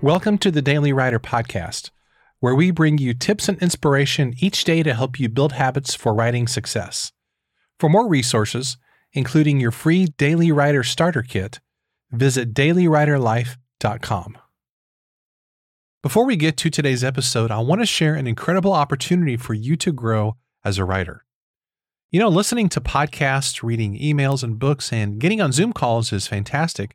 Welcome 0.00 0.38
to 0.38 0.52
the 0.52 0.62
Daily 0.62 0.92
Writer 0.92 1.18
Podcast, 1.18 1.90
where 2.38 2.54
we 2.54 2.70
bring 2.70 2.98
you 2.98 3.14
tips 3.14 3.48
and 3.48 3.60
inspiration 3.60 4.32
each 4.38 4.62
day 4.62 4.84
to 4.84 4.94
help 4.94 5.18
you 5.18 5.28
build 5.28 5.54
habits 5.54 5.96
for 5.96 6.14
writing 6.14 6.46
success. 6.46 7.10
For 7.80 7.88
more 7.88 8.06
resources, 8.06 8.76
including 9.12 9.58
your 9.58 9.72
free 9.72 10.06
Daily 10.16 10.52
Writer 10.52 10.84
Starter 10.84 11.22
Kit, 11.22 11.58
visit 12.12 12.54
dailywriterlife.com. 12.54 14.38
Before 16.04 16.24
we 16.24 16.36
get 16.36 16.56
to 16.58 16.70
today's 16.70 17.02
episode, 17.02 17.50
I 17.50 17.58
want 17.58 17.80
to 17.80 17.86
share 17.86 18.14
an 18.14 18.28
incredible 18.28 18.74
opportunity 18.74 19.36
for 19.36 19.54
you 19.54 19.74
to 19.78 19.90
grow 19.90 20.36
as 20.64 20.78
a 20.78 20.84
writer. 20.84 21.24
You 22.12 22.20
know, 22.20 22.28
listening 22.28 22.68
to 22.68 22.80
podcasts, 22.80 23.64
reading 23.64 23.98
emails 23.98 24.44
and 24.44 24.60
books, 24.60 24.92
and 24.92 25.18
getting 25.18 25.40
on 25.40 25.50
Zoom 25.50 25.72
calls 25.72 26.12
is 26.12 26.28
fantastic, 26.28 26.94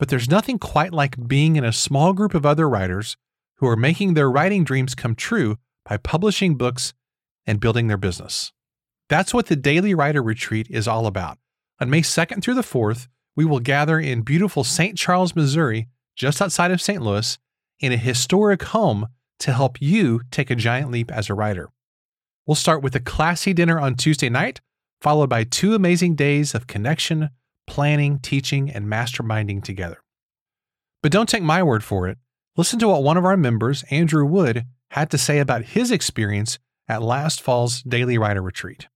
but 0.00 0.08
there's 0.08 0.30
nothing 0.30 0.58
quite 0.58 0.94
like 0.94 1.28
being 1.28 1.56
in 1.56 1.64
a 1.64 1.74
small 1.74 2.14
group 2.14 2.32
of 2.32 2.46
other 2.46 2.66
writers 2.66 3.18
who 3.56 3.66
are 3.66 3.76
making 3.76 4.14
their 4.14 4.30
writing 4.30 4.64
dreams 4.64 4.94
come 4.94 5.14
true 5.14 5.58
by 5.84 5.98
publishing 5.98 6.56
books 6.56 6.94
and 7.46 7.60
building 7.60 7.86
their 7.86 7.98
business. 7.98 8.50
That's 9.10 9.34
what 9.34 9.48
the 9.48 9.56
Daily 9.56 9.92
Writer 9.92 10.22
Retreat 10.22 10.68
is 10.70 10.88
all 10.88 11.06
about. 11.06 11.36
On 11.80 11.90
May 11.90 12.00
2nd 12.00 12.42
through 12.42 12.54
the 12.54 12.62
4th, 12.62 13.08
we 13.36 13.44
will 13.44 13.60
gather 13.60 14.00
in 14.00 14.22
beautiful 14.22 14.64
St. 14.64 14.96
Charles, 14.96 15.36
Missouri, 15.36 15.86
just 16.16 16.40
outside 16.40 16.70
of 16.70 16.80
St. 16.80 17.02
Louis, 17.02 17.38
in 17.78 17.92
a 17.92 17.98
historic 17.98 18.62
home 18.62 19.06
to 19.40 19.52
help 19.52 19.82
you 19.82 20.22
take 20.30 20.50
a 20.50 20.56
giant 20.56 20.90
leap 20.90 21.12
as 21.12 21.28
a 21.28 21.34
writer. 21.34 21.68
We'll 22.46 22.54
start 22.54 22.82
with 22.82 22.94
a 22.94 23.00
classy 23.00 23.52
dinner 23.52 23.78
on 23.78 23.96
Tuesday 23.96 24.30
night, 24.30 24.62
followed 25.02 25.28
by 25.28 25.44
two 25.44 25.74
amazing 25.74 26.14
days 26.14 26.54
of 26.54 26.66
connection, 26.66 27.28
planning, 27.70 28.18
teaching, 28.18 28.68
and 28.68 28.86
masterminding 28.86 29.62
together. 29.62 30.02
But 31.04 31.12
don't 31.12 31.28
take 31.28 31.44
my 31.44 31.62
word 31.62 31.84
for 31.84 32.08
it. 32.08 32.18
Listen 32.56 32.80
to 32.80 32.88
what 32.88 33.04
one 33.04 33.16
of 33.16 33.24
our 33.24 33.36
members, 33.36 33.84
Andrew 33.90 34.26
Wood, 34.26 34.66
had 34.90 35.08
to 35.12 35.16
say 35.16 35.38
about 35.38 35.62
his 35.62 35.92
experience 35.92 36.58
at 36.88 37.00
last 37.00 37.40
fall's 37.40 37.80
Daily 37.82 38.18
Writer 38.18 38.42
Retreat. 38.42 38.88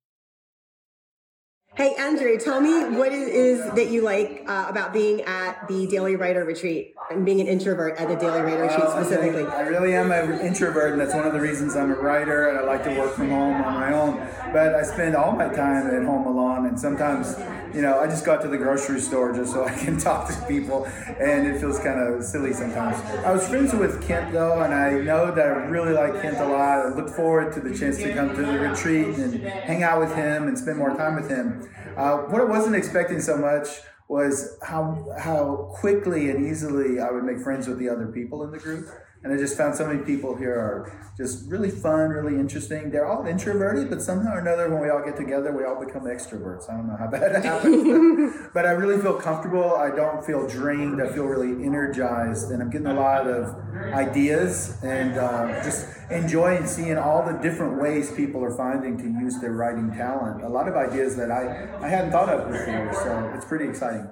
Hey, 1.76 1.92
Andrew, 1.98 2.38
tell 2.38 2.60
me 2.60 2.96
what 2.96 3.12
it 3.12 3.28
is 3.28 3.58
that 3.74 3.88
you 3.88 4.02
like 4.02 4.44
uh, 4.46 4.66
about 4.68 4.92
being 4.92 5.22
at 5.22 5.66
the 5.66 5.88
Daily 5.88 6.14
Writer 6.14 6.44
Retreat 6.44 6.94
and 7.10 7.24
being 7.24 7.40
an 7.40 7.48
introvert 7.48 7.98
at 7.98 8.06
the 8.06 8.14
Daily 8.14 8.42
Writer 8.42 8.62
Retreat 8.62 8.90
specifically. 8.90 9.44
I 9.44 9.62
really 9.62 9.92
am 9.92 10.12
an 10.12 10.38
introvert, 10.38 10.92
and 10.92 11.00
that's 11.00 11.14
one 11.14 11.26
of 11.26 11.32
the 11.32 11.40
reasons 11.40 11.74
I'm 11.74 11.90
a 11.90 11.96
writer 11.96 12.48
and 12.48 12.58
I 12.58 12.62
like 12.62 12.84
to 12.84 12.96
work 12.96 13.14
from 13.14 13.30
home 13.30 13.60
on 13.60 13.74
my 13.74 13.92
own. 13.92 14.18
But 14.52 14.76
I 14.76 14.82
spend 14.82 15.16
all 15.16 15.32
my 15.32 15.48
time 15.48 15.88
at 15.88 16.04
home 16.04 16.26
alone, 16.28 16.66
and 16.66 16.78
sometimes, 16.78 17.34
you 17.74 17.82
know, 17.82 17.98
I 17.98 18.06
just 18.06 18.24
got 18.24 18.40
to 18.42 18.48
the 18.48 18.56
grocery 18.56 19.00
store 19.00 19.32
just 19.32 19.52
so 19.52 19.64
I 19.64 19.74
can 19.74 19.98
talk 20.08 20.28
to 20.28 20.46
people, 20.46 20.84
and 20.84 21.46
it 21.46 21.60
feels 21.60 21.78
kind 21.78 22.00
of 22.00 22.22
silly 22.22 22.52
sometimes. 22.52 22.96
I 23.24 23.32
was 23.32 23.48
friends 23.48 23.74
with 23.74 24.06
Kent, 24.06 24.32
though, 24.32 24.62
and 24.62 24.72
I 24.72 24.92
know 25.00 25.34
that 25.34 25.46
I 25.46 25.66
really 25.66 25.92
like 25.92 26.22
Kent 26.22 26.38
a 26.38 26.46
lot. 26.46 26.86
I 26.86 26.88
look 26.94 27.08
forward 27.10 27.52
to 27.54 27.60
the 27.60 27.76
chance 27.76 27.96
to 27.98 28.14
come 28.14 28.34
to 28.34 28.42
the 28.42 28.58
retreat 28.58 29.16
and 29.18 29.42
hang 29.42 29.82
out 29.82 30.00
with 30.00 30.14
him 30.14 30.46
and 30.46 30.56
spend 30.56 30.78
more 30.78 30.96
time 30.96 31.16
with 31.16 31.28
him. 31.28 31.68
Uh, 31.96 32.18
what 32.18 32.40
I 32.40 32.44
wasn't 32.44 32.76
expecting 32.76 33.20
so 33.20 33.36
much 33.36 33.68
was 34.08 34.58
how 34.62 35.06
how 35.18 35.72
quickly 35.80 36.30
and 36.30 36.46
easily 36.46 37.00
I 37.00 37.10
would 37.10 37.24
make 37.24 37.40
friends 37.40 37.66
with 37.66 37.78
the 37.78 37.88
other 37.88 38.06
people 38.06 38.44
in 38.44 38.50
the 38.50 38.58
group. 38.58 38.86
And 39.24 39.32
I 39.32 39.38
just 39.38 39.56
found 39.56 39.74
so 39.74 39.86
many 39.86 40.04
people 40.04 40.36
here 40.36 40.54
are 40.54 41.10
just 41.16 41.48
really 41.50 41.70
fun, 41.70 42.10
really 42.10 42.38
interesting. 42.38 42.90
They're 42.90 43.06
all 43.06 43.24
introverted, 43.24 43.88
but 43.88 44.02
somehow 44.02 44.34
or 44.34 44.40
another, 44.40 44.68
when 44.68 44.82
we 44.82 44.90
all 44.90 45.02
get 45.02 45.16
together, 45.16 45.50
we 45.50 45.64
all 45.64 45.82
become 45.82 46.02
extroverts. 46.02 46.68
I 46.68 46.76
don't 46.76 46.86
know 46.86 46.96
how 46.96 47.06
that 47.06 47.42
happens, 47.44 48.34
but 48.52 48.66
I 48.66 48.72
really 48.72 49.00
feel 49.00 49.14
comfortable. 49.14 49.76
I 49.76 49.88
don't 49.96 50.22
feel 50.26 50.46
drained. 50.46 51.00
I 51.00 51.08
feel 51.08 51.24
really 51.24 51.64
energized, 51.64 52.50
and 52.50 52.62
I'm 52.62 52.68
getting 52.68 52.88
a 52.88 52.94
lot 52.94 53.26
of 53.26 53.56
ideas 53.94 54.78
and 54.82 55.16
uh, 55.16 55.64
just 55.64 55.88
enjoying 56.10 56.66
seeing 56.66 56.98
all 56.98 57.24
the 57.24 57.38
different 57.38 57.80
ways 57.80 58.12
people 58.12 58.44
are 58.44 58.54
finding 58.54 58.98
to 58.98 59.04
use 59.04 59.40
their 59.40 59.52
writing 59.52 59.90
talent. 59.92 60.42
A 60.44 60.48
lot 60.50 60.68
of 60.68 60.76
ideas 60.76 61.16
that 61.16 61.30
I, 61.30 61.66
I 61.80 61.88
hadn't 61.88 62.10
thought 62.10 62.28
of 62.28 62.52
before, 62.52 62.92
so 62.92 63.32
it's 63.34 63.46
pretty 63.46 63.68
exciting. 63.68 64.06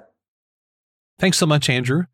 Thanks 1.19 1.37
so 1.37 1.45
much, 1.45 1.69
Andrew. 1.69 2.05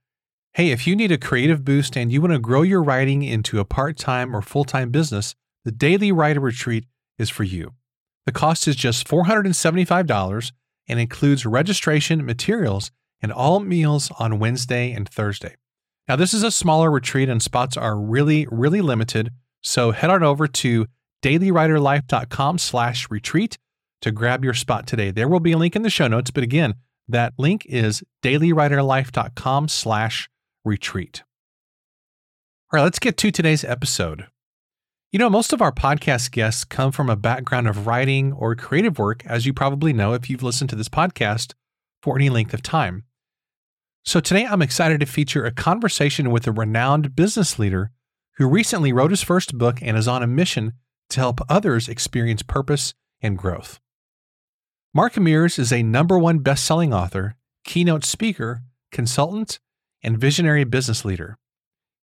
Hey, 0.54 0.72
if 0.72 0.88
you 0.88 0.96
need 0.96 1.12
a 1.12 1.18
creative 1.18 1.64
boost 1.64 1.96
and 1.96 2.12
you 2.12 2.22
want 2.22 2.34
to 2.34 2.40
grow 2.40 2.64
your 2.64 2.82
writing 2.82 3.22
into 3.22 3.60
a 3.60 3.66
part 3.66 3.98
time 3.98 4.36
or 4.36 4.42
full 4.42 4.64
time 4.66 4.90
business, 4.90 5.36
the 5.64 5.72
Daily 5.72 6.12
Writer 6.12 6.40
Retreat 6.40 6.86
is 7.20 7.30
for 7.30 7.44
you. 7.44 7.74
The 8.26 8.32
cost 8.32 8.68
is 8.68 8.76
just 8.76 9.08
$475 9.08 10.52
and 10.88 11.00
includes 11.00 11.46
registration, 11.46 12.26
materials, 12.26 12.92
and 13.22 13.32
all 13.32 13.60
meals 13.60 14.12
on 14.18 14.40
Wednesday 14.40 14.92
and 14.92 15.08
Thursday. 15.08 15.56
Now, 16.08 16.16
this 16.16 16.34
is 16.34 16.42
a 16.42 16.52
smaller 16.52 16.90
retreat 16.90 17.30
and 17.30 17.42
spots 17.42 17.78
are 17.78 17.98
really, 17.98 18.48
really 18.50 18.82
limited, 18.82 19.30
so 19.62 19.92
head 19.92 20.10
on 20.10 20.24
over 20.24 20.48
to 20.48 20.88
dailywriterlife.com 21.22 22.58
slash 22.58 23.10
retreat 23.12 23.60
to 24.02 24.12
grab 24.12 24.44
your 24.44 24.56
spot 24.56 24.88
today. 24.88 25.12
There 25.12 25.28
will 25.28 25.40
be 25.40 25.52
a 25.52 25.58
link 25.58 25.76
in 25.76 25.84
the 25.84 25.90
show 25.92 26.08
notes, 26.08 26.32
but 26.32 26.44
again, 26.44 26.74
that 27.08 27.34
link 27.38 27.66
is 27.68 28.04
dailywriterlife.com 28.24 29.68
slash 29.68 30.28
retreat. 30.66 31.24
All 32.72 32.78
right, 32.78 32.84
let's 32.84 33.00
get 33.00 33.18
to 33.18 33.32
today's 33.32 33.64
episode. 33.64 34.28
You 35.12 35.18
know, 35.18 35.30
most 35.30 35.54
of 35.54 35.62
our 35.62 35.72
podcast 35.72 36.32
guests 36.32 36.64
come 36.64 36.92
from 36.92 37.10
a 37.10 37.16
background 37.16 37.68
of 37.68 37.88
writing 37.88 38.32
or 38.32 38.56
creative 38.56 39.00
work, 39.00 39.26
as 39.26 39.46
you 39.46 39.54
probably 39.54 39.92
know 39.92 40.14
if 40.14 40.30
you've 40.30 40.44
listened 40.44 40.70
to 40.70 40.76
this 40.76 40.90
podcast 40.90 41.54
for 42.04 42.16
any 42.16 42.30
length 42.30 42.54
of 42.54 42.62
time. 42.62 43.06
So 44.06 44.20
today 44.20 44.46
I'm 44.46 44.62
excited 44.62 45.00
to 45.00 45.06
feature 45.06 45.46
a 45.46 45.52
conversation 45.52 46.30
with 46.30 46.46
a 46.48 46.52
renowned 46.52 47.16
business 47.16 47.58
leader 47.58 47.92
who 48.38 48.48
recently 48.48 48.94
wrote 48.94 49.12
his 49.12 49.24
first 49.24 49.58
book 49.58 49.80
and 49.82 49.98
is 49.98 50.08
on 50.08 50.24
a 50.24 50.28
mission 50.28 50.74
to 51.10 51.20
help 51.20 51.42
others 51.50 51.90
experience 51.90 52.44
purpose 52.44 52.94
and 53.22 53.38
growth. 53.38 53.80
Mark 54.94 55.18
Mears 55.18 55.60
is 55.60 55.74
a 55.74 55.84
number 55.84 56.18
one 56.18 56.40
best-selling 56.40 56.94
author, 56.94 57.36
keynote 57.64 58.06
speaker, 58.06 58.62
consultant, 58.92 59.60
and 60.04 60.18
visionary 60.18 60.64
business 60.64 61.04
leader. 61.04 61.38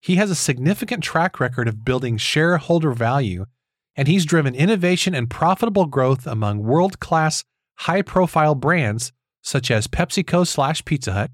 He 0.00 0.16
has 0.16 0.30
a 0.30 0.34
significant 0.34 1.02
track 1.02 1.40
record 1.40 1.68
of 1.68 1.84
building 1.84 2.16
shareholder 2.16 2.92
value, 2.92 3.46
and 3.96 4.06
he's 4.08 4.24
driven 4.24 4.54
innovation 4.54 5.14
and 5.14 5.30
profitable 5.30 5.86
growth 5.86 6.26
among 6.26 6.62
world 6.62 7.00
class, 7.00 7.44
high 7.78 8.02
profile 8.02 8.54
brands 8.54 9.12
such 9.42 9.70
as 9.70 9.86
PepsiCo 9.86 10.46
slash 10.46 10.84
Pizza 10.84 11.12
Hut, 11.12 11.30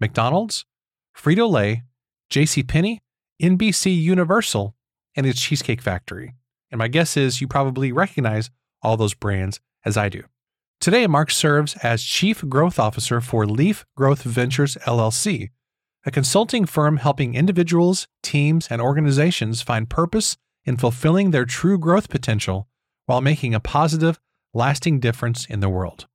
McDonald's, 0.00 0.64
Frito 1.16 1.48
Lay, 1.50 1.84
JCPenney, 2.30 2.98
NBC 3.40 4.00
Universal, 4.00 4.74
and 5.14 5.26
its 5.26 5.40
Cheesecake 5.40 5.80
Factory. 5.80 6.34
And 6.70 6.78
my 6.78 6.88
guess 6.88 7.16
is 7.16 7.40
you 7.40 7.46
probably 7.46 7.92
recognize 7.92 8.50
all 8.82 8.96
those 8.96 9.14
brands 9.14 9.60
as 9.84 9.96
I 9.96 10.08
do. 10.08 10.24
Today, 10.80 11.06
Mark 11.06 11.30
serves 11.30 11.76
as 11.76 12.02
Chief 12.02 12.48
Growth 12.48 12.80
Officer 12.80 13.20
for 13.20 13.46
Leaf 13.46 13.84
Growth 13.96 14.22
Ventures 14.22 14.76
LLC, 14.84 15.50
a 16.04 16.10
consulting 16.10 16.66
firm 16.66 16.96
helping 16.96 17.34
individuals, 17.34 18.08
teams, 18.22 18.66
and 18.68 18.80
organizations 18.80 19.62
find 19.62 19.88
purpose 19.88 20.36
in 20.64 20.76
fulfilling 20.76 21.30
their 21.30 21.44
true 21.44 21.78
growth 21.78 22.08
potential 22.08 22.68
while 23.06 23.20
making 23.20 23.54
a 23.54 23.60
positive, 23.60 24.18
lasting 24.52 25.00
difference 25.00 25.46
in 25.46 25.60
the 25.60 25.68
world. 25.68 26.06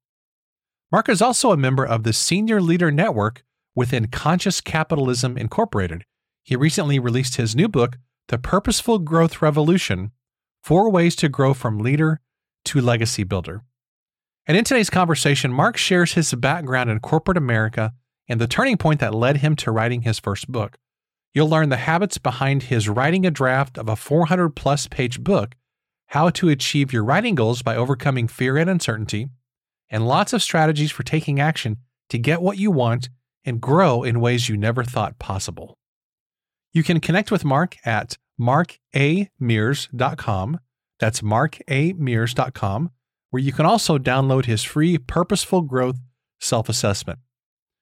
Mark 0.91 1.09
is 1.09 1.21
also 1.21 1.51
a 1.51 1.57
member 1.57 1.85
of 1.85 2.03
the 2.03 2.13
Senior 2.13 2.61
Leader 2.61 2.91
Network 2.91 3.43
within 3.75 4.07
Conscious 4.07 4.61
Capitalism 4.61 5.37
Incorporated. 5.37 6.03
He 6.43 6.55
recently 6.55 6.97
released 6.97 7.35
his 7.35 7.55
new 7.55 7.67
book, 7.67 7.97
The 8.29 8.37
Purposeful 8.37 8.99
Growth 8.99 9.41
Revolution 9.41 10.11
Four 10.63 10.89
Ways 10.89 11.15
to 11.17 11.29
Grow 11.29 11.53
from 11.53 11.79
Leader 11.79 12.21
to 12.65 12.81
Legacy 12.81 13.23
Builder. 13.23 13.63
And 14.45 14.57
in 14.57 14.63
today's 14.63 14.89
conversation, 14.89 15.51
Mark 15.51 15.77
shares 15.77 16.13
his 16.13 16.33
background 16.33 16.89
in 16.89 16.99
corporate 16.99 17.37
America 17.37 17.93
and 18.27 18.41
the 18.41 18.47
turning 18.47 18.77
point 18.77 18.99
that 18.99 19.13
led 19.13 19.37
him 19.37 19.55
to 19.57 19.71
writing 19.71 20.01
his 20.01 20.19
first 20.19 20.51
book. 20.51 20.77
You'll 21.33 21.49
learn 21.49 21.69
the 21.69 21.77
habits 21.77 22.17
behind 22.17 22.63
his 22.63 22.89
writing 22.89 23.25
a 23.25 23.31
draft 23.31 23.77
of 23.77 23.87
a 23.87 23.95
400 23.95 24.49
plus 24.49 24.87
page 24.87 25.23
book, 25.23 25.55
how 26.07 26.29
to 26.31 26.49
achieve 26.49 26.91
your 26.91 27.03
writing 27.03 27.35
goals 27.35 27.61
by 27.61 27.75
overcoming 27.75 28.27
fear 28.27 28.57
and 28.57 28.67
uncertainty, 28.69 29.27
and 29.89 30.07
lots 30.07 30.33
of 30.33 30.41
strategies 30.41 30.91
for 30.91 31.03
taking 31.03 31.39
action 31.39 31.77
to 32.09 32.17
get 32.17 32.41
what 32.41 32.57
you 32.57 32.71
want 32.71 33.09
and 33.45 33.61
grow 33.61 34.03
in 34.03 34.19
ways 34.19 34.49
you 34.49 34.57
never 34.57 34.83
thought 34.83 35.19
possible. 35.19 35.77
You 36.73 36.83
can 36.83 36.99
connect 36.99 37.31
with 37.31 37.45
Mark 37.45 37.77
at 37.85 38.17
markamears.com. 38.39 40.59
That's 40.99 41.21
markamears.com, 41.21 42.91
where 43.29 43.41
you 43.41 43.51
can 43.51 43.65
also 43.65 43.97
download 43.97 44.45
his 44.45 44.63
free 44.63 44.97
Purposeful 44.97 45.61
Growth 45.61 45.97
self 46.39 46.69
assessment. 46.69 47.19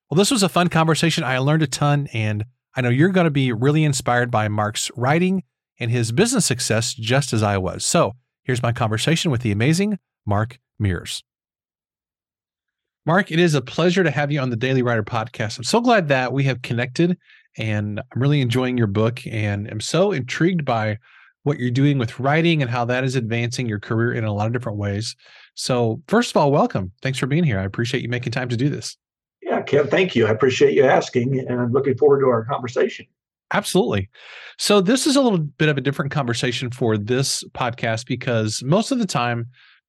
Well, 0.09 0.17
this 0.17 0.31
was 0.31 0.43
a 0.43 0.49
fun 0.49 0.69
conversation. 0.69 1.23
I 1.23 1.39
learned 1.39 1.63
a 1.63 1.67
ton, 1.67 2.07
and 2.13 2.45
I 2.75 2.81
know 2.81 2.89
you're 2.89 3.09
going 3.09 3.25
to 3.25 3.31
be 3.31 3.51
really 3.51 3.83
inspired 3.83 4.29
by 4.29 4.47
Mark's 4.47 4.91
writing 4.95 5.43
and 5.79 5.91
his 5.91 6.11
business 6.11 6.45
success 6.45 6.93
just 6.93 7.33
as 7.33 7.41
I 7.43 7.57
was. 7.57 7.85
So 7.85 8.13
here's 8.43 8.61
my 8.61 8.71
conversation 8.71 9.31
with 9.31 9.41
the 9.41 9.51
amazing 9.51 9.99
Mark 10.25 10.59
Mears. 10.79 11.23
Mark, 13.05 13.31
it 13.31 13.39
is 13.39 13.53
a 13.53 13.61
pleasure 13.61 14.03
to 14.03 14.11
have 14.11 14.31
you 14.31 14.39
on 14.39 14.49
the 14.49 14.55
Daily 14.55 14.81
Writer 14.81 15.03
podcast. 15.03 15.57
I'm 15.57 15.63
so 15.63 15.79
glad 15.79 16.07
that 16.07 16.33
we 16.33 16.43
have 16.45 16.61
connected 16.61 17.17
And 17.57 17.99
I'm 17.99 18.21
really 18.21 18.41
enjoying 18.41 18.77
your 18.77 18.87
book 18.87 19.25
and 19.27 19.67
I'm 19.69 19.79
so 19.79 20.11
intrigued 20.11 20.65
by 20.65 20.97
what 21.43 21.59
you're 21.59 21.71
doing 21.71 21.97
with 21.97 22.19
writing 22.19 22.61
and 22.61 22.71
how 22.71 22.85
that 22.85 23.03
is 23.03 23.15
advancing 23.15 23.67
your 23.69 23.79
career 23.79 24.13
in 24.13 24.23
a 24.23 24.33
lot 24.33 24.47
of 24.47 24.53
different 24.53 24.79
ways. 24.79 25.15
So, 25.53 26.01
first 26.07 26.31
of 26.31 26.37
all, 26.37 26.51
welcome. 26.51 26.91
Thanks 27.01 27.19
for 27.19 27.27
being 27.27 27.43
here. 27.43 27.59
I 27.59 27.63
appreciate 27.63 28.01
you 28.01 28.09
making 28.09 28.31
time 28.31 28.49
to 28.49 28.57
do 28.57 28.69
this. 28.69 28.97
Yeah, 29.45 29.61
Kent, 29.61 29.91
thank 29.91 30.15
you. 30.15 30.25
I 30.25 30.31
appreciate 30.31 30.73
you 30.73 30.83
asking, 30.83 31.39
and 31.39 31.61
I'm 31.61 31.71
looking 31.71 31.95
forward 31.95 32.21
to 32.21 32.29
our 32.29 32.43
conversation. 32.45 33.05
Absolutely. 33.53 34.09
So, 34.57 34.81
this 34.81 35.05
is 35.05 35.15
a 35.15 35.21
little 35.21 35.37
bit 35.37 35.69
of 35.69 35.77
a 35.77 35.81
different 35.81 36.11
conversation 36.11 36.71
for 36.71 36.97
this 36.97 37.43
podcast 37.53 38.07
because 38.07 38.63
most 38.63 38.91
of 38.91 38.97
the 38.97 39.05
time 39.05 39.45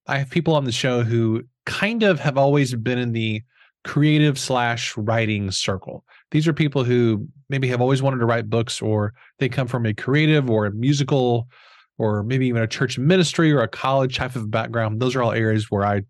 I 0.06 0.18
have 0.18 0.28
people 0.28 0.54
on 0.54 0.64
the 0.64 0.72
show 0.72 1.02
who 1.02 1.42
kind 1.64 2.02
of 2.02 2.20
have 2.20 2.36
always 2.36 2.74
been 2.74 2.98
in 2.98 3.12
the 3.12 3.42
creative 3.82 4.38
slash 4.38 4.94
writing 4.98 5.50
circle. 5.50 6.04
These 6.32 6.46
are 6.46 6.52
people 6.52 6.84
who 6.84 7.26
maybe 7.48 7.66
have 7.68 7.80
always 7.80 8.02
wanted 8.02 8.18
to 8.18 8.26
write 8.26 8.50
books 8.50 8.82
or 8.82 9.14
they 9.38 9.48
come 9.48 9.68
from 9.68 9.86
a 9.86 9.94
creative 9.94 10.50
or 10.50 10.66
a 10.66 10.72
musical 10.72 11.48
or 11.96 12.22
maybe 12.24 12.46
even 12.46 12.62
a 12.62 12.66
church 12.66 12.98
ministry 12.98 13.52
or 13.52 13.62
a 13.62 13.68
college 13.68 14.16
type 14.16 14.36
of 14.36 14.50
background. 14.50 15.00
Those 15.00 15.16
are 15.16 15.22
all 15.22 15.32
areas 15.32 15.70
where 15.70 15.86
I 15.86 16.02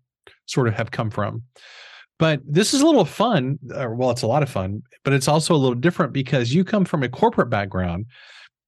sort 0.47 0.67
of 0.67 0.73
have 0.73 0.91
come 0.91 1.09
from. 1.09 1.43
But 2.19 2.41
this 2.45 2.73
is 2.73 2.81
a 2.81 2.85
little 2.85 3.05
fun. 3.05 3.59
Or, 3.75 3.95
well, 3.95 4.11
it's 4.11 4.23
a 4.23 4.27
lot 4.27 4.43
of 4.43 4.49
fun, 4.49 4.81
but 5.03 5.13
it's 5.13 5.27
also 5.27 5.53
a 5.53 5.57
little 5.57 5.75
different 5.75 6.13
because 6.13 6.53
you 6.53 6.63
come 6.63 6.85
from 6.85 7.03
a 7.03 7.09
corporate 7.09 7.49
background 7.49 8.05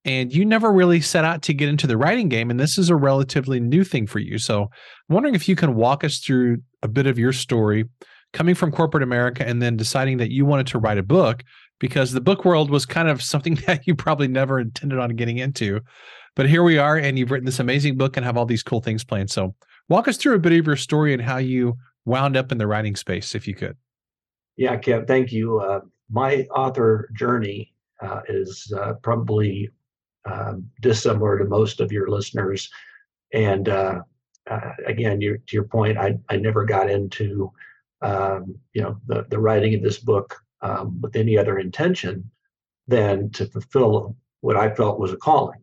and 0.05 0.33
you 0.33 0.45
never 0.45 0.71
really 0.71 1.01
set 1.01 1.25
out 1.25 1.41
to 1.43 1.53
get 1.53 1.69
into 1.69 1.87
the 1.87 1.97
writing 1.97 2.29
game. 2.29 2.49
And 2.49 2.59
this 2.59 2.77
is 2.77 2.89
a 2.89 2.95
relatively 2.95 3.59
new 3.59 3.83
thing 3.83 4.07
for 4.07 4.19
you. 4.19 4.37
So 4.37 4.63
I'm 4.63 5.13
wondering 5.13 5.35
if 5.35 5.49
you 5.49 5.55
can 5.55 5.75
walk 5.75 6.03
us 6.03 6.19
through 6.19 6.59
a 6.83 6.87
bit 6.87 7.07
of 7.07 7.19
your 7.19 7.33
story 7.33 7.85
coming 8.31 8.55
from 8.55 8.71
corporate 8.71 9.03
America 9.03 9.47
and 9.47 9.61
then 9.61 9.75
deciding 9.75 10.17
that 10.17 10.31
you 10.31 10.45
wanted 10.45 10.67
to 10.67 10.79
write 10.79 10.97
a 10.97 11.03
book 11.03 11.43
because 11.79 12.11
the 12.11 12.21
book 12.21 12.45
world 12.45 12.69
was 12.69 12.85
kind 12.85 13.07
of 13.07 13.21
something 13.23 13.55
that 13.67 13.87
you 13.87 13.95
probably 13.95 14.27
never 14.27 14.59
intended 14.59 14.99
on 14.99 15.15
getting 15.15 15.39
into. 15.39 15.81
But 16.35 16.47
here 16.47 16.63
we 16.63 16.77
are, 16.77 16.95
and 16.95 17.17
you've 17.17 17.31
written 17.31 17.45
this 17.45 17.59
amazing 17.59 17.97
book 17.97 18.15
and 18.15 18.25
have 18.25 18.37
all 18.37 18.45
these 18.45 18.63
cool 18.63 18.81
things 18.81 19.03
planned. 19.03 19.31
So, 19.31 19.55
walk 19.89 20.07
us 20.07 20.15
through 20.15 20.35
a 20.35 20.39
bit 20.39 20.53
of 20.53 20.67
your 20.67 20.75
story 20.75 21.11
and 21.11 21.21
how 21.21 21.37
you 21.37 21.75
wound 22.05 22.37
up 22.37 22.51
in 22.51 22.57
the 22.57 22.67
writing 22.67 22.95
space, 22.95 23.35
if 23.35 23.47
you 23.47 23.55
could. 23.55 23.77
Yeah, 24.57 24.75
Kent, 24.77 25.07
thank 25.07 25.31
you. 25.31 25.59
Uh, 25.59 25.81
my 26.09 26.47
author 26.55 27.09
journey 27.13 27.73
uh, 28.01 28.21
is 28.27 28.71
uh, 28.77 28.93
probably 29.01 29.69
um, 30.29 30.69
dissimilar 30.81 31.37
to 31.37 31.45
most 31.45 31.79
of 31.79 31.91
your 31.91 32.09
listeners. 32.09 32.69
And 33.33 33.69
uh, 33.69 33.99
uh, 34.49 34.71
again, 34.85 35.19
to 35.19 35.39
your 35.51 35.63
point, 35.63 35.97
I, 35.97 36.17
I 36.29 36.37
never 36.37 36.65
got 36.65 36.89
into 36.89 37.51
um, 38.01 38.55
you 38.73 38.81
know 38.81 38.97
the, 39.07 39.25
the 39.29 39.39
writing 39.39 39.75
of 39.75 39.83
this 39.83 39.99
book 39.99 40.35
um, 40.61 40.99
with 41.01 41.15
any 41.15 41.37
other 41.37 41.59
intention 41.59 42.29
than 42.87 43.29
to 43.31 43.45
fulfill 43.45 44.15
what 44.41 44.57
I 44.57 44.73
felt 44.73 44.99
was 44.99 45.13
a 45.13 45.17
calling. 45.17 45.59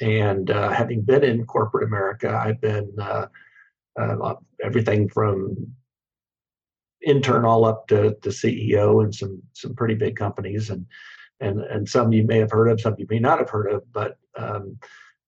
And 0.00 0.50
uh, 0.50 0.70
having 0.70 1.02
been 1.02 1.24
in 1.24 1.46
corporate 1.46 1.84
America, 1.84 2.28
I've 2.28 2.60
been 2.60 2.92
uh, 3.98 4.16
uh, 4.22 4.34
everything 4.62 5.08
from 5.08 5.56
intern 7.04 7.44
all 7.44 7.64
up 7.64 7.86
to, 7.88 8.16
the 8.22 8.30
CEO 8.30 9.02
and 9.02 9.14
some 9.14 9.42
some 9.52 9.74
pretty 9.74 9.94
big 9.94 10.16
companies, 10.16 10.70
and 10.70 10.86
and 11.40 11.60
and 11.60 11.88
some 11.88 12.12
you 12.12 12.24
may 12.24 12.38
have 12.38 12.50
heard 12.50 12.68
of, 12.68 12.80
some 12.80 12.94
you 12.98 13.06
may 13.08 13.18
not 13.18 13.38
have 13.38 13.50
heard 13.50 13.70
of. 13.70 13.82
But 13.92 14.18
um, 14.36 14.78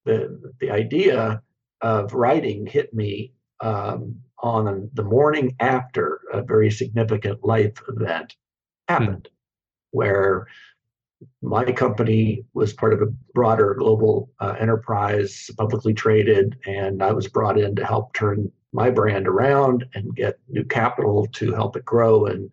the 0.04 0.52
the 0.60 0.70
idea 0.70 1.42
of 1.80 2.12
writing 2.12 2.66
hit 2.66 2.92
me 2.92 3.32
um, 3.60 4.16
on 4.40 4.90
the 4.94 5.04
morning 5.04 5.54
after 5.60 6.20
a 6.32 6.42
very 6.42 6.70
significant 6.70 7.44
life 7.44 7.80
event 7.88 8.34
happened, 8.88 9.28
hmm. 9.30 9.98
where 9.98 10.46
my 11.42 11.64
company 11.72 12.44
was 12.54 12.72
part 12.72 12.92
of 12.92 13.02
a 13.02 13.12
broader 13.34 13.74
global 13.74 14.30
uh, 14.40 14.54
enterprise, 14.58 15.50
publicly 15.56 15.94
traded, 15.94 16.56
and 16.66 17.02
I 17.02 17.12
was 17.12 17.28
brought 17.28 17.58
in 17.58 17.74
to 17.76 17.84
help 17.84 18.12
turn 18.14 18.50
my 18.72 18.90
brand 18.90 19.26
around 19.26 19.86
and 19.94 20.14
get 20.14 20.38
new 20.48 20.64
capital 20.64 21.26
to 21.32 21.52
help 21.52 21.76
it 21.76 21.84
grow 21.84 22.26
and 22.26 22.50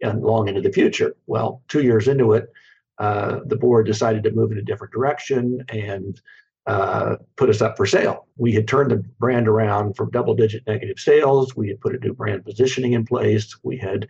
and 0.00 0.22
long 0.22 0.46
into 0.46 0.60
the 0.60 0.72
future. 0.72 1.16
Well, 1.26 1.62
two 1.66 1.82
years 1.82 2.06
into 2.06 2.32
it, 2.34 2.52
uh, 2.98 3.40
the 3.46 3.56
board 3.56 3.86
decided 3.86 4.22
to 4.22 4.30
move 4.30 4.52
in 4.52 4.58
a 4.58 4.62
different 4.62 4.92
direction 4.92 5.64
and 5.68 6.20
uh, 6.66 7.16
put 7.36 7.50
us 7.50 7.60
up 7.60 7.76
for 7.76 7.86
sale. 7.86 8.28
We 8.36 8.52
had 8.52 8.68
turned 8.68 8.92
the 8.92 8.98
brand 9.18 9.48
around 9.48 9.96
from 9.96 10.10
double 10.10 10.34
digit 10.34 10.66
negative 10.68 11.00
sales. 11.00 11.56
We 11.56 11.68
had 11.68 11.80
put 11.80 11.96
a 11.96 11.98
new 11.98 12.12
brand 12.12 12.44
positioning 12.44 12.92
in 12.92 13.06
place. 13.06 13.56
We 13.64 13.76
had 13.76 14.06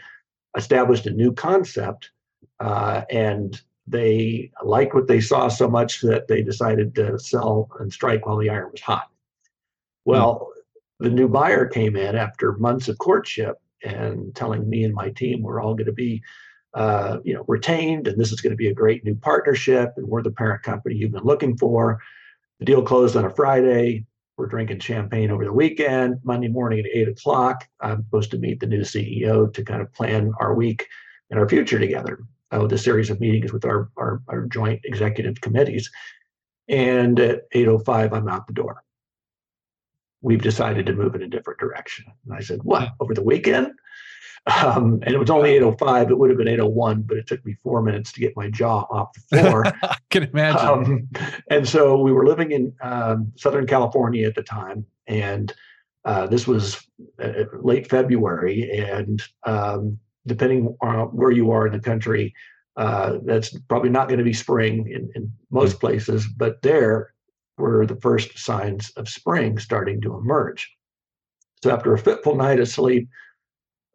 established 0.57 1.07
a 1.07 1.11
new 1.11 1.33
concept. 1.33 2.11
Uh, 2.61 3.03
and 3.11 3.63
they 3.91 4.51
liked 4.63 4.95
what 4.95 5.09
they 5.09 5.21
saw 5.21 5.49
so 5.49 5.69
much 5.69 6.01
that 6.03 6.29
they 6.29 6.43
decided 6.43 6.95
to 6.97 7.19
sell 7.19 7.69
and 7.81 7.93
strike 7.93 8.27
while 8.27 8.39
the 8.39 8.51
iron 8.51 8.71
was 8.73 8.81
hot. 8.81 9.09
Well, 10.05 10.53
the 11.01 11.11
new 11.11 11.29
buyer 11.29 11.67
came 11.67 11.97
in 11.97 12.17
after 12.17 12.53
months 12.53 12.89
of 12.89 12.99
courtship 12.99 13.61
and 13.85 14.35
telling 14.35 14.69
me 14.69 14.85
and 14.85 14.95
my 14.95 15.11
team 15.11 15.43
we're 15.43 15.61
all 15.61 15.75
going 15.75 15.87
to 15.87 15.93
be 15.93 16.21
uh, 16.75 17.19
you 17.25 17.33
know 17.33 17.45
retained 17.47 18.09
and 18.09 18.21
this 18.21 18.33
is 18.33 18.41
going 18.41 18.51
to 18.51 18.57
be 18.57 18.69
a 18.69 18.75
great 18.75 19.05
new 19.05 19.15
partnership 19.15 19.93
and 19.97 20.07
we're 20.09 20.23
the 20.23 20.31
parent 20.33 20.63
company 20.65 20.97
you've 20.97 21.13
been 21.13 21.23
looking 21.23 21.57
for 21.57 22.01
the 22.59 22.65
deal 22.65 22.83
closed 22.83 23.17
on 23.17 23.25
a 23.25 23.31
Friday. 23.31 24.05
We're 24.37 24.47
drinking 24.47 24.81
champagne 24.81 25.31
over 25.31 25.45
the 25.45 25.53
weekend. 25.53 26.21
Monday 26.23 26.49
morning 26.49 26.81
at 26.81 26.87
eight 26.93 27.09
o'clock, 27.09 27.65
I'm 27.81 28.05
supposed 28.05 28.31
to 28.33 28.39
meet 28.39 28.61
the 28.61 28.67
new 28.67 28.81
CEO 28.81 29.53
to 29.53 29.65
kind 29.65 29.83
of 29.83 29.93
plan 29.93 30.33
our 30.41 30.55
week 30.55 30.87
and 31.31 31.39
our 31.39 31.49
future 31.49 31.79
together 31.79 32.21
uh, 32.53 32.61
with 32.61 32.73
a 32.73 32.79
series 32.79 33.11
of 33.11 33.21
meetings 33.21 33.53
with 33.53 33.65
our, 33.65 33.91
our, 33.97 34.23
our 34.29 34.47
joint 34.47 34.81
executive 34.85 35.41
committees. 35.41 35.91
And 36.69 37.19
at 37.19 37.51
8.05, 37.53 38.13
I'm 38.13 38.29
out 38.29 38.47
the 38.47 38.53
door. 38.53 38.83
We've 40.21 40.43
decided 40.43 40.87
to 40.87 40.93
move 40.93 41.15
in 41.15 41.23
a 41.23 41.29
different 41.29 41.61
direction. 41.61 42.07
And 42.25 42.35
I 42.35 42.41
said, 42.41 42.63
What, 42.63 42.91
over 43.01 43.15
the 43.15 43.23
weekend? 43.23 43.73
Um, 44.47 45.01
and 45.03 45.15
it 45.15 45.19
was 45.19 45.31
only 45.31 45.51
805. 45.51 46.11
It 46.11 46.19
would 46.19 46.31
have 46.31 46.39
been 46.39 46.49
801, 46.49 47.03
but 47.03 47.19
it 47.19 47.27
took 47.27 47.45
me 47.45 47.57
four 47.63 47.83
minutes 47.83 48.13
to 48.13 48.21
get 48.21 48.37
my 48.37 48.49
jaw 48.49 48.87
off 48.91 49.13
the 49.31 49.39
floor. 49.43 49.65
I 49.67 49.97
can 50.11 50.25
imagine. 50.25 50.69
Um, 50.69 51.09
and 51.51 51.69
so 51.69 52.01
we 52.01 52.13
were 52.13 52.27
living 52.27 52.53
in 52.53 52.73
um, 52.81 53.33
Southern 53.37 53.67
California 53.67 54.27
at 54.27 54.35
the 54.35 54.43
time. 54.43 54.87
And 55.07 55.53
uh, 56.05 56.27
this 56.27 56.47
was 56.47 56.87
uh, 57.23 57.45
late 57.61 57.89
February. 57.89 58.71
And 58.79 59.23
um, 59.45 59.99
depending 60.29 60.77
on 60.81 61.07
where 61.09 61.33
you 61.33 61.51
are 61.51 61.67
in 61.67 61.73
the 61.73 61.81
country, 61.81 62.35
uh, 62.77 63.19
that's 63.25 63.59
probably 63.69 63.91
not 63.91 64.09
going 64.09 64.19
to 64.19 64.25
be 64.25 64.33
spring 64.33 64.89
in, 64.89 65.11
in 65.15 65.33
most 65.51 65.73
mm-hmm. 65.73 65.87
places. 65.87 66.27
But 66.37 66.63
there 66.63 67.13
were 67.57 67.87
the 67.87 67.97
first 67.97 68.39
signs 68.39 68.91
of 68.97 69.09
spring 69.09 69.59
starting 69.59 70.01
to 70.03 70.17
emerge. 70.17 70.71
So 71.63 71.71
after 71.73 71.93
a 71.93 71.99
fitful 71.99 72.37
night 72.37 72.61
of 72.61 72.69
sleep, 72.69 73.09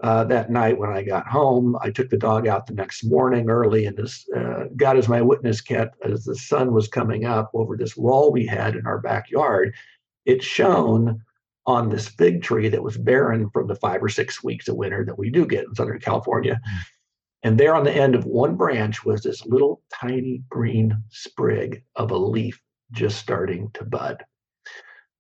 uh, 0.04 0.25
that 0.25 0.52
night 0.52 0.78
when 0.78 0.90
I 0.90 1.02
got 1.02 1.28
home. 1.28 1.78
I 1.82 1.90
took 1.90 2.10
the 2.10 2.18
dog 2.18 2.46
out 2.46 2.68
the 2.68 2.74
next 2.74 3.06
morning 3.06 3.50
early 3.50 3.86
and 3.86 3.98
just, 3.98 4.30
uh, 4.36 4.66
got 4.75 4.98
as 4.98 5.08
my 5.08 5.22
witness 5.22 5.62
kit 5.62 5.92
as 6.04 6.25
the 6.25 6.36
sun 6.36 6.74
was 6.74 6.90
coming 6.90 7.25
up 7.25 7.52
over 7.54 7.78
this 7.78 7.96
wall 7.96 8.32
we 8.32 8.46
had 8.46 8.75
in 8.75 8.86
our 8.86 9.00
backyard. 9.00 9.74
It 10.25 10.44
shone 10.44 11.22
on 11.65 11.89
this 11.89 12.08
fig 12.08 12.41
tree 12.41 12.70
that 12.70 12.84
was 12.84 12.98
barren 12.98 13.50
from 13.51 13.67
the 13.67 13.75
five 13.75 14.03
or 14.03 14.10
six 14.10 14.43
weeks 14.43 14.67
of 14.67 14.75
winter 14.75 15.05
that 15.05 15.17
we 15.17 15.29
do 15.29 15.46
get 15.46 15.65
in 15.65 15.75
Southern 15.75 16.00
California. 16.00 16.60
Mm. 16.65 16.79
And 17.43 17.60
there 17.60 17.75
on 17.75 17.84
the 17.84 17.93
end 17.93 18.15
of 18.15 18.25
one 18.25 18.55
branch 18.55 19.03
was 19.03 19.22
this 19.22 19.46
little 19.46 19.82
tiny 19.93 20.43
green 20.50 20.98
sprig 21.10 21.84
of 21.96 22.12
a 22.12 22.17
leaf 22.17 22.60
just 22.91 23.17
starting 23.17 23.70
to 23.74 23.84
bud. 23.84 24.24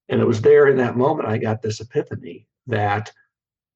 And 0.09 0.21
it 0.21 0.25
was 0.25 0.41
there 0.41 0.67
in 0.67 0.77
that 0.77 0.97
moment 0.97 1.27
I 1.27 1.37
got 1.37 1.61
this 1.61 1.79
epiphany 1.79 2.47
that 2.67 3.11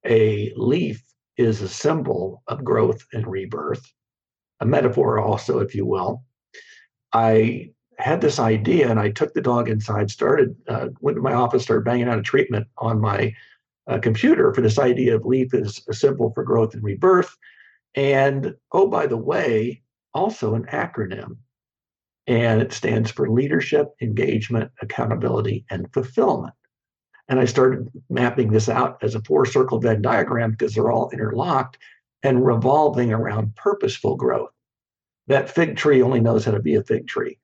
a 0.05 0.53
leaf 0.55 1.03
is 1.37 1.61
a 1.61 1.69
symbol 1.69 2.43
of 2.47 2.63
growth 2.63 3.05
and 3.13 3.27
rebirth, 3.27 3.83
a 4.59 4.65
metaphor 4.65 5.19
also, 5.19 5.59
if 5.59 5.75
you 5.75 5.85
will. 5.85 6.23
I 7.13 7.71
had 7.97 8.21
this 8.21 8.39
idea 8.39 8.89
and 8.89 8.99
I 8.99 9.09
took 9.09 9.33
the 9.33 9.41
dog 9.41 9.69
inside, 9.69 10.11
started, 10.11 10.55
uh, 10.67 10.89
went 11.01 11.15
to 11.15 11.21
my 11.21 11.33
office, 11.33 11.63
started 11.63 11.85
banging 11.85 12.07
out 12.07 12.19
a 12.19 12.23
treatment 12.23 12.67
on 12.77 13.01
my 13.01 13.33
uh, 13.87 13.99
computer 13.99 14.53
for 14.53 14.61
this 14.61 14.77
idea 14.77 15.15
of 15.15 15.25
LEAF 15.25 15.53
is 15.53 15.81
a 15.87 15.93
symbol 15.93 16.31
for 16.33 16.43
growth 16.43 16.73
and 16.73 16.83
rebirth. 16.83 17.35
And 17.95 18.55
oh, 18.71 18.87
by 18.87 19.07
the 19.07 19.17
way, 19.17 19.81
also 20.13 20.53
an 20.53 20.65
acronym. 20.65 21.37
And 22.27 22.61
it 22.61 22.73
stands 22.73 23.09
for 23.09 23.29
leadership, 23.29 23.93
engagement, 24.01 24.71
accountability, 24.81 25.65
and 25.69 25.91
fulfillment. 25.93 26.53
And 27.29 27.39
I 27.39 27.45
started 27.45 27.89
mapping 28.09 28.51
this 28.51 28.69
out 28.69 28.97
as 29.01 29.15
a 29.15 29.21
four 29.21 29.45
circle 29.45 29.79
Venn 29.79 30.01
diagram 30.01 30.51
because 30.51 30.73
they're 30.73 30.91
all 30.91 31.09
interlocked 31.11 31.77
and 32.23 32.45
revolving 32.45 33.13
around 33.13 33.55
purposeful 33.55 34.15
growth. 34.15 34.51
That 35.27 35.49
fig 35.49 35.77
tree 35.77 36.01
only 36.01 36.19
knows 36.19 36.45
how 36.45 36.51
to 36.51 36.59
be 36.59 36.75
a 36.75 36.83
fig 36.83 37.07
tree. 37.07 37.39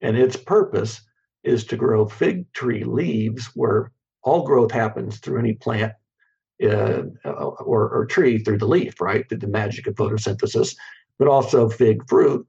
And 0.00 0.16
its 0.16 0.36
purpose 0.36 1.00
is 1.44 1.64
to 1.66 1.76
grow 1.76 2.06
fig 2.06 2.52
tree 2.52 2.84
leaves 2.84 3.50
where 3.54 3.92
all 4.22 4.44
growth 4.44 4.72
happens 4.72 5.18
through 5.18 5.38
any 5.38 5.54
plant 5.54 5.92
uh, 6.62 7.02
or, 7.24 7.88
or 7.90 8.06
tree 8.06 8.38
through 8.38 8.58
the 8.58 8.66
leaf, 8.66 9.00
right? 9.00 9.28
Through 9.28 9.38
the 9.38 9.48
magic 9.48 9.86
of 9.86 9.94
photosynthesis, 9.94 10.76
but 11.18 11.28
also 11.28 11.68
fig 11.68 12.02
fruit 12.08 12.46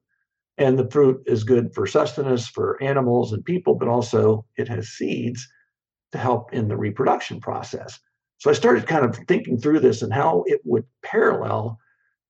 And 0.57 0.77
the 0.77 0.89
fruit 0.91 1.21
is 1.25 1.43
good 1.43 1.73
for 1.73 1.87
sustenance 1.87 2.47
for 2.47 2.81
animals 2.83 3.33
and 3.33 3.45
people, 3.45 3.75
but 3.75 3.87
also 3.87 4.45
it 4.57 4.67
has 4.67 4.89
seeds 4.89 5.47
to 6.11 6.17
help 6.17 6.53
in 6.53 6.67
the 6.67 6.77
reproduction 6.77 7.39
process. 7.39 7.99
So 8.39 8.49
I 8.49 8.53
started 8.53 8.87
kind 8.87 9.05
of 9.05 9.15
thinking 9.27 9.59
through 9.59 9.79
this 9.81 10.01
and 10.01 10.13
how 10.13 10.43
it 10.47 10.61
would 10.65 10.85
parallel 11.03 11.79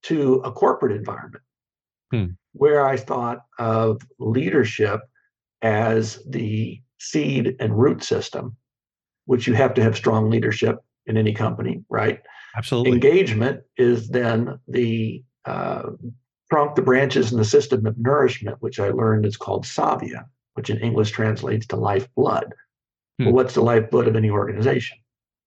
to 0.04 0.36
a 0.46 0.52
corporate 0.52 0.96
environment 0.96 1.44
hmm. 2.12 2.26
Where 2.54 2.86
I 2.86 2.98
thought 2.98 3.40
of 3.58 4.02
leadership 4.20 5.02
as 5.62 6.24
the 6.28 6.82
seed 7.00 7.56
and 7.60 7.78
root 7.78 8.04
system, 8.04 8.56
which 9.26 9.48
you 9.48 9.54
have 9.54 9.74
to 9.76 9.84
have 9.84 9.96
strong 9.96 10.30
leadership 10.30 10.80
in 11.06 11.18
any 11.18 11.34
company, 11.34 11.84
right? 11.90 12.22
Absolutely. 12.56 12.92
Engagement 12.92 13.62
is 13.78 14.10
then 14.10 14.60
the 14.68 15.24
uh, 15.46 15.84
trunk, 16.50 16.76
the 16.76 16.82
branches, 16.82 17.32
and 17.32 17.40
the 17.40 17.46
system 17.46 17.86
of 17.86 17.98
nourishment, 17.98 18.58
which 18.60 18.80
I 18.80 18.90
learned 18.90 19.26
is 19.26 19.38
called 19.38 19.66
savia, 19.66 20.26
which 20.54 20.70
in 20.70 20.78
English 20.80 21.12
translates 21.12 21.68
to 21.68 21.76
lifeblood. 21.76 22.54
Hmm. 23.18 23.26
Well, 23.26 23.34
what's 23.36 23.54
the 23.54 23.62
lifeblood 23.62 24.08
of 24.08 24.16
any 24.16 24.30
organization? 24.30 24.98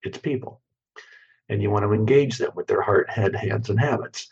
It's 0.03 0.19
people. 0.19 0.61
And 1.49 1.61
you 1.61 1.71
want 1.71 1.85
to 1.85 1.93
engage 1.93 2.39
them 2.39 2.51
with 2.55 2.67
their 2.67 2.83
heart, 2.83 3.11
head, 3.11 3.35
hands, 3.35 3.69
and 3.69 3.79
habits. 3.79 4.29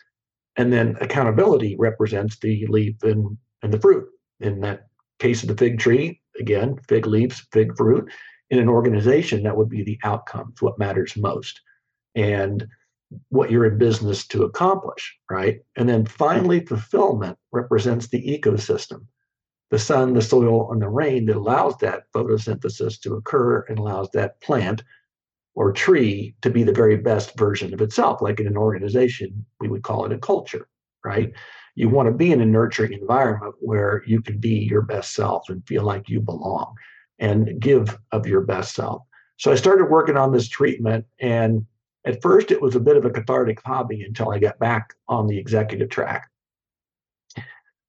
And 0.61 0.71
then 0.71 0.95
accountability 1.01 1.75
represents 1.79 2.37
the 2.37 2.67
leaf 2.67 3.01
and, 3.01 3.35
and 3.63 3.73
the 3.73 3.79
fruit. 3.79 4.07
In 4.41 4.61
that 4.61 4.89
case 5.17 5.41
of 5.41 5.49
the 5.49 5.57
fig 5.57 5.79
tree, 5.79 6.21
again, 6.39 6.77
fig 6.87 7.07
leaves, 7.07 7.47
fig 7.51 7.75
fruit. 7.75 8.11
In 8.51 8.59
an 8.59 8.69
organization, 8.69 9.41
that 9.41 9.57
would 9.57 9.69
be 9.69 9.81
the 9.81 9.97
outcomes, 10.03 10.61
what 10.61 10.77
matters 10.77 11.17
most. 11.17 11.59
And 12.13 12.67
what 13.29 13.49
you're 13.49 13.65
in 13.65 13.79
business 13.79 14.27
to 14.27 14.43
accomplish, 14.43 15.17
right? 15.31 15.61
And 15.77 15.89
then 15.89 16.05
finally, 16.05 16.63
fulfillment 16.63 17.39
represents 17.51 18.07
the 18.09 18.21
ecosystem 18.21 19.07
the 19.71 19.79
sun, 19.79 20.13
the 20.13 20.21
soil, 20.21 20.71
and 20.71 20.79
the 20.81 20.89
rain 20.89 21.25
that 21.25 21.37
allows 21.37 21.75
that 21.77 22.03
photosynthesis 22.13 22.99
to 23.01 23.15
occur 23.15 23.61
and 23.67 23.79
allows 23.79 24.11
that 24.11 24.39
plant 24.41 24.83
or 25.55 25.71
tree 25.71 26.35
to 26.41 26.49
be 26.49 26.63
the 26.63 26.71
very 26.71 26.97
best 26.97 27.37
version 27.37 27.73
of 27.73 27.81
itself. 27.81 28.21
Like 28.21 28.39
in 28.39 28.47
an 28.47 28.57
organization, 28.57 29.45
we 29.59 29.67
would 29.67 29.83
call 29.83 30.05
it 30.05 30.13
a 30.13 30.17
culture, 30.17 30.67
right? 31.03 31.31
You 31.75 31.89
want 31.89 32.07
to 32.07 32.13
be 32.13 32.31
in 32.31 32.41
a 32.41 32.45
nurturing 32.45 32.93
environment 32.93 33.55
where 33.59 34.03
you 34.05 34.21
can 34.21 34.37
be 34.37 34.67
your 34.69 34.81
best 34.81 35.13
self 35.13 35.49
and 35.49 35.65
feel 35.67 35.83
like 35.83 36.09
you 36.09 36.21
belong 36.21 36.75
and 37.19 37.59
give 37.59 37.97
of 38.11 38.25
your 38.25 38.41
best 38.41 38.75
self. 38.75 39.03
So 39.37 39.51
I 39.51 39.55
started 39.55 39.85
working 39.85 40.17
on 40.17 40.31
this 40.31 40.47
treatment 40.47 41.05
and 41.19 41.65
at 42.05 42.21
first, 42.21 42.51
it 42.51 42.61
was 42.61 42.75
a 42.75 42.79
bit 42.79 42.97
of 42.97 43.05
a 43.05 43.11
cathartic 43.11 43.61
hobby 43.63 44.01
until 44.01 44.31
I 44.31 44.39
got 44.39 44.57
back 44.59 44.95
on 45.07 45.27
the 45.27 45.37
executive 45.37 45.89
track. 45.89 46.29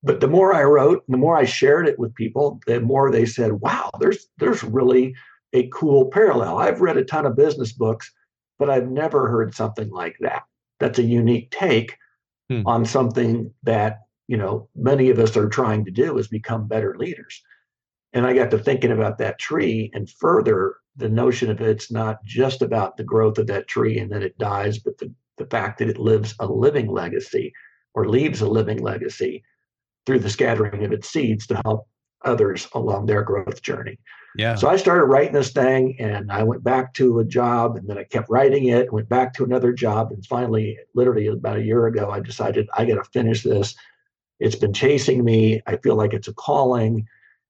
But 0.02 0.20
the 0.20 0.28
more 0.28 0.52
I 0.52 0.64
wrote, 0.64 1.04
the 1.08 1.16
more 1.16 1.36
I 1.36 1.44
shared 1.44 1.88
it 1.88 1.98
with 1.98 2.14
people, 2.14 2.60
the 2.66 2.80
more 2.80 3.10
they 3.10 3.24
said, 3.24 3.52
"Wow, 3.52 3.90
there's 4.00 4.26
there's 4.38 4.64
really 4.64 5.14
a 5.52 5.68
cool 5.68 6.06
parallel." 6.06 6.58
I've 6.58 6.80
read 6.80 6.96
a 6.96 7.04
ton 7.04 7.26
of 7.26 7.36
business 7.36 7.72
books, 7.72 8.12
but 8.58 8.70
I've 8.70 8.90
never 8.90 9.28
heard 9.28 9.54
something 9.54 9.90
like 9.90 10.16
that. 10.20 10.42
That's 10.80 10.98
a 10.98 11.02
unique 11.02 11.50
take 11.50 11.96
hmm. 12.50 12.62
on 12.66 12.84
something 12.84 13.52
that 13.62 14.00
you 14.28 14.36
know 14.36 14.68
many 14.74 15.10
of 15.10 15.18
us 15.18 15.36
are 15.36 15.48
trying 15.48 15.84
to 15.84 15.90
do 15.90 16.18
is 16.18 16.28
become 16.28 16.68
better 16.68 16.96
leaders. 16.98 17.42
And 18.12 18.26
I 18.26 18.34
got 18.34 18.50
to 18.50 18.58
thinking 18.58 18.92
about 18.92 19.18
that 19.18 19.38
tree 19.38 19.90
and 19.94 20.08
further 20.08 20.76
the 20.96 21.08
notion 21.08 21.50
of 21.50 21.60
it's 21.60 21.90
not 21.90 22.22
just 22.24 22.60
about 22.62 22.96
the 22.96 23.04
growth 23.04 23.38
of 23.38 23.46
that 23.46 23.68
tree 23.68 23.98
and 23.98 24.12
then 24.12 24.22
it 24.22 24.36
dies, 24.38 24.78
but 24.78 24.98
the, 24.98 25.12
the 25.38 25.46
fact 25.46 25.78
that 25.78 25.88
it 25.88 25.98
lives 25.98 26.34
a 26.38 26.46
living 26.46 26.88
legacy 26.88 27.52
or 27.94 28.08
leaves 28.08 28.42
a 28.42 28.48
living 28.48 28.78
legacy 28.78 29.42
through 30.04 30.18
the 30.18 30.30
scattering 30.30 30.84
of 30.84 30.92
its 30.92 31.08
seeds 31.08 31.46
to 31.46 31.60
help 31.64 31.86
others 32.24 32.68
along 32.74 33.06
their 33.06 33.22
growth 33.22 33.62
journey. 33.62 33.98
Yeah. 34.36 34.54
So 34.54 34.68
I 34.68 34.76
started 34.76 35.04
writing 35.04 35.34
this 35.34 35.50
thing 35.50 35.96
and 35.98 36.32
I 36.32 36.42
went 36.42 36.64
back 36.64 36.94
to 36.94 37.18
a 37.18 37.24
job 37.24 37.76
and 37.76 37.88
then 37.88 37.98
I 37.98 38.04
kept 38.04 38.30
writing 38.30 38.68
it, 38.68 38.92
went 38.92 39.08
back 39.08 39.34
to 39.34 39.44
another 39.44 39.72
job. 39.72 40.10
And 40.10 40.24
finally, 40.24 40.78
literally 40.94 41.26
about 41.26 41.58
a 41.58 41.62
year 41.62 41.86
ago, 41.86 42.10
I 42.10 42.20
decided 42.20 42.68
I 42.74 42.86
got 42.86 42.94
to 42.94 43.10
finish 43.10 43.42
this. 43.42 43.74
It's 44.40 44.56
been 44.56 44.72
chasing 44.72 45.24
me. 45.24 45.60
I 45.66 45.76
feel 45.76 45.96
like 45.96 46.14
it's 46.14 46.28
a 46.28 46.34
calling. 46.34 47.06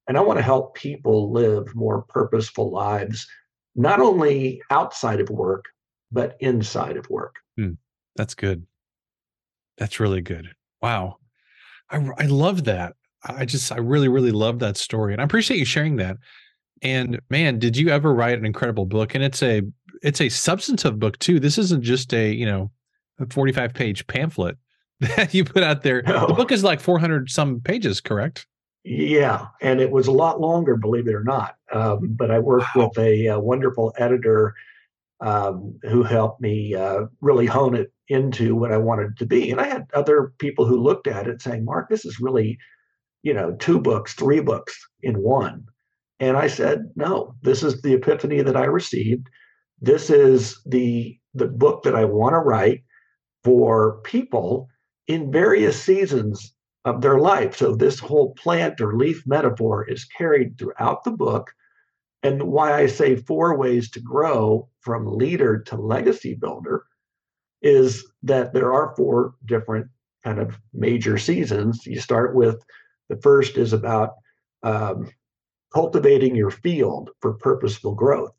And 0.09 0.19
I 0.19 0.21
want 0.21 0.39
to 0.39 0.43
help 0.43 0.75
people 0.75 1.31
live 1.31 1.75
more 1.75 2.03
purposeful 2.03 2.71
lives, 2.71 3.29
not 3.77 4.01
only 4.01 4.61
outside 4.71 5.21
of 5.21 5.31
work, 5.31 5.67
but 6.11 6.37
inside 6.41 6.97
of 6.97 7.09
work. 7.09 7.37
Hmm. 7.57 7.75
That's 8.17 8.35
good. 8.35 8.67
That's 9.79 10.01
really 10.01 10.21
good. 10.21 10.49
Wow. 10.83 11.19
I, 11.91 12.07
I 12.19 12.27
love 12.27 12.65
that. 12.65 12.95
I 13.25 13.45
just, 13.45 13.71
I 13.71 13.79
really, 13.79 14.09
really 14.09 14.33
love 14.33 14.59
that 14.59 14.77
story. 14.77 15.13
And 15.13 15.23
I 15.23 15.25
appreciate 15.25 15.59
you 15.59 15.65
sharing 15.65 15.97
that. 15.97 16.17
And 16.83 17.21
man, 17.31 17.59
did 17.59 17.77
you 17.77 17.89
ever 17.89 18.13
write 18.13 18.39
an 18.39 18.45
incredible 18.45 18.87
book? 18.87 19.15
And 19.15 19.23
it's 19.23 19.43
a, 19.43 19.63
it's 20.03 20.21
a 20.21 20.29
substantive 20.29 20.99
book 20.99 21.19
too. 21.19 21.39
This 21.39 21.59
isn't 21.59 21.83
just 21.83 22.13
a, 22.13 22.33
you 22.33 22.45
know, 22.45 22.71
a 23.19 23.27
45 23.27 23.73
page 23.73 24.07
pamphlet 24.07 24.57
that 25.01 25.33
you 25.33 25.45
put 25.45 25.63
out 25.63 25.83
there. 25.83 26.03
No. 26.03 26.27
The 26.27 26.35
book 26.35 26.53
is 26.53 26.65
like 26.65 26.81
400 26.81 27.31
some 27.31 27.61
pages, 27.61 28.01
correct? 28.01 28.47
Yeah, 28.85 29.47
and 29.61 29.81
it 29.81 29.93
was 29.93 30.09
a 30.09 30.13
lot 30.13 30.41
longer, 30.41 30.77
believe 30.77 31.07
it 31.07 31.15
or 31.15 31.23
not. 31.23 31.55
Um, 31.71 32.15
but 32.17 32.33
I 32.33 32.41
worked 32.41 32.75
wow. 32.75 32.89
with 32.89 32.99
a, 32.99 33.27
a, 33.27 33.37
uh, 33.37 33.39
wonderful 33.39 33.93
editor 33.97 34.55
um, 35.21 35.79
who 35.83 36.03
helped 36.03 36.41
me 36.41 36.75
uh, 36.75 37.03
really 37.21 37.47
hone 37.47 37.77
it 37.77 37.93
into 38.09 38.57
what 38.57 38.73
I 38.73 38.79
wanted 38.79 39.17
to 39.19 39.27
be. 39.27 39.53
And 39.53 39.61
I 39.61 39.67
had 39.67 39.87
other 39.95 40.33
people 40.39 40.67
who 40.67 40.83
looked 40.83 41.07
at 41.07 41.29
it 41.29 41.41
saying, 41.41 41.65
"Mark, 41.65 41.89
this 41.89 42.05
is 42.05 42.19
really, 42.19 42.59
you 43.23 43.33
know, 43.33 43.53
two 43.53 43.81
books, 43.81 44.15
three 44.15 44.41
books 44.41 44.77
in 45.01 45.23
one." 45.23 45.65
And 46.23 46.37
I 46.37 46.47
said, 46.47 46.91
"No, 46.97 47.35
this 47.43 47.63
is 47.63 47.83
the 47.83 47.95
epiphany 47.95 48.41
that 48.43 48.57
I 48.57 48.65
received. 48.65 49.29
This 49.81 50.09
is 50.09 50.63
the 50.65 51.19
the 51.35 51.49
book 51.49 51.83
that 51.83 51.95
I 51.95 52.05
want 52.05 52.35
to 52.35 52.39
write 52.39 52.85
for 53.45 54.01
people." 54.03 54.69
in 55.09 55.33
various 55.33 55.83
seasons 55.83 56.55
of 56.85 57.01
their 57.01 57.19
life. 57.19 57.57
So 57.57 57.75
this 57.75 57.99
whole 57.99 58.35
plant 58.35 58.81
or 58.81 58.97
leaf 58.97 59.23
metaphor 59.27 59.89
is 59.89 60.05
carried 60.05 60.59
throughout 60.59 61.05
the 61.05 61.11
book. 61.11 61.51
And 62.23 62.43
why 62.45 62.75
I 62.75 62.87
say 62.87 63.17
four 63.17 63.57
ways 63.57 63.91
to 63.91 64.01
grow 64.01 64.69
from 64.81 65.19
leader 65.19 65.59
to 65.67 65.77
legacy 65.77 66.35
builder 66.35 66.85
is 67.63 68.05
that 68.23 68.53
there 68.53 68.73
are 68.73 68.95
four 68.97 69.35
different 69.45 69.89
kind 70.25 70.39
of 70.39 70.59
major 70.73 71.19
seasons. 71.19 71.87
You 71.87 72.01
start 72.01 72.35
with 72.35 72.63
the 73.09 73.17
first 73.17 73.57
is 73.57 73.73
about 73.73 74.11
um, 74.63 75.11
cultivating 75.73 76.35
your 76.35 76.51
field 76.51 77.11
for 77.21 77.35
purposeful 77.35 77.95
growth. 77.95 78.33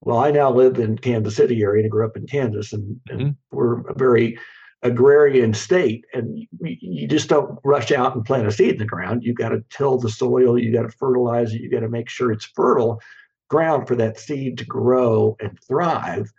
Well, 0.00 0.18
I 0.18 0.30
now 0.30 0.50
live 0.50 0.78
in 0.78 0.98
Kansas 0.98 1.36
City 1.36 1.62
area 1.62 1.82
and 1.82 1.90
grew 1.90 2.04
up 2.04 2.16
in 2.16 2.26
Kansas, 2.26 2.72
and, 2.72 3.00
and 3.08 3.20
mm-hmm. 3.20 3.56
we're 3.56 3.80
a 3.88 3.94
very 3.94 4.38
agrarian 4.82 5.54
state 5.54 6.04
and 6.12 6.36
you, 6.36 6.46
you, 6.60 7.06
just 7.06 7.28
don't 7.28 7.58
rush 7.62 7.92
out 7.92 8.16
and 8.16 8.24
plant 8.24 8.48
a 8.48 8.52
seed 8.52 8.72
in 8.72 8.78
the 8.78 8.84
ground 8.84 9.22
you 9.22 9.32
got 9.32 9.50
to 9.50 9.62
till 9.70 9.96
the 9.96 10.10
soil 10.10 10.58
you 10.58 10.72
got 10.72 10.82
to 10.82 10.90
fertilize 10.90 11.54
it 11.54 11.60
you 11.60 11.70
got 11.70 11.80
to 11.80 11.88
make 11.88 12.08
sure 12.08 12.32
it's 12.32 12.44
fertile 12.44 13.00
ground 13.48 13.86
for 13.86 13.94
that 13.94 14.18
seed 14.18 14.58
to 14.58 14.64
grow 14.64 15.36
and 15.40 15.56
thrive 15.66 16.32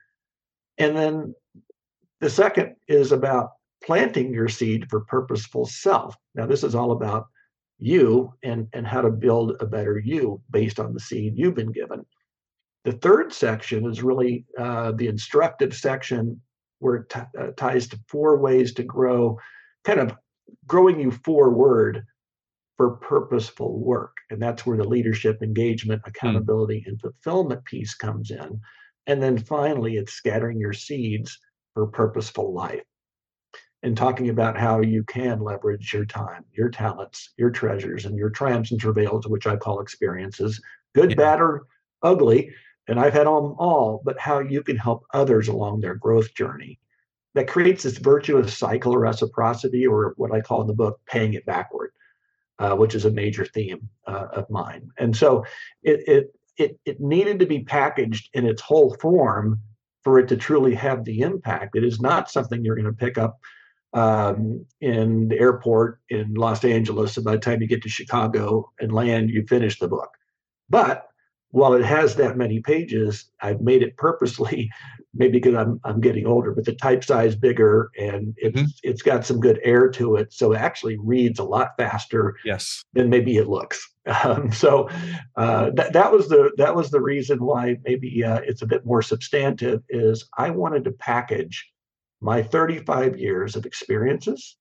and 0.77 0.97
then 0.97 1.33
the 2.19 2.29
second 2.29 2.75
is 2.89 3.13
about 3.13 3.51
planting 3.81 4.33
your 4.33 4.49
seed 4.49 4.89
for 4.89 5.05
purposeful 5.05 5.65
self 5.65 6.17
now 6.35 6.45
this 6.45 6.63
is 6.63 6.75
all 6.75 6.91
about 6.91 7.27
you 7.83 8.33
and 8.43 8.67
and 8.73 8.87
how 8.87 9.01
to 9.01 9.09
build 9.09 9.55
a 9.59 9.65
better 9.65 9.99
you 9.99 10.41
based 10.51 10.79
on 10.79 10.93
the 10.93 10.99
seed 10.99 11.33
you've 11.35 11.55
been 11.55 11.71
given 11.71 12.05
the 12.85 12.91
third 12.93 13.31
section 13.31 13.85
is 13.85 14.03
really 14.03 14.45
uh, 14.59 14.91
the 14.91 15.07
instructive 15.07 15.73
section 15.73 16.41
where 16.79 16.95
it 16.95 17.09
t- 17.09 17.19
uh, 17.39 17.47
ties 17.55 17.87
to 17.87 17.99
four 18.09 18.37
ways 18.37 18.73
to 18.73 18.83
grow, 18.83 19.39
kind 19.85 19.99
of 19.99 20.13
growing 20.67 20.99
you 20.99 21.11
forward 21.11 22.05
for 22.75 22.97
purposeful 22.97 23.79
work. 23.79 24.17
And 24.29 24.41
that's 24.41 24.65
where 24.65 24.77
the 24.77 24.83
leadership, 24.83 25.41
engagement, 25.41 26.01
hmm. 26.03 26.09
accountability, 26.09 26.81
mm. 26.81 26.87
and 26.87 27.01
fulfillment 27.01 27.63
piece 27.65 27.95
comes 27.95 28.31
in. 28.31 28.59
And 29.07 29.21
then 29.21 29.37
finally, 29.37 29.95
it's 29.95 30.13
scattering 30.13 30.59
your 30.59 30.73
seeds 30.73 31.37
for 31.73 31.87
purposeful 31.87 32.53
life 32.53 32.83
and 33.83 33.97
talking 33.97 34.29
about 34.29 34.57
how 34.57 34.79
you 34.79 35.03
can 35.03 35.41
leverage 35.41 35.93
your 35.93 36.05
time, 36.05 36.45
your 36.53 36.69
talents, 36.69 37.33
your 37.37 37.51
treasures, 37.51 38.05
and 38.05 38.17
your 38.17 38.29
triumphs 38.29 38.71
and 38.71 38.79
travails, 38.79 39.27
which 39.27 39.45
I 39.45 39.57
call 39.57 39.81
experiences, 39.81 40.59
good, 40.95 41.11
yeah. 41.11 41.17
bad, 41.17 41.41
or 41.41 41.67
ugly, 42.01 42.53
and 42.87 42.97
I've 42.99 43.13
had 43.13 43.27
them 43.27 43.55
all, 43.59 44.01
but 44.05 44.17
how 44.17 44.39
you 44.39 44.63
can 44.63 44.77
help 44.77 45.03
others 45.13 45.49
along 45.49 45.81
their 45.81 45.95
growth 45.95 46.33
journey. 46.33 46.79
That 47.35 47.47
creates 47.47 47.83
this 47.83 47.97
virtuous 47.97 48.57
cycle 48.57 48.93
of 48.93 49.01
reciprocity, 49.01 49.85
or 49.85 50.13
what 50.17 50.31
I 50.31 50.39
call 50.39 50.61
in 50.61 50.67
the 50.67 50.73
book, 50.73 50.99
paying 51.05 51.33
it 51.33 51.45
backward, 51.45 51.91
uh, 52.59 52.75
which 52.75 52.95
is 52.95 53.05
a 53.05 53.11
major 53.11 53.45
theme 53.45 53.89
uh, 54.07 54.27
of 54.31 54.49
mine. 54.49 54.89
And 54.97 55.15
so 55.15 55.43
it, 55.81 56.07
it, 56.07 56.35
it, 56.57 56.79
it 56.85 57.01
needed 57.01 57.39
to 57.39 57.45
be 57.45 57.63
packaged 57.63 58.29
in 58.33 58.45
its 58.45 58.61
whole 58.61 58.95
form 59.01 59.59
for 60.03 60.19
it 60.19 60.27
to 60.27 60.37
truly 60.37 60.75
have 60.75 61.03
the 61.03 61.21
impact. 61.21 61.75
It 61.75 61.83
is 61.83 61.99
not 61.99 62.29
something 62.29 62.63
you're 62.63 62.75
going 62.75 62.85
to 62.85 62.93
pick 62.93 63.17
up 63.17 63.39
um, 63.93 64.65
in 64.81 65.27
the 65.27 65.39
airport 65.39 65.99
in 66.09 66.33
Los 66.33 66.63
Angeles. 66.63 67.17
And 67.17 67.25
by 67.25 67.33
the 67.33 67.39
time 67.39 67.61
you 67.61 67.67
get 67.67 67.83
to 67.83 67.89
Chicago 67.89 68.71
and 68.79 68.91
land, 68.91 69.29
you 69.29 69.45
finish 69.47 69.79
the 69.79 69.87
book. 69.87 70.09
But 70.69 71.07
while 71.53 71.73
it 71.73 71.85
has 71.85 72.15
that 72.15 72.35
many 72.35 72.61
pages, 72.61 73.25
I've 73.39 73.61
made 73.61 73.83
it 73.83 73.95
purposely, 73.95 74.71
maybe 75.13 75.33
because 75.33 75.53
I'm 75.53 75.79
I'm 75.83 76.01
getting 76.01 76.25
older, 76.25 76.51
but 76.51 76.65
the 76.65 76.73
type 76.73 77.03
size 77.03 77.35
bigger 77.35 77.91
and 77.97 78.33
it's 78.37 78.57
mm-hmm. 78.57 78.65
it's 78.81 79.03
got 79.03 79.23
some 79.23 79.39
good 79.39 79.59
air 79.63 79.87
to 79.91 80.15
it, 80.15 80.33
so 80.33 80.53
it 80.53 80.57
actually 80.57 80.97
reads 80.97 81.37
a 81.37 81.43
lot 81.43 81.77
faster. 81.77 82.35
Yes. 82.43 82.83
Than 82.93 83.09
maybe 83.09 83.37
it 83.37 83.47
looks. 83.47 83.87
Um, 84.25 84.51
so 84.51 84.89
uh, 85.37 85.69
that 85.75 85.93
that 85.93 86.11
was 86.11 86.27
the 86.27 86.51
that 86.57 86.75
was 86.75 86.91
the 86.91 86.99
reason 86.99 87.39
why 87.41 87.77
maybe 87.85 88.21
uh, 88.21 88.41
it's 88.43 88.61
a 88.61 88.65
bit 88.65 88.85
more 88.85 89.01
substantive. 89.01 89.81
Is 89.87 90.27
I 90.37 90.49
wanted 90.49 90.83
to 90.83 90.91
package 90.91 91.65
my 92.23 92.41
35 92.41 93.17
years 93.19 93.55
of 93.55 93.65
experiences, 93.65 94.57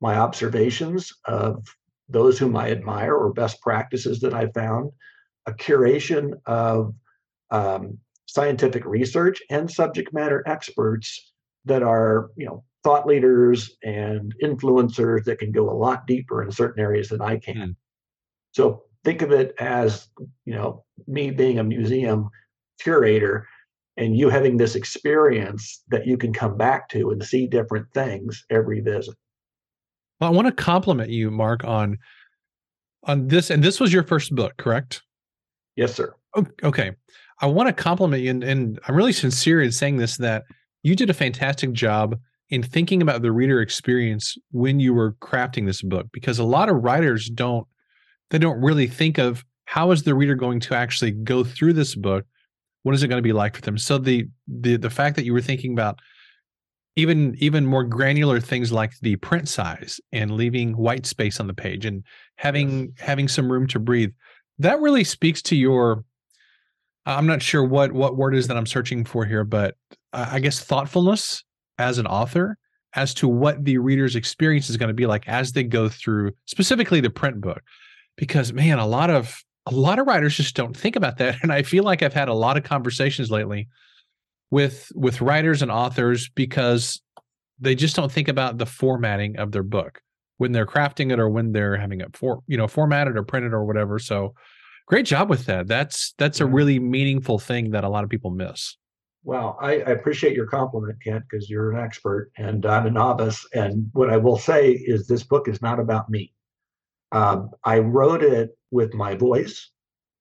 my 0.00 0.16
observations 0.16 1.12
of 1.26 1.62
those 2.08 2.38
whom 2.38 2.56
I 2.56 2.70
admire 2.70 3.14
or 3.14 3.32
best 3.32 3.60
practices 3.60 4.20
that 4.20 4.32
I 4.32 4.46
found 4.48 4.90
a 5.46 5.52
curation 5.52 6.32
of 6.46 6.94
um, 7.50 7.98
scientific 8.26 8.86
research 8.86 9.42
and 9.50 9.70
subject 9.70 10.14
matter 10.14 10.42
experts 10.46 11.32
that 11.66 11.82
are, 11.82 12.30
you 12.36 12.46
know, 12.46 12.64
thought 12.82 13.06
leaders 13.06 13.76
and 13.82 14.34
influencers 14.42 15.24
that 15.24 15.38
can 15.38 15.52
go 15.52 15.70
a 15.70 15.76
lot 15.76 16.06
deeper 16.06 16.42
in 16.42 16.50
certain 16.50 16.82
areas 16.82 17.10
than 17.10 17.20
I 17.20 17.38
can. 17.38 17.56
Mm. 17.56 17.76
So 18.52 18.84
think 19.04 19.20
of 19.20 19.30
it 19.30 19.54
as, 19.58 20.08
you 20.46 20.54
know, 20.54 20.84
me 21.06 21.30
being 21.30 21.58
a 21.58 21.64
museum 21.64 22.30
curator 22.80 23.46
and 23.96 24.16
you 24.16 24.28
having 24.28 24.56
this 24.56 24.74
experience 24.74 25.82
that 25.88 26.06
you 26.06 26.16
can 26.16 26.32
come 26.32 26.56
back 26.56 26.88
to 26.90 27.10
and 27.10 27.22
see 27.22 27.46
different 27.46 27.86
things 27.94 28.44
every 28.50 28.80
visit. 28.80 29.14
Well, 30.20 30.30
I 30.30 30.34
want 30.34 30.46
to 30.46 30.52
compliment 30.52 31.10
you, 31.10 31.30
Mark, 31.30 31.64
on 31.64 31.98
on 33.04 33.28
this, 33.28 33.50
and 33.50 33.62
this 33.62 33.80
was 33.80 33.92
your 33.92 34.02
first 34.02 34.34
book, 34.34 34.56
correct? 34.56 35.02
Yes, 35.76 35.94
sir. 35.94 36.14
Okay. 36.62 36.92
I 37.40 37.46
want 37.46 37.66
to 37.68 37.72
compliment 37.72 38.22
you, 38.22 38.30
and, 38.30 38.42
and 38.42 38.80
I'm 38.86 38.94
really 38.94 39.12
sincere 39.12 39.60
in 39.60 39.72
saying 39.72 39.98
this 39.98 40.16
that 40.18 40.44
you 40.82 40.96
did 40.96 41.10
a 41.10 41.14
fantastic 41.14 41.72
job 41.72 42.16
in 42.50 42.62
thinking 42.62 43.02
about 43.02 43.22
the 43.22 43.32
reader 43.32 43.60
experience 43.60 44.36
when 44.52 44.80
you 44.80 44.94
were 44.94 45.12
crafting 45.14 45.66
this 45.66 45.82
book 45.82 46.06
because 46.12 46.38
a 46.38 46.44
lot 46.44 46.68
of 46.68 46.82
writers 46.84 47.28
don't 47.28 47.66
they 48.30 48.38
don't 48.38 48.60
really 48.60 48.86
think 48.86 49.18
of 49.18 49.44
how 49.64 49.90
is 49.90 50.02
the 50.02 50.14
reader 50.14 50.34
going 50.34 50.60
to 50.60 50.74
actually 50.74 51.10
go 51.10 51.42
through 51.42 51.72
this 51.72 51.94
book 51.94 52.24
what 52.84 52.94
is 52.94 53.02
it 53.02 53.08
going 53.08 53.18
to 53.18 53.22
be 53.22 53.32
like 53.32 53.56
for 53.56 53.62
them 53.62 53.76
so 53.76 53.98
the 53.98 54.26
the 54.46 54.76
the 54.76 54.90
fact 54.90 55.16
that 55.16 55.24
you 55.24 55.32
were 55.32 55.40
thinking 55.40 55.72
about 55.72 55.98
even 56.96 57.34
even 57.38 57.66
more 57.66 57.82
granular 57.82 58.38
things 58.38 58.70
like 58.70 58.92
the 59.00 59.16
print 59.16 59.48
size 59.48 60.00
and 60.12 60.30
leaving 60.30 60.76
white 60.76 61.06
space 61.06 61.40
on 61.40 61.48
the 61.48 61.54
page 61.54 61.84
and 61.84 62.04
having 62.36 62.80
yes. 62.80 62.90
having 62.98 63.26
some 63.26 63.50
room 63.50 63.66
to 63.66 63.80
breathe 63.80 64.12
that 64.58 64.80
really 64.80 65.02
speaks 65.02 65.42
to 65.42 65.56
your 65.56 66.04
i'm 67.06 67.26
not 67.26 67.42
sure 67.42 67.64
what 67.64 67.92
what 67.92 68.16
word 68.16 68.34
is 68.34 68.46
that 68.46 68.56
i'm 68.56 68.66
searching 68.66 69.04
for 69.04 69.24
here 69.24 69.44
but 69.44 69.74
i 70.12 70.38
guess 70.38 70.60
thoughtfulness 70.60 71.42
as 71.78 71.98
an 71.98 72.06
author 72.06 72.56
as 72.94 73.12
to 73.12 73.26
what 73.26 73.64
the 73.64 73.78
reader's 73.78 74.14
experience 74.14 74.70
is 74.70 74.76
going 74.76 74.88
to 74.88 74.94
be 74.94 75.06
like 75.06 75.26
as 75.26 75.52
they 75.52 75.64
go 75.64 75.88
through 75.88 76.30
specifically 76.46 77.00
the 77.00 77.10
print 77.10 77.40
book 77.40 77.62
because 78.16 78.52
man 78.52 78.78
a 78.78 78.86
lot 78.86 79.10
of 79.10 79.42
a 79.66 79.70
lot 79.70 79.98
of 79.98 80.06
writers 80.06 80.36
just 80.36 80.54
don't 80.54 80.76
think 80.76 80.96
about 80.96 81.18
that 81.18 81.36
and 81.42 81.52
i 81.52 81.62
feel 81.62 81.84
like 81.84 82.02
i've 82.02 82.14
had 82.14 82.28
a 82.28 82.34
lot 82.34 82.56
of 82.56 82.64
conversations 82.64 83.30
lately 83.30 83.68
with 84.50 84.90
with 84.94 85.20
writers 85.20 85.62
and 85.62 85.70
authors 85.70 86.28
because 86.30 87.00
they 87.58 87.74
just 87.74 87.96
don't 87.96 88.12
think 88.12 88.28
about 88.28 88.58
the 88.58 88.66
formatting 88.66 89.36
of 89.38 89.52
their 89.52 89.62
book 89.62 90.00
when 90.38 90.52
they're 90.52 90.66
crafting 90.66 91.12
it 91.12 91.20
or 91.20 91.28
when 91.28 91.52
they're 91.52 91.76
having 91.76 92.00
it 92.00 92.16
for 92.16 92.40
you 92.46 92.56
know 92.56 92.68
formatted 92.68 93.16
or 93.16 93.22
printed 93.22 93.52
or 93.52 93.64
whatever 93.64 93.98
so 93.98 94.34
great 94.86 95.06
job 95.06 95.30
with 95.30 95.46
that. 95.46 95.66
That's 95.66 96.14
that's 96.18 96.40
a 96.40 96.46
really 96.46 96.78
meaningful 96.78 97.38
thing 97.38 97.70
that 97.70 97.84
a 97.84 97.88
lot 97.88 98.04
of 98.04 98.10
people 98.10 98.30
miss. 98.30 98.76
Well 99.26 99.56
i, 99.58 99.76
I 99.76 99.90
appreciate 99.92 100.36
your 100.36 100.46
compliment 100.46 100.98
kent 101.02 101.24
because 101.28 101.48
you're 101.48 101.72
an 101.72 101.82
expert 101.82 102.30
and 102.36 102.66
i'm 102.66 102.84
a 102.84 102.90
novice 102.90 103.42
and 103.54 103.88
what 103.94 104.10
i 104.10 104.18
will 104.18 104.36
say 104.36 104.72
is 104.72 105.06
this 105.06 105.22
book 105.22 105.48
is 105.48 105.62
not 105.62 105.80
about 105.80 106.10
me 106.10 106.33
um, 107.14 107.50
i 107.64 107.78
wrote 107.78 108.22
it 108.22 108.56
with 108.70 108.92
my 108.94 109.14
voice 109.14 109.70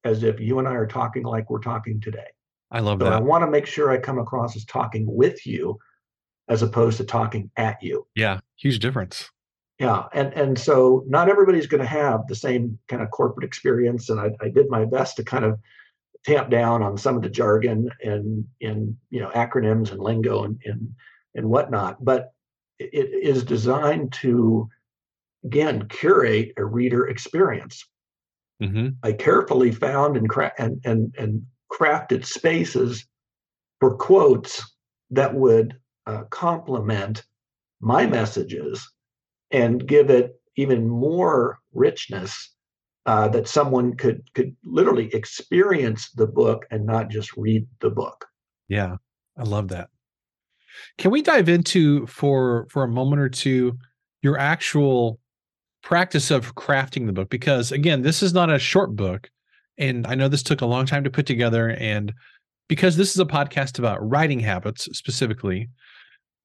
as 0.04 0.24
if 0.24 0.40
you 0.40 0.60
and 0.60 0.68
i 0.68 0.74
are 0.74 0.88
talking 0.88 1.24
like 1.24 1.50
we're 1.50 1.60
talking 1.60 2.00
today. 2.00 2.28
I 2.72 2.80
love 2.80 3.00
that 3.00 3.14
i 3.14 3.20
want 3.20 3.44
to 3.44 3.52
make 3.52 3.66
sure 3.66 3.92
i 3.92 3.98
come 3.98 4.20
across 4.20 4.56
as 4.56 4.66
talking 4.66 5.06
with 5.08 5.46
you 5.46 5.78
as 6.50 6.62
opposed 6.62 6.98
to 6.98 7.06
talking 7.06 7.50
at 7.58 7.82
you. 7.82 8.06
Yeah 8.16 8.40
huge 8.58 8.80
difference. 8.80 9.30
Yeah 9.80 10.04
and 10.14 10.34
and 10.34 10.58
so 10.58 11.04
not 11.08 11.30
everybody's 11.30 11.68
going 11.68 11.82
to 11.82 11.88
have 11.88 12.28
the 12.28 12.36
same 12.36 12.78
kind 12.88 13.02
of 13.02 13.12
corporate 13.12 13.46
experience 13.46 14.10
and 14.10 14.20
I, 14.20 14.32
I, 14.42 14.50
did 14.50 14.70
my 14.70 14.86
best 14.86 15.18
to 15.18 15.24
kind 15.24 15.46
of 15.46 15.60
tamp 16.26 16.50
down 16.50 16.82
on 16.84 16.98
some 16.98 17.16
of 17.16 17.22
the 17.22 17.30
jargon 17.30 17.90
and 18.04 18.46
and 18.62 18.96
you 19.10 19.20
know 19.20 19.30
acronyms 19.30 19.92
and 19.92 20.00
lingo 20.00 20.44
and 20.44 20.62
and, 20.66 20.94
and 21.36 21.50
whatnot 21.50 22.04
but 22.04 22.34
it 22.80 23.10
is 23.24 23.44
designed 23.44 24.14
to 24.14 24.70
again 25.44 25.88
curate 25.90 26.52
a 26.58 26.66
reader 26.66 27.08
experience 27.08 27.86
mm-hmm. 28.62 28.90
i 29.04 29.12
carefully 29.12 29.72
found 29.72 30.18
and, 30.18 30.30
cra- 30.30 30.54
and 30.58 30.80
and 30.86 31.14
and 31.18 31.42
crafted 31.72 32.26
spaces 32.26 33.06
for 33.80 33.96
quotes 33.96 34.64
that 35.10 35.34
would 35.34 35.76
uh, 36.06 36.24
complement 36.30 37.24
my 37.82 38.06
messages 38.06 38.90
and 39.52 39.86
give 39.88 40.10
it 40.10 40.40
even 40.56 40.88
more 40.88 41.60
richness 41.74 42.54
uh, 43.06 43.28
that 43.28 43.48
someone 43.48 43.96
could 43.96 44.22
could 44.34 44.56
literally 44.64 45.14
experience 45.14 46.10
the 46.12 46.28
book 46.28 46.66
and 46.72 46.86
not 46.86 47.10
just 47.10 47.36
read 47.36 47.68
the 47.82 47.90
book. 47.90 48.26
Yeah, 48.70 48.96
I 49.38 49.44
love 49.44 49.68
that. 49.70 49.90
Can 50.98 51.12
we 51.12 51.22
dive 51.22 51.50
into 51.50 52.08
for 52.08 52.68
for 52.70 52.84
a 52.84 52.88
moment 52.88 53.22
or 53.22 53.30
two 53.30 53.78
your 54.22 54.40
actual 54.40 55.20
practice 55.84 56.32
of 56.32 56.56
crafting 56.56 57.06
the 57.06 57.14
book? 57.14 57.30
Because 57.30 57.72
again, 57.72 58.02
this 58.02 58.24
is 58.24 58.34
not 58.34 58.50
a 58.50 58.58
short 58.58 58.96
book, 58.96 59.30
and 59.78 60.08
I 60.08 60.16
know 60.16 60.28
this 60.28 60.44
took 60.44 60.62
a 60.62 60.66
long 60.66 60.86
time 60.86 61.04
to 61.04 61.12
put 61.12 61.26
together. 61.26 61.70
And 61.72 62.14
because 62.68 62.98
this 62.98 63.12
is 63.12 63.20
a 63.20 63.26
podcast 63.26 63.78
about 63.78 64.08
writing 64.08 64.40
habits 64.40 64.86
specifically, 64.98 65.70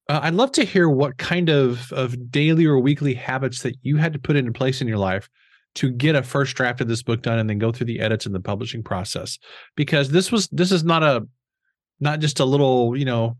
uh, 0.08 0.20
I'd 0.22 0.34
love 0.34 0.52
to 0.52 0.64
hear 0.64 0.88
what 0.88 1.18
kind 1.18 1.48
of 1.48 1.92
of 1.92 2.30
daily 2.30 2.66
or 2.66 2.78
weekly 2.78 3.14
habits 3.14 3.62
that 3.62 3.76
you 3.82 3.96
had 3.96 4.12
to 4.12 4.18
put 4.18 4.36
into 4.36 4.52
place 4.52 4.80
in 4.80 4.88
your 4.88 4.98
life 4.98 5.28
to 5.74 5.90
get 5.90 6.16
a 6.16 6.22
first 6.22 6.56
draft 6.56 6.80
of 6.80 6.88
this 6.88 7.02
book 7.02 7.22
done 7.22 7.38
and 7.38 7.48
then 7.48 7.58
go 7.58 7.70
through 7.70 7.86
the 7.86 8.00
edits 8.00 8.26
and 8.26 8.34
the 8.34 8.40
publishing 8.40 8.82
process 8.82 9.38
because 9.76 10.10
this 10.10 10.32
was 10.32 10.48
this 10.48 10.72
is 10.72 10.82
not 10.82 11.02
a 11.02 11.26
not 12.00 12.20
just 12.20 12.40
a 12.40 12.44
little 12.44 12.96
you 12.96 13.04
know 13.04 13.36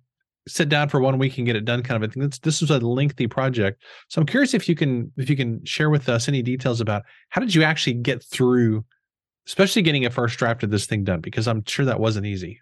sit 0.48 0.68
down 0.68 0.88
for 0.88 1.00
one 1.00 1.18
week 1.18 1.38
and 1.38 1.46
get 1.46 1.56
it 1.56 1.64
done 1.64 1.82
kind 1.82 2.02
of 2.02 2.08
a 2.08 2.12
thing. 2.12 2.28
This, 2.28 2.38
this 2.40 2.60
was 2.60 2.70
a 2.70 2.78
lengthy 2.78 3.26
project. 3.26 3.82
So 4.08 4.20
i'm 4.20 4.26
curious 4.26 4.54
if 4.54 4.68
you 4.68 4.74
can 4.74 5.12
if 5.16 5.30
you 5.30 5.36
can 5.36 5.64
share 5.64 5.90
with 5.90 6.08
us 6.08 6.28
any 6.28 6.42
details 6.42 6.80
about 6.80 7.02
how 7.28 7.40
did 7.40 7.54
you 7.54 7.62
actually 7.62 7.94
get 7.94 8.22
through 8.22 8.84
especially 9.46 9.82
getting 9.82 10.04
a 10.04 10.10
first 10.10 10.38
draft 10.38 10.62
of 10.62 10.70
this 10.70 10.86
thing 10.86 11.04
done? 11.04 11.20
Because 11.20 11.46
i'm 11.46 11.64
sure 11.64 11.84
that 11.84 12.00
wasn't 12.00 12.26
easy. 12.26 12.60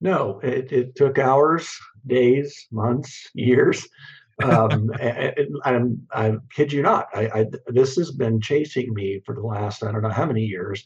No, 0.00 0.40
it, 0.42 0.72
it 0.72 0.96
took 0.96 1.16
hours, 1.16 1.78
days, 2.08 2.66
months, 2.72 3.30
years. 3.34 3.86
um, 4.42 4.90
and, 5.00 5.48
and 5.64 6.02
I 6.10 6.34
kid 6.52 6.72
you 6.72 6.82
not, 6.82 7.06
I, 7.14 7.28
I, 7.28 7.46
this 7.68 7.94
has 7.96 8.10
been 8.10 8.40
chasing 8.40 8.92
me 8.94 9.22
for 9.24 9.34
the 9.34 9.42
last 9.42 9.84
I 9.84 9.92
don't 9.92 10.02
know 10.02 10.08
how 10.08 10.26
many 10.26 10.42
years, 10.42 10.84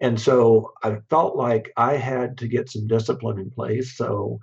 and 0.00 0.20
so 0.20 0.72
I 0.82 0.98
felt 1.10 1.36
like 1.36 1.72
I 1.76 1.96
had 1.96 2.38
to 2.38 2.48
get 2.48 2.70
some 2.70 2.86
discipline 2.86 3.38
in 3.38 3.50
place. 3.50 3.96
So 3.96 4.38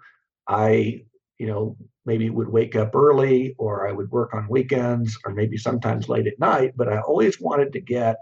I, 0.49 1.03
you 1.37 1.47
know, 1.47 1.77
maybe 2.05 2.29
would 2.29 2.49
wake 2.49 2.75
up 2.75 2.95
early, 2.95 3.55
or 3.57 3.87
I 3.87 3.91
would 3.91 4.09
work 4.11 4.33
on 4.33 4.47
weekends, 4.49 5.17
or 5.23 5.33
maybe 5.33 5.57
sometimes 5.57 6.09
late 6.09 6.27
at 6.27 6.39
night. 6.39 6.73
But 6.75 6.91
I 6.91 6.99
always 6.99 7.39
wanted 7.39 7.71
to 7.73 7.79
get, 7.79 8.17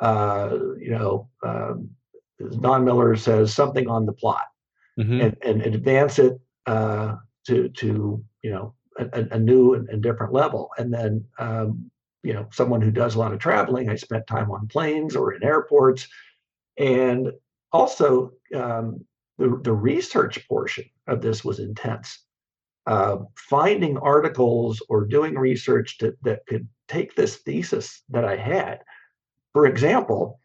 uh, 0.00 0.56
you 0.78 0.90
know, 0.90 1.28
um, 1.42 1.90
Don 2.60 2.84
Miller 2.84 3.16
says 3.16 3.52
something 3.52 3.88
on 3.88 4.06
the 4.06 4.12
plot 4.12 4.46
mm-hmm. 4.98 5.20
and, 5.20 5.36
and 5.42 5.74
advance 5.74 6.18
it 6.18 6.40
uh, 6.66 7.16
to 7.46 7.68
to 7.70 8.22
you 8.42 8.50
know 8.50 8.74
a, 8.98 9.26
a 9.32 9.38
new 9.38 9.74
and, 9.74 9.88
and, 9.88 10.02
different 10.02 10.32
level. 10.32 10.70
And 10.78 10.92
then 10.92 11.24
um, 11.38 11.90
you 12.22 12.34
know 12.34 12.46
someone 12.52 12.80
who 12.80 12.90
does 12.90 13.14
a 13.14 13.18
lot 13.18 13.32
of 13.32 13.38
traveling, 13.38 13.88
I 13.88 13.96
spent 13.96 14.26
time 14.26 14.50
on 14.50 14.68
planes 14.68 15.16
or 15.16 15.32
in 15.32 15.42
airports, 15.42 16.06
and 16.76 17.32
also 17.72 18.32
um, 18.54 19.04
the 19.38 19.60
the 19.62 19.72
research 19.72 20.46
portion 20.48 20.84
of 21.06 21.22
this 21.22 21.44
was 21.44 21.58
intense. 21.60 22.24
Uh, 22.86 23.18
finding 23.36 23.98
articles 23.98 24.82
or 24.88 25.04
doing 25.04 25.34
research 25.34 25.98
to, 25.98 26.16
that 26.22 26.40
could 26.46 26.66
take 26.88 27.14
this 27.14 27.36
thesis 27.36 28.02
that 28.08 28.24
I 28.24 28.34
had. 28.34 28.80
For 29.52 29.66
example, 29.66 30.40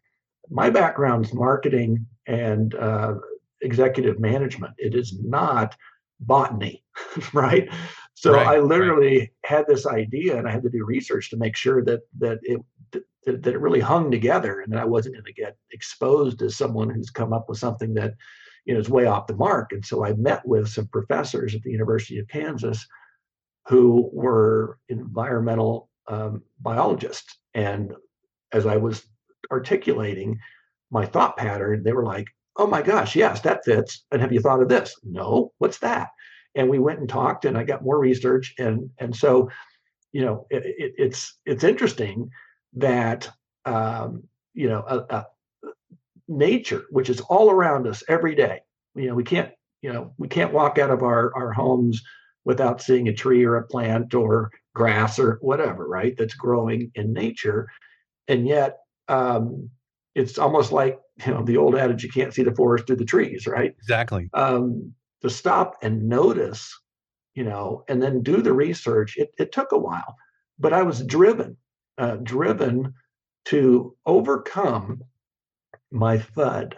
my 0.50 0.68
background's 0.68 1.32
marketing 1.32 2.06
and 2.26 2.74
uh, 2.74 3.14
executive 3.62 4.20
management. 4.20 4.74
It 4.76 4.94
is 4.94 5.18
not 5.22 5.74
botany, 6.20 6.84
right? 7.32 7.68
So 8.14 8.32
Right, 8.32 8.46
I 8.46 8.54
right. 8.56 8.64
literally 8.64 9.32
had 9.44 9.66
this 9.66 9.86
idea, 9.86 10.36
and 10.36 10.46
I 10.46 10.52
had 10.52 10.62
to 10.62 10.70
do 10.70 10.84
research 10.84 11.30
to 11.30 11.36
make 11.36 11.56
sure 11.56 11.84
that 11.84 12.00
that 12.18 12.38
it 12.42 12.60
that, 12.92 13.42
that 13.42 13.54
it 13.54 13.60
really 13.60 13.80
hung 13.80 14.10
together, 14.10 14.60
and 14.60 14.72
that 14.72 14.80
I 14.80 14.84
wasn't 14.84 15.14
going 15.14 15.24
to 15.24 15.32
get 15.32 15.56
exposed 15.72 16.42
as 16.42 16.56
someone 16.56 16.90
who's 16.90 17.10
come 17.10 17.32
up 17.32 17.48
with 17.48 17.58
something 17.58 17.94
that 17.94 18.14
you 18.64 18.74
know 18.74 18.80
is 18.80 18.88
way 18.88 19.06
off 19.06 19.26
the 19.26 19.36
mark. 19.36 19.72
And 19.72 19.84
so 19.84 20.04
I 20.04 20.14
met 20.14 20.46
with 20.46 20.68
some 20.68 20.86
professors 20.88 21.54
at 21.54 21.62
the 21.62 21.70
University 21.70 22.18
of 22.18 22.28
Kansas 22.28 22.86
who 23.66 24.10
were 24.12 24.78
environmental 24.88 25.88
um, 26.08 26.42
biologists, 26.60 27.38
and 27.54 27.94
as 28.52 28.66
I 28.66 28.76
was 28.76 29.06
articulating 29.50 30.38
my 30.90 31.06
thought 31.06 31.36
pattern, 31.36 31.82
they 31.82 31.92
were 31.92 32.04
like, 32.04 32.26
"Oh 32.56 32.66
my 32.66 32.82
gosh, 32.82 33.16
yes, 33.16 33.40
that 33.40 33.64
fits." 33.64 34.04
And 34.12 34.20
have 34.20 34.32
you 34.32 34.40
thought 34.40 34.62
of 34.62 34.68
this? 34.68 34.94
No, 35.02 35.52
what's 35.58 35.78
that? 35.78 36.10
And 36.54 36.68
we 36.68 36.78
went 36.78 37.00
and 37.00 37.08
talked, 37.08 37.44
and 37.44 37.58
I 37.58 37.64
got 37.64 37.82
more 37.82 37.98
research, 37.98 38.54
and 38.58 38.90
and 38.98 39.14
so, 39.14 39.50
you 40.12 40.24
know, 40.24 40.46
it, 40.50 40.64
it, 40.66 40.92
it's 40.98 41.38
it's 41.46 41.64
interesting 41.64 42.30
that 42.74 43.30
um, 43.64 44.24
you 44.52 44.68
know 44.68 44.84
a, 44.86 44.98
a 45.14 45.26
nature, 46.28 46.84
which 46.90 47.10
is 47.10 47.20
all 47.20 47.50
around 47.50 47.86
us 47.86 48.02
every 48.08 48.34
day. 48.34 48.60
You 48.94 49.08
know, 49.08 49.14
we 49.14 49.24
can't 49.24 49.52
you 49.82 49.92
know 49.92 50.12
we 50.18 50.28
can't 50.28 50.52
walk 50.52 50.78
out 50.78 50.90
of 50.90 51.02
our 51.02 51.34
our 51.34 51.52
homes 51.52 52.02
without 52.44 52.82
seeing 52.82 53.08
a 53.08 53.12
tree 53.12 53.44
or 53.44 53.56
a 53.56 53.66
plant 53.66 54.14
or 54.14 54.50
grass 54.74 55.18
or 55.18 55.38
whatever, 55.40 55.86
right? 55.86 56.14
That's 56.16 56.34
growing 56.34 56.90
in 56.94 57.12
nature, 57.12 57.68
and 58.28 58.46
yet 58.46 58.78
um, 59.08 59.70
it's 60.14 60.38
almost 60.38 60.72
like 60.72 60.98
you 61.26 61.32
know 61.32 61.44
the 61.44 61.56
old 61.56 61.76
adage: 61.76 62.04
you 62.04 62.10
can't 62.10 62.34
see 62.34 62.42
the 62.42 62.54
forest 62.54 62.86
through 62.86 62.96
the 62.96 63.04
trees, 63.04 63.46
right? 63.46 63.74
Exactly. 63.78 64.30
um, 64.34 64.94
to 65.22 65.30
stop 65.30 65.76
and 65.82 66.08
notice, 66.08 66.78
you 67.34 67.44
know, 67.44 67.82
and 67.88 68.02
then 68.02 68.22
do 68.22 68.42
the 68.42 68.52
research. 68.52 69.16
It, 69.16 69.30
it 69.38 69.52
took 69.52 69.72
a 69.72 69.78
while, 69.78 70.16
but 70.58 70.72
I 70.72 70.82
was 70.82 71.02
driven, 71.04 71.56
uh, 71.98 72.16
driven 72.16 72.94
to 73.46 73.96
overcome 74.06 75.02
my 75.94 76.18
FUD. 76.18 76.74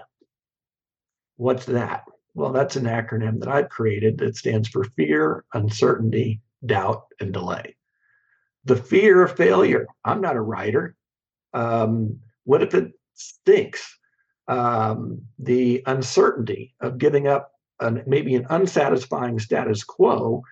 What's 1.36 1.64
that? 1.66 2.04
Well, 2.34 2.52
that's 2.52 2.76
an 2.76 2.84
acronym 2.84 3.40
that 3.40 3.48
I've 3.48 3.70
created 3.70 4.18
that 4.18 4.36
stands 4.36 4.68
for 4.68 4.84
fear, 4.84 5.44
uncertainty, 5.54 6.42
doubt, 6.64 7.06
and 7.18 7.32
delay. 7.32 7.76
The 8.66 8.76
fear 8.76 9.22
of 9.22 9.36
failure. 9.36 9.86
I'm 10.04 10.20
not 10.20 10.36
a 10.36 10.40
writer. 10.40 10.94
Um, 11.54 12.20
what 12.44 12.62
if 12.62 12.74
it 12.74 12.92
stinks? 13.14 13.98
Um, 14.48 15.22
the 15.38 15.82
uncertainty 15.86 16.74
of 16.80 16.98
giving 16.98 17.26
up 17.26 17.52
an, 17.80 18.02
maybe 18.06 18.34
an 18.34 18.46
unsatisfying 18.50 19.38
status 19.38 19.82
quo 19.82 20.42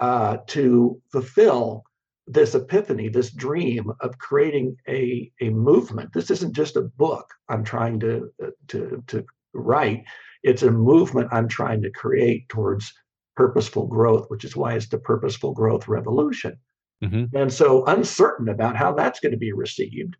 uh, 0.00 0.38
to 0.48 1.00
fulfill 1.10 1.84
this 2.32 2.54
epiphany, 2.54 3.08
this 3.08 3.30
dream 3.30 3.90
of 4.00 4.18
creating 4.18 4.76
a, 4.88 5.30
a 5.40 5.50
movement. 5.50 6.12
This 6.12 6.30
isn't 6.30 6.54
just 6.54 6.76
a 6.76 6.82
book 6.82 7.26
I'm 7.48 7.64
trying 7.64 8.00
to, 8.00 8.30
to, 8.68 9.02
to 9.08 9.24
write, 9.54 10.04
it's 10.42 10.62
a 10.62 10.70
movement 10.70 11.28
I'm 11.32 11.48
trying 11.48 11.82
to 11.82 11.90
create 11.90 12.48
towards 12.48 12.92
purposeful 13.36 13.86
growth, 13.86 14.26
which 14.28 14.44
is 14.44 14.56
why 14.56 14.74
it's 14.74 14.88
the 14.88 14.98
purposeful 14.98 15.52
growth 15.52 15.88
revolution. 15.88 16.58
hmm 17.02 17.24
And 17.34 17.52
so 17.52 17.84
uncertain 17.86 18.48
about 18.48 18.76
how 18.76 18.92
that's 18.92 19.20
going 19.20 19.32
to 19.32 19.38
be 19.38 19.52
received. 19.52 20.16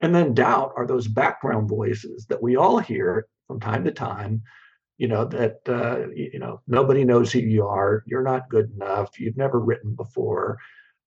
And 0.00 0.14
then 0.14 0.34
doubt 0.34 0.72
are 0.76 0.86
those 0.86 1.08
background 1.08 1.68
voices 1.68 2.26
that 2.26 2.42
we 2.42 2.56
all 2.56 2.78
hear 2.78 3.26
from 3.46 3.60
time 3.60 3.84
to 3.84 3.92
time 3.92 4.42
you 4.98 5.08
know 5.08 5.24
that 5.26 5.56
uh, 5.68 6.08
you 6.14 6.38
know 6.38 6.60
nobody 6.66 7.04
knows 7.04 7.32
who 7.32 7.38
you 7.38 7.66
are 7.66 8.02
you're 8.06 8.22
not 8.22 8.48
good 8.48 8.70
enough 8.74 9.18
you've 9.18 9.36
never 9.36 9.60
written 9.60 9.94
before 9.94 10.58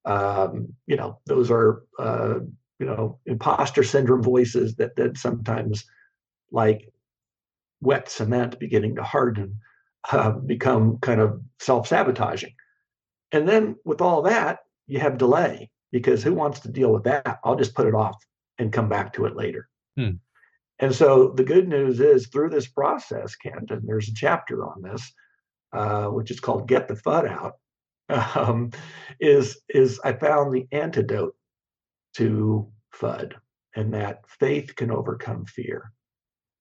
um, 0.10 0.74
you 0.88 0.98
know 0.98 1.20
those 1.28 1.52
are 1.52 1.84
uh, 2.00 2.40
you 2.80 2.86
know 2.86 3.20
imposter 3.28 3.84
syndrome 3.84 4.24
voices 4.24 4.76
that 4.76 4.96
that 4.96 5.18
sometimes 5.18 5.86
like 6.52 6.92
wet 7.82 8.10
cement 8.10 8.60
beginning 8.60 8.96
to 8.96 9.04
harden 9.04 9.60
uh, 10.12 10.32
become 10.32 10.98
kind 10.98 11.22
of 11.22 11.40
self-sabotaging. 11.60 12.54
And 13.32 13.48
then 13.48 13.76
with 13.86 14.02
all 14.02 14.24
that 14.24 14.60
you 14.88 15.00
have 15.00 15.20
delay 15.20 15.70
because 15.92 16.24
who 16.24 16.34
wants 16.34 16.60
to 16.62 16.72
deal 16.72 16.92
with 16.92 17.04
that? 17.04 17.40
I'll 17.44 17.56
just 17.56 17.76
put 17.76 17.88
it 17.88 17.94
off 17.94 18.18
and 18.58 18.74
come 18.74 18.90
back 18.90 19.14
to 19.14 19.26
it 19.26 19.36
later. 19.36 19.70
Hmm. 19.96 20.18
and 20.80 20.96
so 20.96 21.34
the 21.36 21.44
good 21.44 21.68
news 21.68 22.00
is 22.00 22.28
through 22.28 22.50
this 22.50 22.68
process, 22.68 23.36
Kent, 23.36 23.72
and 23.72 23.88
there's 23.88 24.08
a 24.08 24.14
chapter 24.14 24.66
on 24.66 24.82
this, 24.82 25.12
uh, 25.74 26.06
which 26.08 26.32
is 26.32 26.40
called 26.40 26.68
"Get 26.68 26.88
the 26.88 26.96
FUD 26.96 27.28
Out," 27.28 27.54
um, 28.10 28.72
is 29.20 29.60
is 29.70 30.00
I 30.04 30.14
found 30.14 30.54
the 30.54 30.68
antidote 30.72 31.36
to 32.16 32.68
FUD, 32.94 33.34
and 33.76 33.94
that 33.94 34.22
faith 34.28 34.76
can 34.76 34.92
overcome 34.92 35.46
fear, 35.46 35.92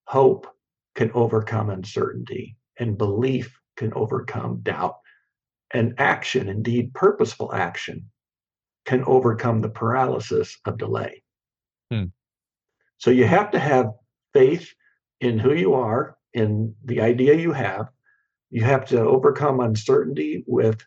hope 0.07 0.47
can 0.95 1.11
overcome 1.13 1.71
uncertainty, 1.71 2.57
and 2.79 2.99
belief 2.99 3.59
can 3.77 3.93
overcome 3.95 4.61
doubt, 4.63 4.97
and 5.73 5.95
action, 5.99 6.49
indeed 6.49 6.93
purposeful 6.95 7.55
action, 7.55 8.11
can 8.85 9.05
overcome 9.05 9.61
the 9.61 9.69
paralysis 9.69 10.57
of 10.65 10.79
delay. 10.79 11.23
Hmm. 11.91 12.05
So 12.99 13.11
you 13.11 13.25
have 13.27 13.53
to 13.53 13.59
have 13.59 13.93
faith 14.33 14.73
in 15.21 15.39
who 15.39 15.55
you 15.55 15.75
are, 15.75 16.17
in 16.35 16.75
the 16.85 17.01
idea 17.01 17.35
you 17.35 17.53
have. 17.53 17.89
You 18.51 18.63
have 18.65 18.87
to 18.87 19.01
overcome 19.01 19.61
uncertainty 19.61 20.45
with 20.47 20.85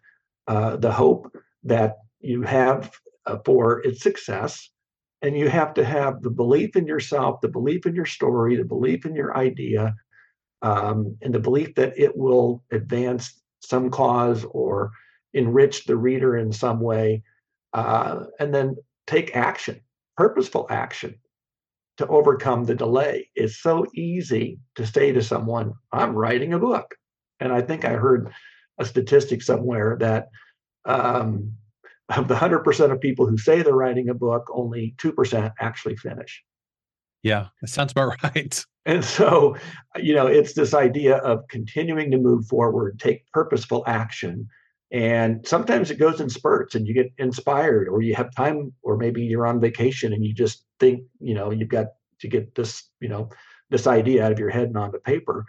uh, 0.47 0.77
the 0.77 0.91
hope 0.91 1.32
that 1.63 1.97
you 2.19 2.41
have 2.41 2.91
uh, 3.25 3.38
for 3.45 3.80
its 3.82 4.01
success. 4.01 4.69
And 5.21 5.38
you 5.38 5.49
have 5.49 5.75
to 5.75 5.86
have 5.86 6.21
the 6.21 6.32
belief 6.32 6.75
in 6.75 6.88
yourself, 6.88 7.41
the 7.41 7.47
belief 7.47 7.86
in 7.86 7.93
your 7.93 8.08
story, 8.08 8.56
the 8.56 8.63
belief 8.63 9.06
in 9.06 9.15
your 9.15 9.38
idea, 9.38 9.93
um, 10.63 11.15
and 11.21 11.34
the 11.34 11.39
belief 11.39 11.75
that 11.75 11.93
it 11.97 12.17
will 12.17 12.63
advance 12.71 13.39
some 13.60 13.91
cause 13.91 14.45
or 14.49 14.91
enrich 15.34 15.86
the 15.86 15.95
reader 15.95 16.38
in 16.38 16.51
some 16.51 16.80
way. 16.80 17.21
Uh, 17.73 18.25
and 18.39 18.54
then 18.54 18.75
take 19.06 19.36
action, 19.36 19.80
purposeful 20.17 20.65
action 20.69 21.15
to 21.97 22.08
overcome 22.08 22.65
the 22.65 22.75
delay. 22.75 23.30
It's 23.36 23.62
so 23.62 23.86
easy 23.93 24.60
to 24.75 24.88
say 24.88 25.12
to 25.12 25.21
someone, 25.21 25.73
I'm 25.91 26.15
writing 26.15 26.54
a 26.54 26.60
book. 26.60 26.95
And 27.39 27.54
I 27.54 27.62
think 27.62 27.86
I 27.86 27.91
heard 27.93 28.34
a 28.82 28.86
statistic 28.86 29.41
somewhere 29.41 29.98
that 30.00 30.30
um, 30.86 31.54
of 32.10 32.28
the 32.28 32.36
100% 32.36 32.91
of 32.91 33.00
people 33.00 33.26
who 33.26 33.38
say 33.38 33.62
they're 33.62 33.74
writing 33.74 34.10
a 34.10 34.13
book, 34.13 34.50
only 34.54 34.96
2% 34.98 35.54
actually 35.60 35.96
finish. 35.96 36.44
Yeah, 37.24 37.48
that 37.62 37.67
sounds 37.70 37.91
about 37.91 38.15
right. 38.24 38.65
And 38.86 39.06
so, 39.06 39.56
you 39.98 40.13
know, 40.13 40.28
it's 40.28 40.54
this 40.54 40.74
idea 40.74 41.17
of 41.17 41.48
continuing 41.50 42.12
to 42.12 42.17
move 42.17 42.48
forward, 42.48 43.00
take 43.00 43.32
purposeful 43.32 43.84
action. 43.88 44.48
And 44.91 45.48
sometimes 45.48 45.91
it 45.91 46.00
goes 46.00 46.20
in 46.20 46.30
spurts 46.30 46.76
and 46.76 46.88
you 46.88 46.94
get 46.94 47.13
inspired, 47.17 47.88
or 47.88 48.02
you 48.02 48.15
have 48.15 48.36
time, 48.36 48.74
or 48.82 48.98
maybe 48.98 49.22
you're 49.24 49.48
on 49.48 49.62
vacation 49.62 50.12
and 50.13 50.26
you 50.26 50.34
just 50.34 50.65
think, 50.80 51.04
you 51.20 51.34
know, 51.34 51.52
you've 51.52 51.70
got 51.70 51.88
to 52.20 52.28
get 52.28 52.56
this, 52.56 52.89
you 53.00 53.08
know, 53.08 53.30
this 53.70 53.88
idea 53.88 54.26
out 54.26 54.32
of 54.32 54.39
your 54.39 54.50
head 54.50 54.67
and 54.67 54.78
onto 54.78 55.00
paper. 55.00 55.46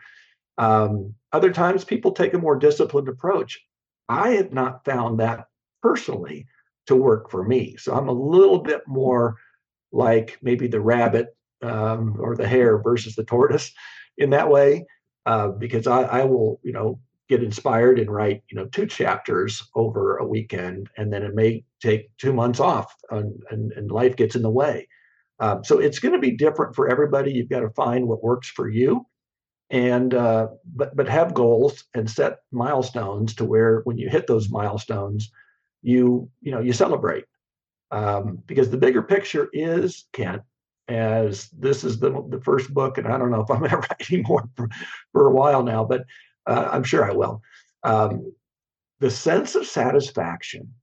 Um, 0.59 1.15
other 1.33 1.53
times 1.53 1.85
people 1.85 2.13
take 2.13 2.35
a 2.35 2.39
more 2.39 2.57
disciplined 2.57 3.09
approach. 3.09 3.61
I 4.09 4.31
have 4.31 4.53
not 4.53 4.85
found 4.85 5.21
that 5.21 5.47
personally 5.83 6.47
to 6.87 6.97
work 6.97 7.31
for 7.31 7.45
me. 7.45 7.77
So 7.79 7.95
I'm 7.95 8.09
a 8.09 8.13
little 8.13 8.59
bit 8.59 8.83
more 8.87 9.37
like 9.93 10.39
maybe 10.43 10.67
the 10.67 10.81
rabbit 10.81 11.37
um, 11.63 12.17
or 12.19 12.37
the 12.37 12.49
hare 12.49 12.83
versus 12.83 13.15
the 13.15 13.25
tortoise 13.25 13.73
in 14.19 14.31
that 14.31 14.51
way, 14.51 14.85
uh, 15.27 15.49
because 15.49 15.87
I, 15.87 16.03
I 16.03 16.25
will, 16.25 16.61
you 16.63 16.73
know, 16.73 17.01
get 17.29 17.43
inspired 17.43 17.99
and 17.99 18.11
write, 18.11 18.43
you 18.51 18.57
know, 18.57 18.67
two 18.67 18.87
chapters 18.87 19.63
over 19.75 20.17
a 20.17 20.27
weekend, 20.27 20.91
and 20.99 21.13
then 21.13 21.23
it 21.23 21.35
may 21.35 21.65
take 21.81 22.11
two 22.19 22.33
months 22.33 22.61
off, 22.61 22.95
and, 23.11 23.41
and, 23.51 23.73
and 23.73 23.91
life 23.91 24.17
gets 24.17 24.35
in 24.35 24.43
the 24.43 24.51
way. 24.51 24.89
Um, 25.39 25.65
so 25.65 25.79
it's 25.79 25.99
going 25.99 26.13
to 26.13 26.21
be 26.21 26.37
different 26.37 26.75
for 26.75 26.89
everybody. 26.89 27.33
You've 27.33 27.49
got 27.49 27.61
to 27.61 27.71
find 27.71 28.07
what 28.07 28.23
works 28.23 28.49
for 28.49 28.69
you, 28.69 29.07
and 29.73 30.13
uh, 30.13 30.49
but 30.77 30.95
but 30.95 31.09
have 31.09 31.35
goals 31.35 31.85
and 31.95 32.09
set 32.09 32.41
milestones 32.53 33.35
to 33.35 33.45
where 33.45 33.81
when 33.81 33.97
you 33.97 34.09
hit 34.09 34.27
those 34.27 34.51
milestones, 34.51 35.33
you 35.81 36.31
you 36.43 36.53
know 36.53 36.61
you 36.61 36.75
celebrate 36.75 37.25
um, 37.91 38.39
because 38.47 38.71
the 38.71 38.77
bigger 38.77 39.03
picture 39.03 39.49
is 39.53 40.05
Kent 40.13 40.43
as 40.89 41.49
this 41.49 41.85
is 41.85 41.99
the 41.99 42.11
the 42.29 42.41
first 42.45 42.73
book, 42.73 42.99
and 42.99 43.09
I 43.09 43.17
don't 43.17 43.31
know 43.31 43.41
if 43.41 43.51
I'm 43.51 43.63
write 43.63 44.11
any 44.11 44.23
more 44.23 44.49
for, 44.57 44.69
for 45.13 45.27
a 45.27 45.33
while 45.33 45.63
now, 45.63 45.85
but 45.85 46.05
uh, 46.47 46.69
I'm 46.71 46.85
sure 46.85 47.11
I 47.11 47.15
will. 47.15 47.41
Um, 47.83 48.33
the 49.01 49.11
sense 49.11 49.55
of 49.55 49.67
satisfaction 49.67 50.75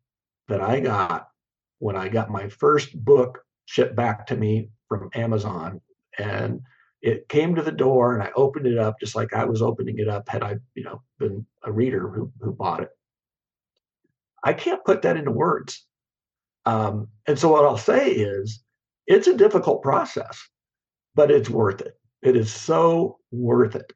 that 0.48 0.62
I 0.62 0.80
got 0.80 1.30
when 1.78 1.96
I 1.96 2.10
got 2.10 2.32
my 2.32 2.50
first 2.50 2.94
book 3.06 3.40
shipped 3.66 3.96
back 3.96 4.26
to 4.28 4.36
me 4.36 4.70
from 4.88 5.12
Amazon, 5.14 5.80
and 6.18 6.62
it 7.02 7.30
came 7.30 7.56
to 7.56 7.62
the 7.62 7.72
door, 7.72 8.14
and 8.14 8.24
I 8.24 8.32
opened 8.36 8.68
it 8.68 8.78
up 8.78 9.00
just 9.00 9.16
like 9.16 9.34
I 9.34 9.46
was 9.46 9.62
opening 9.62 10.00
it 10.00 10.10
up 10.10 10.28
had 10.28 10.44
I, 10.44 10.58
you 10.76 10.84
know, 10.84 11.02
been 11.18 11.46
a 11.64 11.72
reader 11.72 12.10
who 12.10 12.32
who 12.42 12.52
bought 12.52 12.82
it. 12.82 12.90
I 14.44 14.54
can't 14.54 14.84
put 14.86 15.02
that 15.02 15.18
into 15.18 15.32
words. 15.32 15.86
Um, 16.66 17.08
and 17.28 17.38
so 17.38 17.50
what 17.50 17.66
I'll 17.66 17.78
say 17.78 18.12
is 18.12 18.64
it's 19.08 19.28
a 19.28 19.38
difficult 19.38 19.82
process, 19.82 20.40
but 21.16 21.32
it's 21.32 21.50
worth 21.50 21.82
it. 21.82 21.98
It 22.22 22.36
is 22.36 22.54
so 22.54 23.18
worth 23.32 23.76
it 23.76 23.92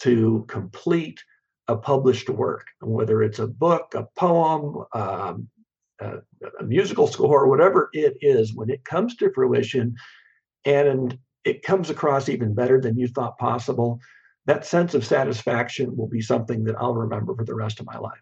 to 0.00 0.44
complete 0.48 1.20
a 1.68 1.76
published 1.76 2.28
work, 2.28 2.66
whether 2.80 3.22
it's 3.22 3.38
a 3.38 3.46
book, 3.46 3.94
a 3.94 4.06
poem, 4.16 4.84
um, 4.92 5.48
a, 6.00 6.18
a, 6.60 6.64
musical 6.64 7.06
score, 7.06 7.48
whatever 7.48 7.88
it 7.94 8.18
is, 8.20 8.54
when 8.54 8.68
it 8.68 8.84
comes 8.84 9.16
to 9.16 9.32
fruition 9.32 9.94
and 10.64 11.18
it 11.44 11.62
comes 11.62 11.90
across 11.90 12.28
even 12.28 12.54
better 12.54 12.80
than 12.80 12.98
you 12.98 13.08
thought 13.08 13.38
possible, 13.38 14.00
that 14.46 14.66
sense 14.66 14.94
of 14.94 15.04
satisfaction 15.04 15.96
will 15.96 16.08
be 16.08 16.20
something 16.20 16.64
that 16.64 16.76
I'll 16.78 16.94
remember 16.94 17.34
for 17.34 17.44
the 17.44 17.54
rest 17.54 17.80
of 17.80 17.86
my 17.86 17.98
life. 17.98 18.20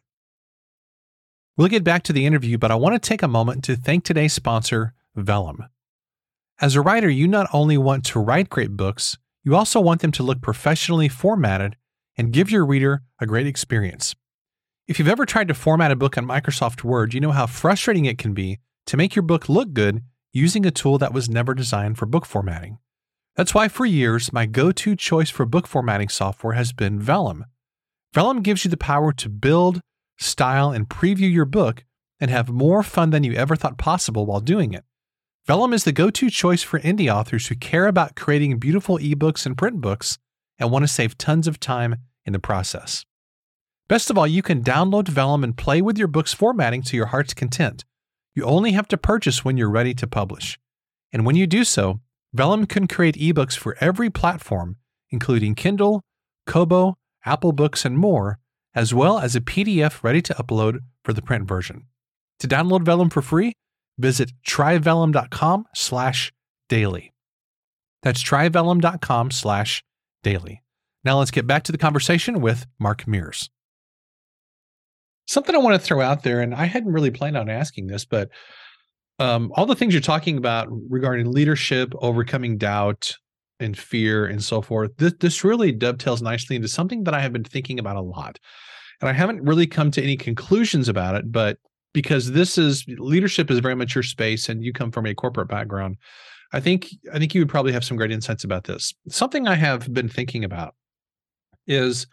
We'll 1.57 1.69
get 1.69 1.85
back 1.85 2.03
to 2.05 2.13
the 2.13 2.27
interview, 2.27 2.59
but 2.59 2.71
I 2.71 2.77
want 2.77 2.95
to 2.95 3.09
take 3.09 3.23
a 3.23 3.29
moment 3.29 3.65
to 3.65 3.77
thank 3.77 4.05
today's 4.05 4.33
sponsor, 4.33 4.95
Vellum. 5.15 5.65
As 6.61 6.77
a 6.77 6.81
writer, 6.81 7.11
you 7.11 7.29
not 7.29 7.49
only 7.53 7.77
want 7.77 8.05
to 8.07 8.21
write 8.21 8.49
great 8.49 8.71
books, 8.77 9.19
you 9.45 9.55
also 9.57 9.81
want 9.81 10.01
them 10.01 10.13
to 10.13 10.23
look 10.23 10.41
professionally 10.41 11.09
formatted 11.09 11.77
and 12.17 12.33
give 12.33 12.51
your 12.51 12.65
reader 12.65 13.03
a 13.21 13.27
great 13.27 13.47
experience. 13.47 14.15
If 14.87 14.99
you've 14.99 15.09
ever 15.09 15.27
tried 15.27 15.49
to 15.49 15.55
format 15.55 15.91
a 15.91 15.97
book 15.97 16.17
on 16.17 16.27
Microsoft 16.27 16.85
Word, 16.85 17.15
you 17.15 17.21
know 17.21 17.33
how 17.33 17.47
frustrating 17.47 18.05
it 18.05 18.19
can 18.19 18.33
be 18.33 18.59
to 18.87 18.97
make 18.97 19.15
your 19.15 19.23
book 19.23 19.49
look 19.49 19.73
good 19.73 20.03
using 20.33 20.65
a 20.65 20.71
tool 20.71 20.99
that 20.99 21.13
was 21.13 21.29
never 21.29 21.55
designed 21.55 21.99
for 21.99 22.07
book 22.07 22.27
formatting. 22.27 22.79
That's 23.35 23.55
why 23.55 23.69
for 23.69 23.87
years, 23.87 24.33
my 24.33 24.45
go 24.47 24.73
to 24.73 24.95
choice 24.95 25.31
for 25.31 25.47
book 25.47 25.67
formatting 25.67 26.11
software 26.11 26.53
has 26.53 26.73
been 26.73 27.01
Vellum. 27.01 27.47
Vellum 28.13 28.43
gives 28.43 28.65
you 28.65 28.71
the 28.71 28.77
power 28.77 29.13
to 29.13 29.29
build, 29.31 29.81
style, 30.19 30.71
and 30.71 30.89
preview 30.89 31.33
your 31.33 31.47
book 31.47 31.85
and 32.21 32.31
have 32.31 32.51
more 32.51 32.83
fun 32.83 33.11
than 33.11 33.25
you 33.25 33.33
ever 33.33 33.57
thought 33.57 33.79
possible 33.79 34.27
while 34.27 34.41
doing 34.41 34.75
it. 34.75 34.85
Vellum 35.47 35.73
is 35.73 35.85
the 35.85 35.93
go 35.93 36.11
to 36.11 36.31
choice 36.31 36.63
for 36.63 36.79
indie 36.81 37.13
authors 37.13 37.47
who 37.49 37.57
care 37.57 37.87
about 37.87 38.15
creating 38.15 38.59
beautiful 38.59 38.99
ebooks 38.99 39.47
and 39.47 39.59
print 39.59 39.81
books 39.81 40.19
and 40.59 40.71
want 40.71 40.85
to 40.85 40.89
save 40.89 41.19
tons 41.19 41.49
of 41.49 41.59
time 41.59 41.97
in 42.25 42.33
the 42.33 42.39
process. 42.39 43.05
Best 43.89 44.11
of 44.11 44.17
all, 44.17 44.27
you 44.27 44.43
can 44.43 44.63
download 44.63 45.09
Vellum 45.09 45.43
and 45.43 45.57
play 45.57 45.83
with 45.83 45.99
your 45.99 46.07
book's 46.07 46.33
formatting 46.33 46.83
to 46.83 46.97
your 46.97 47.07
heart's 47.07 47.35
content. 47.35 47.85
You 48.35 48.45
only 48.45 48.73
have 48.73 48.87
to 48.89 48.97
purchase 48.97 49.45
when 49.45 49.57
you're 49.57 49.71
ready 49.71 49.95
to 49.95 50.07
publish. 50.07 50.59
And 51.13 51.27
when 51.27 51.35
you 51.35 51.47
do 51.47 51.65
so, 51.65 52.01
Vellum 52.35 52.67
can 52.67 52.89
create 52.89 53.17
ebooks 53.17 53.57
for 53.57 53.77
every 53.81 54.09
platform, 54.09 54.77
including 55.11 55.55
Kindle, 55.55 56.03
Kobo, 56.47 56.97
Apple 57.27 57.53
Books, 57.53 57.85
and 57.85 57.99
more, 57.99 58.39
as 58.75 58.95
well 58.95 59.19
as 59.19 59.37
a 59.37 59.41
PDF 59.41 60.03
ready 60.03 60.23
to 60.23 60.35
upload 60.35 60.79
for 61.05 61.13
the 61.13 61.23
print 61.23 61.47
version. 61.47 61.87
To 62.39 62.49
download 62.49 62.85
Vellum 62.85 63.11
for 63.11 63.23
free, 63.23 63.53
visit 63.99 64.33
tryvellum.com 64.47 65.67
slash 65.75 66.33
daily. 66.69 67.13
That's 68.03 68.23
tryvellum.com 68.23 69.31
slash 69.31 69.85
daily. 70.23 70.63
Now 71.05 71.19
let's 71.19 71.31
get 71.31 71.47
back 71.47 71.65
to 71.65 71.73
the 71.73 71.79
conversation 71.79 72.41
with 72.41 72.67
Mark 72.79 73.07
Mears. 73.07 73.51
Something 75.27 75.55
I 75.55 75.59
want 75.59 75.75
to 75.75 75.87
throw 75.87 76.01
out 76.01 76.23
there, 76.23 76.41
and 76.41 76.55
I 76.55 76.65
hadn't 76.65 76.93
really 76.93 77.11
planned 77.11 77.37
on 77.37 77.49
asking 77.49 77.87
this, 77.87 78.05
but 78.05 78.29
um, 79.19 79.53
all 79.55 79.67
the 79.67 79.75
things 79.75 79.95
you're 79.95 80.01
talking 80.01 80.37
about 80.37 80.69
regarding 80.89 81.31
leadership, 81.31 81.93
overcoming 81.99 82.59
doubt 82.59 83.17
and 83.61 83.79
fear, 83.79 84.27
and 84.27 84.43
so 84.43 84.61
forth, 84.63 84.91
this, 84.97 85.15
this 85.21 85.45
really 85.45 85.73
dovetails 85.73 86.23
nicely 86.23 86.57
into 86.57 86.69
something 86.69 87.05
that 87.05 87.15
I 87.15 87.21
have 87.21 87.33
been 87.33 87.45
thinking 87.45 87.79
about 87.79 87.97
a 87.97 88.01
lot. 88.01 88.39
And 89.01 89.09
I 89.09 89.13
haven't 89.13 89.43
really 89.43 89.67
come 89.67 89.91
to 89.93 90.03
any 90.03 90.17
conclusions 90.17 90.89
about 90.89 91.15
it, 91.15 91.31
but 91.31 91.59
because 91.93 92.33
this 92.33 92.57
is 92.57 92.85
leadership 92.99 93.51
is 93.51 93.59
very 93.59 93.75
much 93.75 93.95
your 93.95 94.03
space 94.03 94.49
and 94.49 94.65
you 94.65 94.73
come 94.73 94.91
from 94.91 95.07
a 95.07 95.15
corporate 95.15 95.49
background, 95.49 95.97
I 96.53 96.61
think 96.61 96.89
I 97.13 97.19
think 97.19 97.35
you 97.35 97.41
would 97.41 97.49
probably 97.49 97.73
have 97.73 97.85
some 97.85 97.97
great 97.97 98.13
insights 98.13 98.45
about 98.45 98.65
this. 98.65 98.95
Something 99.09 99.47
I 99.47 99.55
have 99.55 99.93
been 99.93 100.09
thinking 100.09 100.45
about 100.45 100.75
is, 101.67 102.07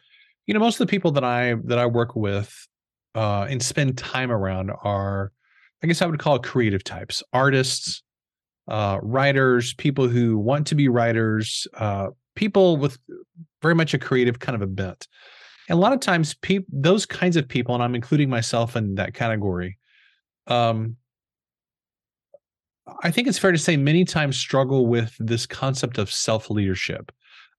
you 0.45 0.53
know, 0.53 0.59
most 0.59 0.79
of 0.79 0.87
the 0.87 0.91
people 0.91 1.11
that 1.11 1.23
I 1.23 1.55
that 1.65 1.77
I 1.77 1.85
work 1.85 2.15
with 2.15 2.67
uh, 3.15 3.47
and 3.49 3.61
spend 3.61 3.97
time 3.97 4.31
around 4.31 4.71
are 4.83 5.31
I 5.81 5.87
guess 5.87 6.01
I 6.01 6.05
would 6.05 6.19
call 6.19 6.39
creative 6.39 6.83
types, 6.83 7.23
artists, 7.31 8.03
uh, 8.67 8.99
writers, 9.01 9.73
people 9.73 10.07
who 10.07 10.37
want 10.37 10.67
to 10.67 10.75
be 10.75 10.89
writers, 10.89 11.67
uh, 11.75 12.09
people 12.35 12.77
with 12.77 12.97
very 13.61 13.75
much 13.75 13.93
a 13.93 13.99
creative 13.99 14.39
kind 14.39 14.55
of 14.55 14.61
a 14.61 14.67
bent. 14.67 15.07
And 15.67 15.77
a 15.77 15.81
lot 15.81 15.93
of 15.93 15.99
times, 15.99 16.35
pe- 16.35 16.65
those 16.71 17.05
kinds 17.05 17.35
of 17.35 17.47
people, 17.47 17.75
and 17.75 17.83
I'm 17.83 17.95
including 17.95 18.29
myself 18.29 18.75
in 18.75 18.95
that 18.95 19.13
category, 19.13 19.77
um, 20.47 20.97
I 23.03 23.11
think 23.11 23.27
it's 23.27 23.37
fair 23.37 23.51
to 23.51 23.57
say 23.57 23.77
many 23.77 24.03
times 24.03 24.37
struggle 24.37 24.87
with 24.87 25.15
this 25.19 25.45
concept 25.45 25.97
of 25.97 26.11
self 26.11 26.49
leadership, 26.49 27.11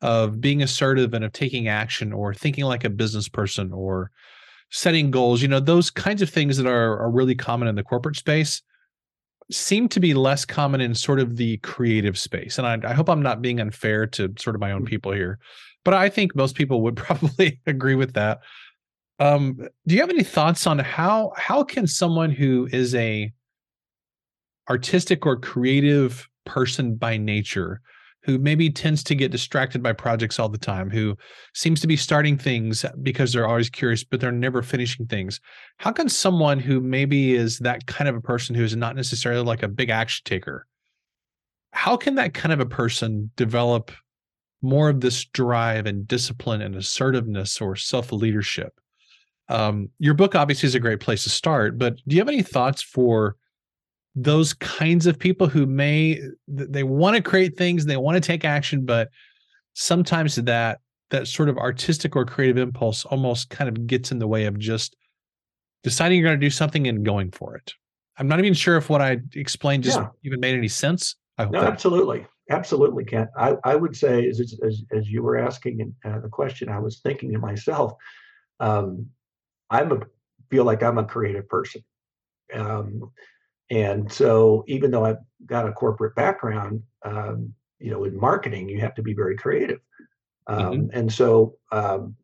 of 0.03 0.41
being 0.41 0.63
assertive 0.63 1.15
and 1.15 1.25
of 1.25 1.33
taking 1.33 1.69
action 1.69 2.13
or 2.13 2.35
thinking 2.35 2.65
like 2.65 2.85
a 2.85 2.91
business 2.91 3.29
person 3.29 3.73
or 3.73 4.11
setting 4.71 5.11
goals, 5.11 5.43
you 5.43 5.49
know, 5.49 5.61
those 5.61 5.91
kinds 5.91 6.23
of 6.23 6.31
things 6.31 6.57
that 6.57 6.67
are, 6.67 6.99
are 6.99 7.11
really 7.11 7.35
common 7.35 7.69
in 7.69 7.75
the 7.75 7.83
corporate 7.83 8.17
space 8.17 8.63
seem 9.51 9.89
to 9.89 10.01
be 10.01 10.15
less 10.15 10.45
common 10.45 10.81
in 10.81 10.95
sort 10.95 11.19
of 11.19 11.37
the 11.37 11.57
creative 11.59 12.17
space. 12.17 12.57
And 12.57 12.67
I, 12.67 12.91
I 12.91 12.95
hope 12.95 13.09
I'm 13.09 13.23
not 13.23 13.43
being 13.43 13.61
unfair 13.61 14.07
to 14.07 14.33
sort 14.39 14.55
of 14.55 14.61
my 14.61 14.73
own 14.73 14.85
mm. 14.85 14.89
people 14.89 15.13
here, 15.13 15.39
but 15.85 15.95
I 15.95 16.09
think 16.09 16.37
most 16.37 16.55
people 16.55 16.83
would 16.83 16.97
probably 16.97 17.61
agree 17.67 17.97
with 17.97 18.15
that. 18.15 18.41
Um, 19.19 19.59
do 19.87 19.95
you 19.95 20.01
have 20.01 20.11
any 20.11 20.25
thoughts 20.25 20.67
on 20.67 20.79
how 20.79 21.33
how 21.37 21.63
can 21.63 21.87
someone 21.87 22.31
who 22.31 22.69
is 22.73 22.95
a 22.95 23.31
artistic 24.71 25.27
or 25.27 25.37
creative 25.37 26.27
person 26.47 26.95
by 26.95 27.19
nature 27.19 27.83
who 28.23 28.39
maybe 28.39 28.71
tends 28.71 29.03
to 29.05 29.15
get 29.15 29.31
distracted 29.31 29.83
by 29.83 29.93
projects 29.93 30.39
all 30.39 30.49
the 30.49 30.59
time, 30.59 30.91
who 30.91 31.17
seems 31.55 31.81
to 31.81 31.87
be 31.87 31.97
starting 31.97 32.37
things 32.37 32.85
because 33.03 33.33
they're 33.33 33.49
always 33.49 33.71
curious, 33.71 34.05
but 34.05 34.21
they're 34.21 34.33
never 34.33 34.63
finishing 34.63 35.07
things. 35.07 35.41
How 35.79 35.93
can 35.93 36.09
someone 36.09 36.59
who 36.59 36.81
maybe 36.81 37.35
is 37.35 37.59
that 37.61 37.87
kind 37.87 38.09
of 38.09 38.17
a 38.17 38.21
person 38.21 38.55
who 38.55 38.65
is 38.65 38.77
not 38.77 38.97
necessarily 38.97 39.43
like 39.43 39.63
a 39.63 39.69
big 39.69 39.91
action 39.91 40.23
taker, 40.25 40.67
how 41.73 41.97
can 41.97 42.17
that 42.17 42.35
kind 42.35 42.53
of 42.53 42.61
a 42.61 42.67
person 42.67 43.31
develop 43.37 43.91
more 44.61 44.91
of 44.91 45.01
this 45.01 45.25
drive 45.25 45.87
and 45.87 46.07
discipline 46.07 46.61
and 46.61 46.77
assertiveness 46.77 47.61
or 47.61 47.77
self 47.77 48.13
leadership? 48.13 48.75
Um, 49.49 49.89
your 49.99 50.15
book 50.15 50.35
obviously 50.35 50.67
is 50.67 50.75
a 50.75 50.81
great 50.81 51.01
place 51.01 51.25
to 51.25 51.31
start, 51.31 51.79
but 51.79 51.97
do 52.07 52.15
you 52.15 52.21
have 52.21 52.29
any 52.29 52.43
thoughts 52.43 52.83
for 52.83 53.37
those 54.23 54.53
kinds 54.55 55.07
of 55.07 55.19
people 55.19 55.47
who 55.47 55.67
may 55.67 56.21
they 56.47 56.83
want 56.83 57.17
to 57.17 57.23
create 57.23 57.57
things 57.57 57.87
they 57.87 57.97
want 57.97 58.17
to 58.17 58.21
take 58.21 58.45
action 58.45 58.85
but 58.85 59.09
sometimes 59.75 60.37
that 60.37 60.81
that 61.11 61.27
sort 61.27 61.49
of 61.49 61.57
artistic 61.57 62.15
or 62.15 62.25
creative 62.25 62.59
impulse 62.59 63.05
almost 63.07 63.51
kind 63.51 63.69
of 63.69 63.87
gets 63.87 64.13
in 64.13 64.19
the 64.19 64.27
way 64.27 64.45
of 64.45 64.59
just 64.59 64.95
deciding 65.83 66.19
you're 66.19 66.29
going 66.29 66.39
to 66.39 66.47
do 66.47 66.51
something 66.51 66.87
and 66.87 67.05
going 67.05 67.31
for 67.31 67.57
it 67.57 67.73
i'm 68.19 68.29
not 68.29 68.39
even 68.39 68.53
sure 68.53 68.77
if 68.77 68.91
what 68.91 69.01
i 69.01 69.19
explained 69.35 69.83
just 69.83 69.99
yeah. 69.99 70.09
even 70.25 70.39
made 70.39 70.55
any 70.55 70.69
sense 70.69 71.17
I 71.39 71.45
hope 71.45 71.53
no, 71.53 71.61
that. 71.63 71.73
absolutely 71.73 72.27
absolutely 72.51 73.05
kent 73.05 73.31
I, 73.39 73.57
I 73.65 73.77
would 73.77 73.97
say 73.97 74.29
as, 74.29 74.41
as, 74.41 74.83
as 74.93 75.09
you 75.09 75.23
were 75.23 75.39
asking 75.39 75.95
uh, 76.05 76.21
the 76.21 76.29
question 76.29 76.69
i 76.69 76.79
was 76.79 77.01
thinking 77.01 77.33
to 77.33 77.39
myself 77.39 77.93
um, 78.59 79.07
i'm 79.71 79.93
a 79.93 80.01
feel 80.51 80.65
like 80.65 80.83
i'm 80.83 80.99
a 80.99 81.05
creative 81.05 81.49
person 81.49 81.83
um, 82.53 83.13
and 83.71 84.11
so, 84.11 84.65
even 84.67 84.91
though 84.91 85.05
I've 85.05 85.19
got 85.47 85.69
a 85.69 85.73
corporate 85.73 86.17
background, 86.17 86.83
um, 87.05 87.55
you 87.79 87.91
know, 87.91 88.05
in 88.05 88.19
marketing, 88.19 88.69
you 88.69 88.81
have 88.81 88.95
to 88.97 89.03
be 89.03 89.15
very 89.15 89.37
creative. 89.37 89.79
Um, 90.47 90.59
mm-hmm. 90.59 90.99
And 90.99 91.13
so, 91.13 91.57
um, 91.71 92.17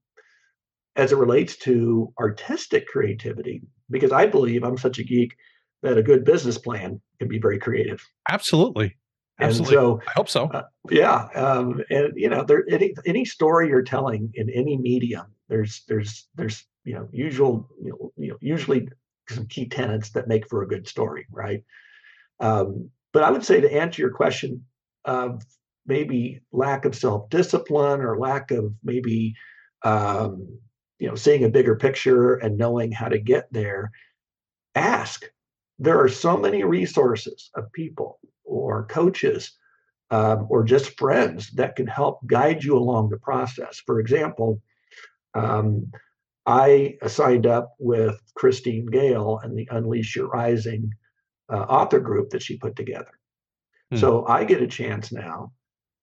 as 0.97 1.13
it 1.13 1.19
relates 1.19 1.57
to 1.59 2.13
artistic 2.19 2.89
creativity, 2.89 3.63
because 3.91 4.13
I 4.13 4.27
believe 4.27 4.65
I'm 4.65 4.77
such 4.77 4.99
a 4.99 5.05
geek 5.05 5.37
that 5.83 5.99
a 5.99 6.03
good 6.03 6.25
business 6.25 6.59
plan 6.59 7.01
can 7.21 7.29
be 7.29 7.39
very 7.39 7.59
creative. 7.59 8.03
Absolutely. 8.29 8.97
Absolutely. 9.39 9.77
And 9.77 9.85
so 9.85 10.01
I 10.07 10.13
hope 10.13 10.29
so. 10.29 10.47
Uh, 10.47 10.63
yeah. 10.91 11.29
Um, 11.35 11.83
and 11.91 12.13
you 12.17 12.29
know, 12.29 12.43
there 12.43 12.65
any 12.71 12.95
any 13.05 13.25
story 13.25 13.69
you're 13.69 13.83
telling 13.83 14.33
in 14.35 14.49
any 14.51 14.79
medium, 14.79 15.27
there's 15.49 15.83
there's 15.87 16.27
there's 16.35 16.65
you 16.85 16.95
know 16.95 17.09
usual 17.13 17.69
you 17.83 17.91
know, 17.91 18.13
you 18.17 18.31
know 18.31 18.39
usually 18.41 18.89
some 19.31 19.47
key 19.47 19.69
tenets 19.69 20.11
that 20.11 20.29
make 20.29 20.49
for 20.49 20.63
a 20.63 20.69
good 20.69 20.87
story, 20.87 21.27
right? 21.31 21.63
Um, 22.41 22.91
but 23.13 23.23
I 23.23 23.31
would 23.31 23.45
say 23.45 23.61
to 23.61 23.73
answer 23.73 24.03
your 24.03 24.11
question 24.11 24.65
of 25.05 25.43
maybe 25.87 26.41
lack 26.53 26.85
of 26.85 26.95
self-discipline 26.95 28.01
or 28.01 28.19
lack 28.19 28.51
of 28.51 28.73
maybe 28.83 29.35
um, 29.85 30.59
you 30.99 31.09
know 31.09 31.15
seeing 31.15 31.45
a 31.45 31.49
bigger 31.49 31.77
picture 31.77 32.35
and 32.35 32.59
knowing 32.59 32.93
how 32.93 33.09
to 33.09 33.19
get 33.19 33.53
there, 33.53 33.91
ask. 34.75 35.25
There 35.79 36.01
are 36.03 36.09
so 36.09 36.37
many 36.37 36.65
resources 36.65 37.51
of 37.55 37.73
people 37.73 38.19
or 38.45 38.87
coaches 38.87 39.53
um, 40.11 40.47
or 40.49 40.65
just 40.65 40.99
friends 40.99 41.51
that 41.53 41.77
can 41.77 41.87
help 41.87 42.27
guide 42.27 42.65
you 42.65 42.77
along 42.77 43.11
the 43.11 43.19
process. 43.19 43.83
For 43.85 44.01
example, 44.01 44.63
um, 45.35 45.91
I 46.47 46.97
signed 47.07 47.47
up 47.47 47.75
with 47.79 48.21
Christine 48.35 48.87
Gale 48.87 49.41
and 49.43 49.57
the 49.57 49.69
Unleash 49.71 50.15
Your 50.15 50.29
Rising 50.29 50.93
uh, 51.53 51.63
author 51.63 52.01
group 52.01 52.31
that 52.31 52.43
she 52.43 52.57
put 52.57 52.77
together. 52.77 53.11
Hmm. 53.91 53.97
So 53.97 54.27
I 54.27 54.45
get 54.45 54.63
a 54.63 54.67
chance 54.67 55.13
now 55.13 55.53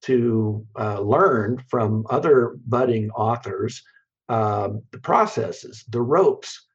to 0.04 0.66
uh, 0.78 1.00
learn 1.00 1.64
from 1.70 2.06
other 2.10 2.58
budding 2.68 3.10
authors 3.12 3.82
um, 4.30 4.82
the 4.92 5.00
processes, 5.00 5.84
the 5.90 6.02
ropes 6.02 6.66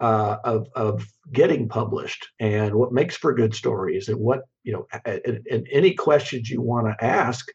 uh, 0.00 0.36
of 0.44 0.68
of 0.74 1.06
getting 1.32 1.68
published, 1.68 2.26
and 2.40 2.74
what 2.74 2.92
makes 2.92 3.16
for 3.16 3.34
good 3.34 3.54
stories, 3.54 4.08
and 4.08 4.18
what 4.18 4.42
you 4.62 4.72
know, 4.72 4.86
and, 5.04 5.40
and 5.50 5.66
any 5.70 5.94
questions 5.94 6.50
you 6.50 6.60
want 6.60 6.86
to 6.86 7.04
ask 7.04 7.46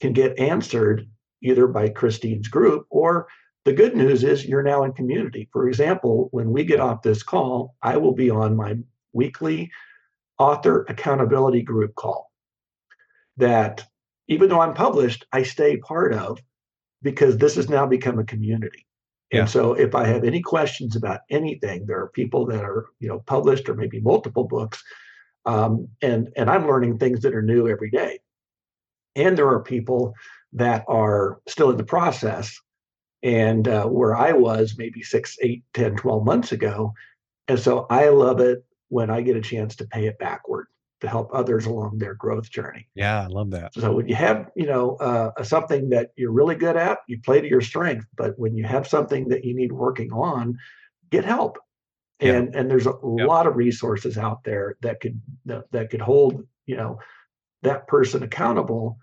can 0.00 0.12
get 0.12 0.38
answered 0.38 1.08
either 1.42 1.66
by 1.66 1.88
Christine's 1.88 2.48
group 2.48 2.86
or 2.90 3.26
the 3.64 3.72
good 3.72 3.96
news 3.96 4.24
is 4.24 4.46
you're 4.46 4.62
now 4.62 4.84
in 4.84 4.92
community. 4.92 5.48
For 5.52 5.68
example, 5.68 6.28
when 6.30 6.52
we 6.52 6.64
get 6.64 6.80
off 6.80 7.02
this 7.02 7.22
call, 7.22 7.74
I 7.82 7.96
will 7.96 8.14
be 8.14 8.30
on 8.30 8.56
my 8.56 8.76
weekly 9.12 9.70
author 10.38 10.86
accountability 10.88 11.62
group 11.62 11.94
call 11.94 12.30
that 13.36 13.84
even 14.28 14.48
though 14.48 14.60
I'm 14.60 14.74
published, 14.74 15.26
I 15.32 15.42
stay 15.42 15.76
part 15.76 16.12
of 16.12 16.38
because 17.02 17.36
this 17.36 17.56
has 17.56 17.68
now 17.68 17.86
become 17.86 18.18
a 18.18 18.24
community. 18.24 18.86
Yeah. 19.32 19.40
And 19.40 19.50
so 19.50 19.74
if 19.74 19.94
I 19.94 20.06
have 20.06 20.24
any 20.24 20.40
questions 20.40 20.96
about 20.96 21.20
anything, 21.30 21.86
there 21.86 22.00
are 22.00 22.08
people 22.08 22.46
that 22.46 22.64
are, 22.64 22.86
you 23.00 23.08
know, 23.08 23.20
published 23.26 23.68
or 23.68 23.74
maybe 23.74 24.00
multiple 24.00 24.44
books. 24.44 24.82
Um, 25.44 25.88
and 26.02 26.28
and 26.36 26.50
I'm 26.50 26.66
learning 26.66 26.98
things 26.98 27.20
that 27.20 27.34
are 27.34 27.42
new 27.42 27.68
every 27.68 27.90
day. 27.90 28.20
And 29.16 29.36
there 29.36 29.48
are 29.48 29.62
people 29.62 30.14
that 30.52 30.84
are 30.88 31.40
still 31.46 31.70
in 31.70 31.76
the 31.76 31.84
process 31.84 32.58
and 33.22 33.66
uh, 33.66 33.86
where 33.86 34.16
I 34.16 34.32
was 34.32 34.76
maybe 34.78 35.02
six, 35.02 35.36
eight, 35.42 35.64
10, 35.74 35.96
12 35.96 36.24
months 36.24 36.52
ago. 36.52 36.94
And 37.48 37.58
so 37.58 37.86
I 37.90 38.08
love 38.08 38.40
it 38.40 38.64
when 38.88 39.10
I 39.10 39.22
get 39.22 39.36
a 39.36 39.40
chance 39.40 39.76
to 39.76 39.86
pay 39.86 40.06
it 40.06 40.18
backward 40.18 40.66
to 41.00 41.08
help 41.08 41.30
others 41.32 41.66
along 41.66 41.98
their 41.98 42.14
growth 42.14 42.50
journey. 42.50 42.88
Yeah, 42.94 43.22
I 43.22 43.26
love 43.26 43.50
that. 43.52 43.72
So 43.74 43.92
when 43.92 44.08
you 44.08 44.14
have, 44.16 44.50
you 44.56 44.66
know, 44.66 44.96
uh, 44.96 45.42
something 45.44 45.88
that 45.90 46.10
you're 46.16 46.32
really 46.32 46.56
good 46.56 46.76
at, 46.76 46.98
you 47.06 47.20
play 47.20 47.40
to 47.40 47.48
your 47.48 47.60
strength. 47.60 48.06
But 48.16 48.38
when 48.38 48.56
you 48.56 48.64
have 48.64 48.86
something 48.86 49.28
that 49.28 49.44
you 49.44 49.54
need 49.54 49.72
working 49.72 50.12
on, 50.12 50.58
get 51.10 51.24
help. 51.24 51.58
Yeah. 52.20 52.34
And 52.34 52.54
and 52.56 52.68
there's 52.68 52.86
a 52.86 52.96
lot 53.00 53.46
of 53.46 53.54
resources 53.54 54.18
out 54.18 54.42
there 54.42 54.76
that 54.82 55.00
could 55.00 55.20
that, 55.46 55.70
that 55.70 55.90
could 55.90 56.00
hold, 56.00 56.44
you 56.66 56.76
know, 56.76 56.98
that 57.62 57.86
person 57.86 58.24
accountable, 58.24 58.98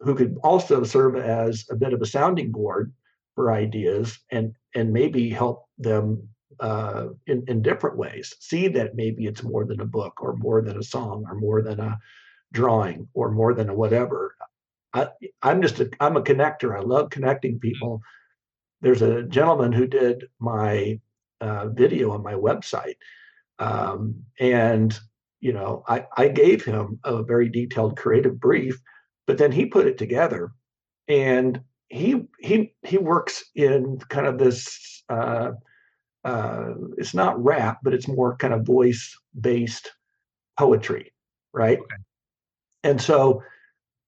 who 0.00 0.16
could 0.16 0.36
also 0.42 0.82
serve 0.82 1.14
as 1.14 1.64
a 1.70 1.76
bit 1.76 1.92
of 1.92 2.02
a 2.02 2.06
sounding 2.06 2.50
board 2.50 2.92
for 3.38 3.52
ideas 3.52 4.18
and 4.32 4.52
and 4.74 4.92
maybe 4.92 5.30
help 5.30 5.68
them 5.78 6.28
uh, 6.58 7.04
in, 7.28 7.44
in 7.46 7.62
different 7.62 7.96
ways. 7.96 8.34
See 8.40 8.66
that 8.66 8.96
maybe 8.96 9.26
it's 9.26 9.44
more 9.44 9.64
than 9.64 9.80
a 9.80 9.86
book 9.86 10.20
or 10.20 10.34
more 10.34 10.60
than 10.60 10.76
a 10.76 10.82
song 10.82 11.24
or 11.28 11.36
more 11.36 11.62
than 11.62 11.78
a 11.78 12.00
drawing 12.52 13.06
or 13.14 13.30
more 13.30 13.54
than 13.54 13.68
a 13.68 13.74
whatever. 13.74 14.34
I, 14.92 15.10
I'm 15.40 15.62
just 15.62 15.78
a 15.78 15.88
I'm 16.00 16.16
a 16.16 16.20
connector. 16.22 16.76
I 16.76 16.80
love 16.80 17.10
connecting 17.10 17.60
people. 17.60 18.02
There's 18.80 19.02
a 19.02 19.22
gentleman 19.22 19.70
who 19.70 19.86
did 19.86 20.24
my 20.40 20.98
uh, 21.40 21.68
video 21.68 22.10
on 22.10 22.24
my 22.24 22.34
website, 22.34 22.96
um, 23.60 24.16
and 24.40 24.98
you 25.38 25.52
know 25.52 25.84
I 25.86 26.06
I 26.16 26.26
gave 26.26 26.64
him 26.64 26.98
a 27.04 27.22
very 27.22 27.48
detailed 27.48 27.96
creative 27.96 28.40
brief, 28.40 28.82
but 29.28 29.38
then 29.38 29.52
he 29.52 29.66
put 29.66 29.86
it 29.86 29.96
together, 29.96 30.50
and 31.06 31.60
he 31.88 32.22
he 32.40 32.74
he 32.82 32.98
works 32.98 33.44
in 33.54 33.98
kind 34.08 34.26
of 34.26 34.38
this 34.38 35.02
uh, 35.08 35.52
uh, 36.24 36.74
it's 36.98 37.14
not 37.14 37.42
rap, 37.42 37.78
but 37.82 37.94
it's 37.94 38.08
more 38.08 38.36
kind 38.36 38.52
of 38.52 38.66
voice 38.66 39.16
based 39.40 39.90
poetry, 40.58 41.12
right? 41.52 41.78
Okay. 41.78 41.96
And 42.84 43.00
so 43.00 43.42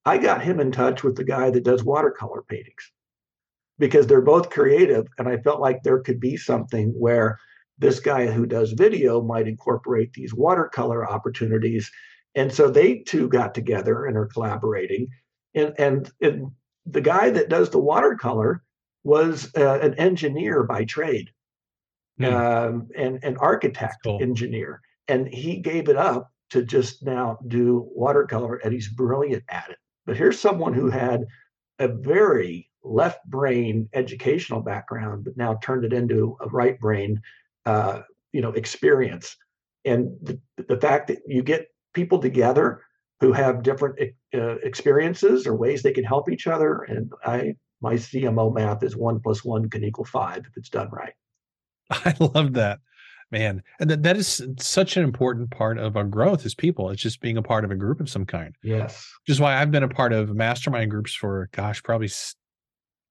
I 0.05 0.19
got 0.19 0.43
him 0.43 0.61
in 0.61 0.73
touch 0.73 1.03
with 1.03 1.17
the 1.17 1.25
guy 1.25 1.51
that 1.51 1.65
does 1.65 1.85
watercolor 1.85 2.43
paintings 2.49 2.93
because 3.79 4.07
they're 4.07 4.21
both 4.21 4.51
creative, 4.51 5.07
and 5.19 5.29
I 5.29 5.39
felt 5.39 5.61
like 5.61 5.83
there 5.83 6.01
could 6.01 6.21
be 6.21 6.37
something 6.37 6.91
where 6.99 7.39
this 7.79 7.99
guy 7.99 8.27
who 8.27 8.45
does 8.45 8.73
video 8.73 9.23
might 9.23 9.49
incorporate 9.49 10.13
these 10.13 10.35
watercolor 10.35 11.09
opportunities. 11.09 11.91
And 12.35 12.53
so 12.53 12.71
they 12.71 12.99
two 12.99 13.27
got 13.29 13.55
together 13.55 14.05
and 14.05 14.17
are 14.17 14.27
collaborating. 14.27 15.09
And, 15.55 15.73
and, 15.79 16.13
and 16.21 16.53
the 16.87 17.01
guy 17.01 17.31
that 17.31 17.49
does 17.49 17.71
the 17.71 17.79
watercolor 17.79 18.63
was 19.05 19.51
uh, 19.57 19.79
an 19.81 19.95
engineer 19.95 20.63
by 20.63 20.85
trade 20.85 21.31
mm. 22.21 22.33
um, 22.33 22.89
and 22.97 23.23
an 23.23 23.37
architect 23.39 23.97
cool. 24.05 24.19
engineer 24.21 24.81
and 25.09 25.29
he 25.29 25.57
gave 25.57 25.89
it 25.89 25.97
up 25.97 26.31
to 26.51 26.63
just 26.65 27.05
now 27.05 27.39
do 27.49 27.89
watercolor 27.95 28.57
and 28.57 28.73
he's 28.73 28.89
brilliant 28.89 29.43
at 29.49 29.71
it 29.71 29.79
but 30.07 30.17
here's 30.17 30.39
someone 30.39 30.75
who 30.75 30.91
had 30.91 31.25
a 31.79 31.89
very 31.89 32.69
left 32.83 33.25
brain 33.27 33.89
educational 33.95 34.61
background 34.61 35.25
but 35.25 35.37
now 35.37 35.59
turned 35.63 35.85
it 35.85 35.93
into 35.93 36.37
a 36.41 36.49
right 36.49 36.79
brain 36.81 37.21
uh, 37.67 38.01
you 38.33 38.41
know 38.41 38.51
experience 38.53 39.37
and 39.85 40.11
the, 40.23 40.39
the 40.69 40.79
fact 40.79 41.09
that 41.09 41.19
you 41.27 41.43
get 41.43 41.69
people 41.95 42.19
together 42.19 42.83
who 43.21 43.33
have 43.33 43.63
different 43.63 43.97
uh, 44.35 44.57
experiences 44.63 45.47
or 45.47 45.55
ways 45.55 45.83
they 45.83 45.93
can 45.93 46.05
help 46.05 46.31
each 46.31 46.47
other. 46.47 46.83
And 46.83 47.13
I, 47.25 47.55
my 47.81 47.95
CMO 47.95 48.53
math 48.53 48.83
is 48.83 48.97
one 48.97 49.21
plus 49.21 49.45
one 49.45 49.69
can 49.69 49.85
equal 49.85 50.07
five 50.07 50.39
if 50.39 50.57
it's 50.57 50.71
done 50.71 50.89
right. 50.91 51.13
I 51.91 52.15
love 52.19 52.55
that, 52.55 52.81
man. 53.31 53.63
And 53.79 53.91
that, 53.91 54.03
that 54.05 54.17
is 54.17 54.43
such 54.59 54.97
an 54.97 55.05
important 55.05 55.51
part 55.51 55.79
of 55.79 55.97
our 55.97 56.05
growth 56.05 56.47
as 56.47 56.55
people. 56.55 56.89
It's 56.91 57.03
just 57.03 57.21
being 57.21 57.37
a 57.37 57.43
part 57.43 57.65
of 57.65 57.71
a 57.71 57.77
group 57.77 58.01
of 58.01 58.09
some 58.09 58.25
kind. 58.25 58.57
Yes. 58.63 59.07
Which 59.23 59.35
is 59.35 59.41
why 59.41 59.57
I've 59.57 59.71
been 59.71 59.83
a 59.83 59.89
part 59.89 60.13
of 60.15 60.35
mastermind 60.35 60.91
groups 60.91 61.15
for, 61.15 61.51
gosh, 61.53 61.83
probably 61.83 62.09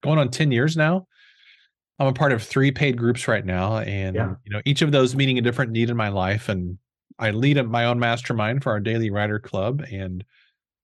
going 0.01 0.17
on 0.17 0.29
10 0.29 0.51
years 0.51 0.75
now. 0.75 1.05
I'm 1.99 2.07
a 2.07 2.13
part 2.13 2.31
of 2.31 2.41
three 2.41 2.71
paid 2.71 2.97
groups 2.97 3.27
right 3.27 3.45
now. 3.45 3.79
And, 3.79 4.15
yeah. 4.15 4.33
you 4.45 4.53
know, 4.53 4.61
each 4.65 4.81
of 4.81 4.91
those 4.91 5.15
meeting 5.15 5.37
a 5.37 5.41
different 5.41 5.71
need 5.71 5.89
in 5.89 5.97
my 5.97 6.07
life. 6.07 6.47
And 6.47 6.77
I 7.19 7.31
lead 7.31 7.61
my 7.67 7.85
own 7.85 7.99
mastermind 7.99 8.63
for 8.63 8.71
our 8.71 8.79
Daily 8.79 9.09
Writer 9.09 9.39
Club 9.39 9.83
and 9.91 10.23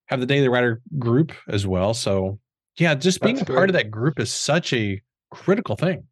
have 0.08 0.20
the 0.20 0.26
Daily 0.26 0.50
Writer 0.50 0.82
group 1.00 1.32
as 1.48 1.66
well. 1.66 1.94
So 1.94 2.40
yeah, 2.78 2.94
just 2.94 3.22
being 3.22 3.36
That's 3.36 3.50
a 3.50 3.54
part 3.54 3.70
of 3.70 3.74
that 3.74 3.90
group 3.90 4.20
is 4.20 4.32
such 4.32 4.74
a 4.74 5.02
critical 5.32 5.76
thing. 5.76 6.04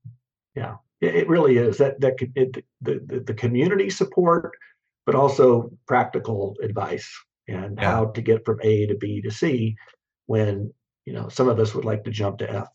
Yeah, 0.55 0.75
it 1.01 1.27
really 1.27 1.57
is. 1.57 1.77
That 1.77 1.99
that 1.99 2.15
it, 2.35 2.63
the, 2.81 3.01
the 3.05 3.19
the 3.19 3.33
community 3.33 3.89
support, 3.89 4.51
but 5.05 5.15
also 5.15 5.69
practical 5.87 6.55
advice 6.63 7.11
and 7.47 7.77
yeah. 7.77 7.91
how 7.91 8.05
to 8.05 8.21
get 8.21 8.45
from 8.45 8.59
A 8.63 8.87
to 8.87 8.95
B 8.95 9.21
to 9.21 9.31
C 9.31 9.75
when 10.27 10.73
you 11.05 11.13
know 11.13 11.27
some 11.27 11.49
of 11.49 11.59
us 11.59 11.75
would 11.75 11.85
like 11.85 12.05
to 12.05 12.11
jump 12.11 12.37
to 12.37 12.49
F. 12.49 12.67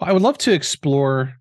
I 0.00 0.12
would 0.12 0.22
love 0.22 0.38
to 0.38 0.52
explore 0.52 1.34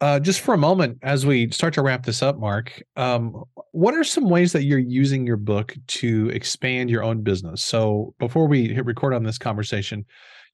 uh, 0.00 0.20
just 0.20 0.40
for 0.40 0.54
a 0.54 0.58
moment 0.58 0.98
as 1.02 1.24
we 1.26 1.50
start 1.50 1.74
to 1.74 1.82
wrap 1.82 2.04
this 2.04 2.22
up, 2.22 2.38
Mark. 2.38 2.82
Um, 2.96 3.44
what 3.72 3.94
are 3.94 4.04
some 4.04 4.28
ways 4.28 4.52
that 4.52 4.64
you're 4.64 4.78
using 4.78 5.26
your 5.26 5.36
book 5.36 5.74
to 5.86 6.28
expand 6.30 6.90
your 6.90 7.02
own 7.02 7.22
business? 7.22 7.62
So 7.62 8.14
before 8.18 8.46
we 8.46 8.68
hit 8.68 8.84
record 8.84 9.14
on 9.14 9.24
this 9.24 9.38
conversation, 9.38 10.04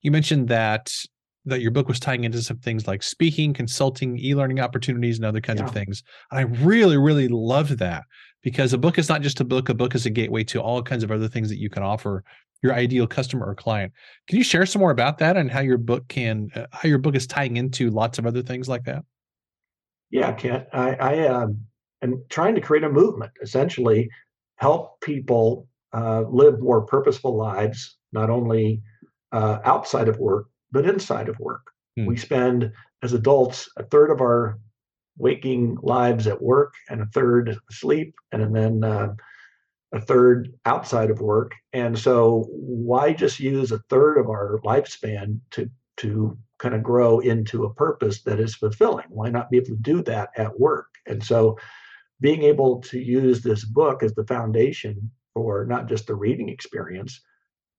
you 0.01 0.11
mentioned 0.11 0.47
that 0.49 0.91
that 1.47 1.61
your 1.61 1.71
book 1.71 1.87
was 1.87 1.99
tying 1.99 2.23
into 2.23 2.41
some 2.41 2.57
things 2.57 2.87
like 2.87 3.03
speaking, 3.03 3.53
consulting, 3.53 4.17
e-learning 4.17 4.59
opportunities, 4.59 5.17
and 5.17 5.25
other 5.25 5.41
kinds 5.41 5.59
yeah. 5.59 5.67
of 5.67 5.71
things. 5.71 6.01
And 6.31 6.39
I 6.39 6.43
really, 6.63 6.97
really 6.97 7.27
loved 7.27 7.77
that 7.77 8.03
because 8.41 8.73
a 8.73 8.79
book 8.79 8.97
is 8.97 9.09
not 9.09 9.21
just 9.21 9.39
a 9.41 9.45
book. 9.45 9.69
A 9.69 9.75
book 9.75 9.93
is 9.93 10.07
a 10.07 10.09
gateway 10.09 10.43
to 10.45 10.61
all 10.61 10.81
kinds 10.81 11.03
of 11.03 11.11
other 11.11 11.27
things 11.27 11.49
that 11.49 11.59
you 11.59 11.69
can 11.69 11.83
offer 11.83 12.23
your 12.63 12.73
ideal 12.73 13.05
customer 13.05 13.45
or 13.45 13.53
client. 13.53 13.93
Can 14.27 14.39
you 14.39 14.43
share 14.43 14.65
some 14.65 14.79
more 14.79 14.89
about 14.89 15.19
that 15.19 15.37
and 15.37 15.51
how 15.51 15.59
your 15.59 15.77
book 15.77 16.07
can, 16.07 16.49
uh, 16.55 16.65
how 16.71 16.89
your 16.89 16.97
book 16.97 17.15
is 17.15 17.27
tying 17.27 17.57
into 17.57 17.91
lots 17.91 18.17
of 18.17 18.25
other 18.25 18.41
things 18.41 18.67
like 18.67 18.85
that? 18.85 19.03
Yeah, 20.09 20.31
Kent. 20.31 20.65
I, 20.73 20.95
I 20.95 21.27
um, 21.27 21.59
am 22.01 22.23
trying 22.29 22.55
to 22.55 22.61
create 22.61 22.83
a 22.83 22.89
movement, 22.89 23.31
essentially, 23.41 24.09
help 24.57 25.01
people 25.01 25.67
uh, 25.93 26.23
live 26.29 26.59
more 26.59 26.85
purposeful 26.85 27.35
lives, 27.35 27.97
not 28.11 28.29
only 28.29 28.81
uh, 29.31 29.59
outside 29.63 30.07
of 30.07 30.19
work, 30.19 30.47
but 30.71 30.85
inside 30.85 31.29
of 31.29 31.39
work. 31.39 31.61
Hmm. 31.97 32.05
We 32.05 32.17
spend, 32.17 32.71
as 33.01 33.13
adults, 33.13 33.69
a 33.77 33.83
third 33.83 34.11
of 34.11 34.21
our 34.21 34.59
waking 35.17 35.77
lives 35.81 36.27
at 36.27 36.41
work 36.41 36.73
and 36.89 37.01
a 37.01 37.05
third 37.07 37.57
asleep, 37.69 38.15
and 38.31 38.55
then 38.55 38.83
uh, 38.83 39.13
a 39.93 40.01
third 40.01 40.53
outside 40.65 41.09
of 41.09 41.21
work. 41.21 41.53
And 41.71 41.97
so, 41.97 42.47
why 42.49 43.13
just 43.13 43.39
use 43.39 43.71
a 43.71 43.79
third 43.89 44.17
of 44.17 44.27
our 44.27 44.59
lifespan 44.65 45.39
to 45.51 45.69
to 45.97 46.37
kind 46.57 46.75
of 46.75 46.83
grow 46.83 47.19
into 47.19 47.65
a 47.65 47.73
purpose 47.73 48.21
that 48.23 48.39
is 48.39 48.55
fulfilling. 48.55 49.05
Why 49.09 49.29
not 49.29 49.49
be 49.49 49.57
able 49.57 49.67
to 49.67 49.75
do 49.75 50.01
that 50.03 50.29
at 50.37 50.59
work? 50.59 50.87
And 51.05 51.23
so 51.23 51.57
being 52.21 52.43
able 52.43 52.81
to 52.81 52.99
use 52.99 53.41
this 53.41 53.65
book 53.65 54.03
as 54.03 54.13
the 54.13 54.25
foundation 54.25 55.11
for 55.33 55.65
not 55.65 55.87
just 55.87 56.07
the 56.07 56.15
reading 56.15 56.49
experience, 56.49 57.21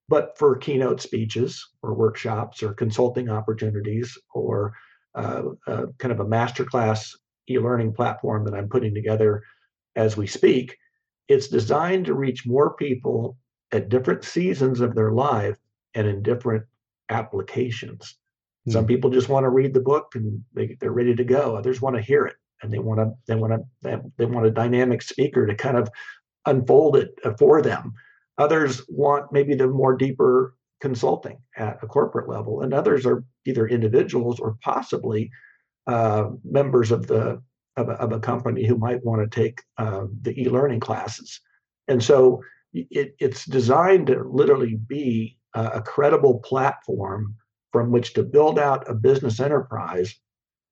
but 0.09 0.37
for 0.39 0.57
keynote 0.57 1.01
speeches 1.01 1.67
or 1.83 1.95
workshops 1.95 2.63
or 2.63 2.75
consulting 2.75 3.29
opportunities 3.29 4.17
or 4.35 4.75
uh, 5.15 5.43
uh, 5.67 5.87
kind 5.99 6.13
of 6.13 6.21
a 6.21 6.25
masterclass 6.25 7.11
e-learning 7.49 7.93
platform 7.93 8.45
that 8.45 8.55
I'm 8.55 8.69
putting 8.69 8.95
together 8.95 9.43
as 9.97 10.17
we 10.17 10.27
speak. 10.27 10.77
It's 11.29 11.49
designed 11.49 12.05
to 12.07 12.15
reach 12.15 12.47
more 12.47 12.75
people 12.75 13.39
at 13.73 13.89
different 13.89 14.25
seasons 14.25 14.81
of 14.81 14.95
their 14.95 15.13
life 15.13 15.57
and 15.95 16.07
in 16.07 16.23
different 16.23 16.65
applications. 17.09 18.17
Mm. 18.69 18.73
Some 18.73 18.87
people 18.87 19.11
just 19.11 19.29
want 19.29 19.45
to 19.45 19.51
read 19.51 19.73
the 19.73 19.81
book 19.81 20.13
and 20.15 20.45
they, 20.55 20.77
they're 20.79 20.93
ready 20.93 21.17
to 21.17 21.25
go. 21.25 21.57
Others 21.57 21.81
want 21.81 21.97
to 21.97 22.03
hear 22.03 22.27
it 22.27 22.37
and 22.63 22.73
they 22.73 22.79
want 22.79 23.01
to 23.01 23.13
they 23.27 23.35
want 23.35 23.53
to 23.53 24.03
they, 24.17 24.25
want 24.25 24.47
a 24.47 24.51
dynamic 24.51 25.03
speaker 25.03 25.47
to 25.47 25.55
kind 25.55 25.77
of 25.77 25.89
unfold 26.47 26.97
it 26.97 27.19
for 27.39 27.63
them. 27.63 27.93
Others 28.39 28.83
want 28.89 29.33
maybe 29.33 29.55
the 29.55 29.67
more 29.67 29.97
deeper 29.97 30.55
consulting 30.81 31.39
at 31.57 31.79
a 31.83 31.87
corporate 31.87 32.29
level, 32.29 32.63
and 32.63 32.73
others 32.73 33.07
are 33.07 33.25
either 33.47 33.67
individuals 33.67 34.39
or 34.41 34.57
possibly 34.63 35.31
uh, 35.87 36.31
members 36.45 36.91
of 36.91 37.07
the 37.07 37.43
of 37.77 37.89
a, 37.89 37.93
of 37.93 38.13
a, 38.13 38.21
company 38.21 38.67
who 38.67 38.79
might 38.79 39.05
want 39.05 39.21
to 39.21 39.41
take 39.41 39.61
uh, 39.77 40.07
the 40.23 40.41
e-learning 40.41 40.81
classes. 40.81 41.41
And 41.89 42.03
so 42.03 42.43
it, 42.73 43.15
it's 43.19 43.45
designed 43.45 44.07
to 44.07 44.25
literally 44.25 44.77
be 44.77 45.37
a, 45.55 45.65
a 45.67 45.83
credible 45.83 46.39
platform 46.41 47.35
from 47.73 47.91
which 47.91 48.15
to 48.15 48.23
build 48.23 48.59
out 48.59 48.89
a 48.89 48.95
business 48.95 49.41
enterprise 49.41 50.15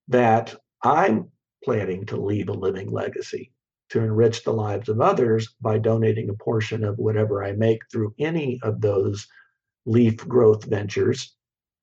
that 0.08 0.54
I'm 0.82 1.30
planning 1.64 2.04
to 2.06 2.16
leave 2.16 2.48
a 2.48 2.52
living 2.52 2.90
legacy 2.90 3.52
to 3.90 4.00
enrich 4.00 4.44
the 4.44 4.52
lives 4.52 4.88
of 4.88 5.00
others 5.00 5.54
by 5.60 5.78
donating 5.78 6.28
a 6.30 6.34
portion 6.34 6.84
of 6.84 6.98
whatever 6.98 7.44
I 7.44 7.52
make 7.52 7.80
through 7.90 8.14
any 8.18 8.60
of 8.62 8.80
those 8.80 9.26
leaf 9.86 10.16
growth 10.16 10.64
ventures 10.64 11.34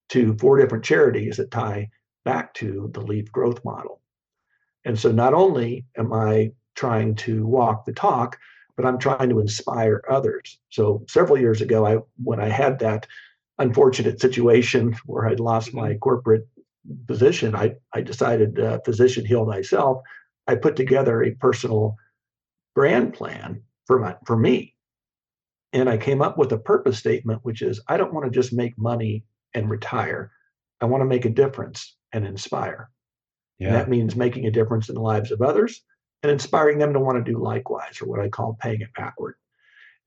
to 0.10 0.36
four 0.38 0.60
different 0.60 0.84
charities 0.84 1.38
that 1.38 1.52
tie 1.52 1.90
back 2.26 2.54
to 2.56 2.90
the 2.94 3.02
leaf 3.02 3.32
growth 3.32 3.64
model. 3.64 4.02
And 4.86 4.98
so 4.98 5.12
not 5.12 5.34
only 5.34 5.86
am 5.98 6.12
I 6.12 6.52
trying 6.76 7.16
to 7.16 7.46
walk 7.46 7.86
the 7.86 7.94
talk, 7.94 8.38
but 8.76 8.86
I'm 8.86 8.98
trying 8.98 9.30
to 9.30 9.40
inspire 9.40 10.02
others. 10.10 10.60
So 10.70 11.06
several 11.08 11.38
years 11.38 11.62
ago, 11.62 11.86
I 11.86 12.00
when 12.24 12.40
I 12.40 12.48
had 12.48 12.80
that 12.80 13.06
unfortunate 13.60 14.20
situation 14.20 14.96
where 15.06 15.28
I'd 15.28 15.40
lost 15.40 15.74
my 15.74 15.90
mm-hmm. 15.90 16.00
corporate 16.00 16.48
position, 17.08 17.56
I 17.56 17.76
I 17.94 18.02
decided, 18.02 18.60
uh, 18.60 18.80
physician 18.86 19.26
heal 19.26 19.46
thyself. 19.46 20.02
I 20.48 20.56
put 20.56 20.76
together 20.76 21.24
a 21.24 21.32
personal 21.32 21.96
brand 22.76 23.14
plan 23.14 23.64
for 23.86 24.00
my 24.00 24.16
for 24.26 24.38
me, 24.38 24.76
and 25.74 25.90
I 25.90 25.98
came 25.98 26.22
up 26.22 26.38
with 26.38 26.52
a 26.52 26.58
purpose 26.58 26.98
statement, 26.98 27.42
which 27.44 27.62
is 27.62 27.82
I 27.88 27.98
don't 27.98 28.14
want 28.14 28.26
to 28.26 28.32
just 28.32 28.54
make 28.54 28.78
money 28.78 29.24
and 29.54 29.70
retire. 29.70 30.32
I 30.80 30.86
want 30.86 31.02
to 31.02 31.06
make 31.06 31.26
a 31.26 31.30
difference 31.30 31.96
and 32.14 32.26
inspire. 32.26 32.90
Yeah. 33.60 33.68
And 33.68 33.76
that 33.76 33.90
means 33.90 34.16
making 34.16 34.48
a 34.48 34.52
difference 34.52 34.90
in 34.90 34.96
the 34.96 35.02
lives 35.02 35.32
of 35.32 35.42
others 35.42 35.84
and 36.24 36.32
inspiring 36.32 36.80
them 36.80 36.94
to 36.94 37.00
want 37.00 37.24
to 37.24 37.32
do 37.32 37.40
likewise, 37.40 38.02
or 38.02 38.08
what 38.08 38.20
I 38.20 38.30
call 38.30 38.58
paying 38.60 38.82
it 38.82 38.94
backward. 38.96 39.36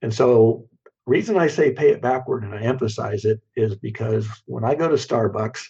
And 0.01 0.13
so, 0.13 0.67
reason 1.07 1.37
I 1.37 1.47
say 1.47 1.71
pay 1.71 1.89
it 1.91 2.01
backward 2.01 2.43
and 2.43 2.53
I 2.53 2.61
emphasize 2.61 3.25
it 3.25 3.39
is 3.55 3.75
because 3.75 4.27
when 4.45 4.63
I 4.63 4.75
go 4.75 4.87
to 4.87 4.95
Starbucks, 4.95 5.63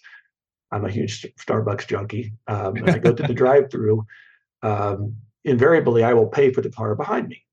I'm 0.71 0.85
a 0.85 0.91
huge 0.91 1.25
Starbucks 1.39 1.87
junkie. 1.87 2.33
Um, 2.47 2.75
and 2.77 2.89
I 2.89 2.97
go 2.97 3.13
to 3.13 3.23
the 3.23 3.33
drive-through. 3.43 4.05
Um, 4.61 5.15
invariably, 5.43 6.03
I 6.03 6.13
will 6.13 6.27
pay 6.27 6.51
for 6.51 6.61
the 6.61 6.71
car 6.71 6.95
behind 6.95 7.27
me, 7.27 7.43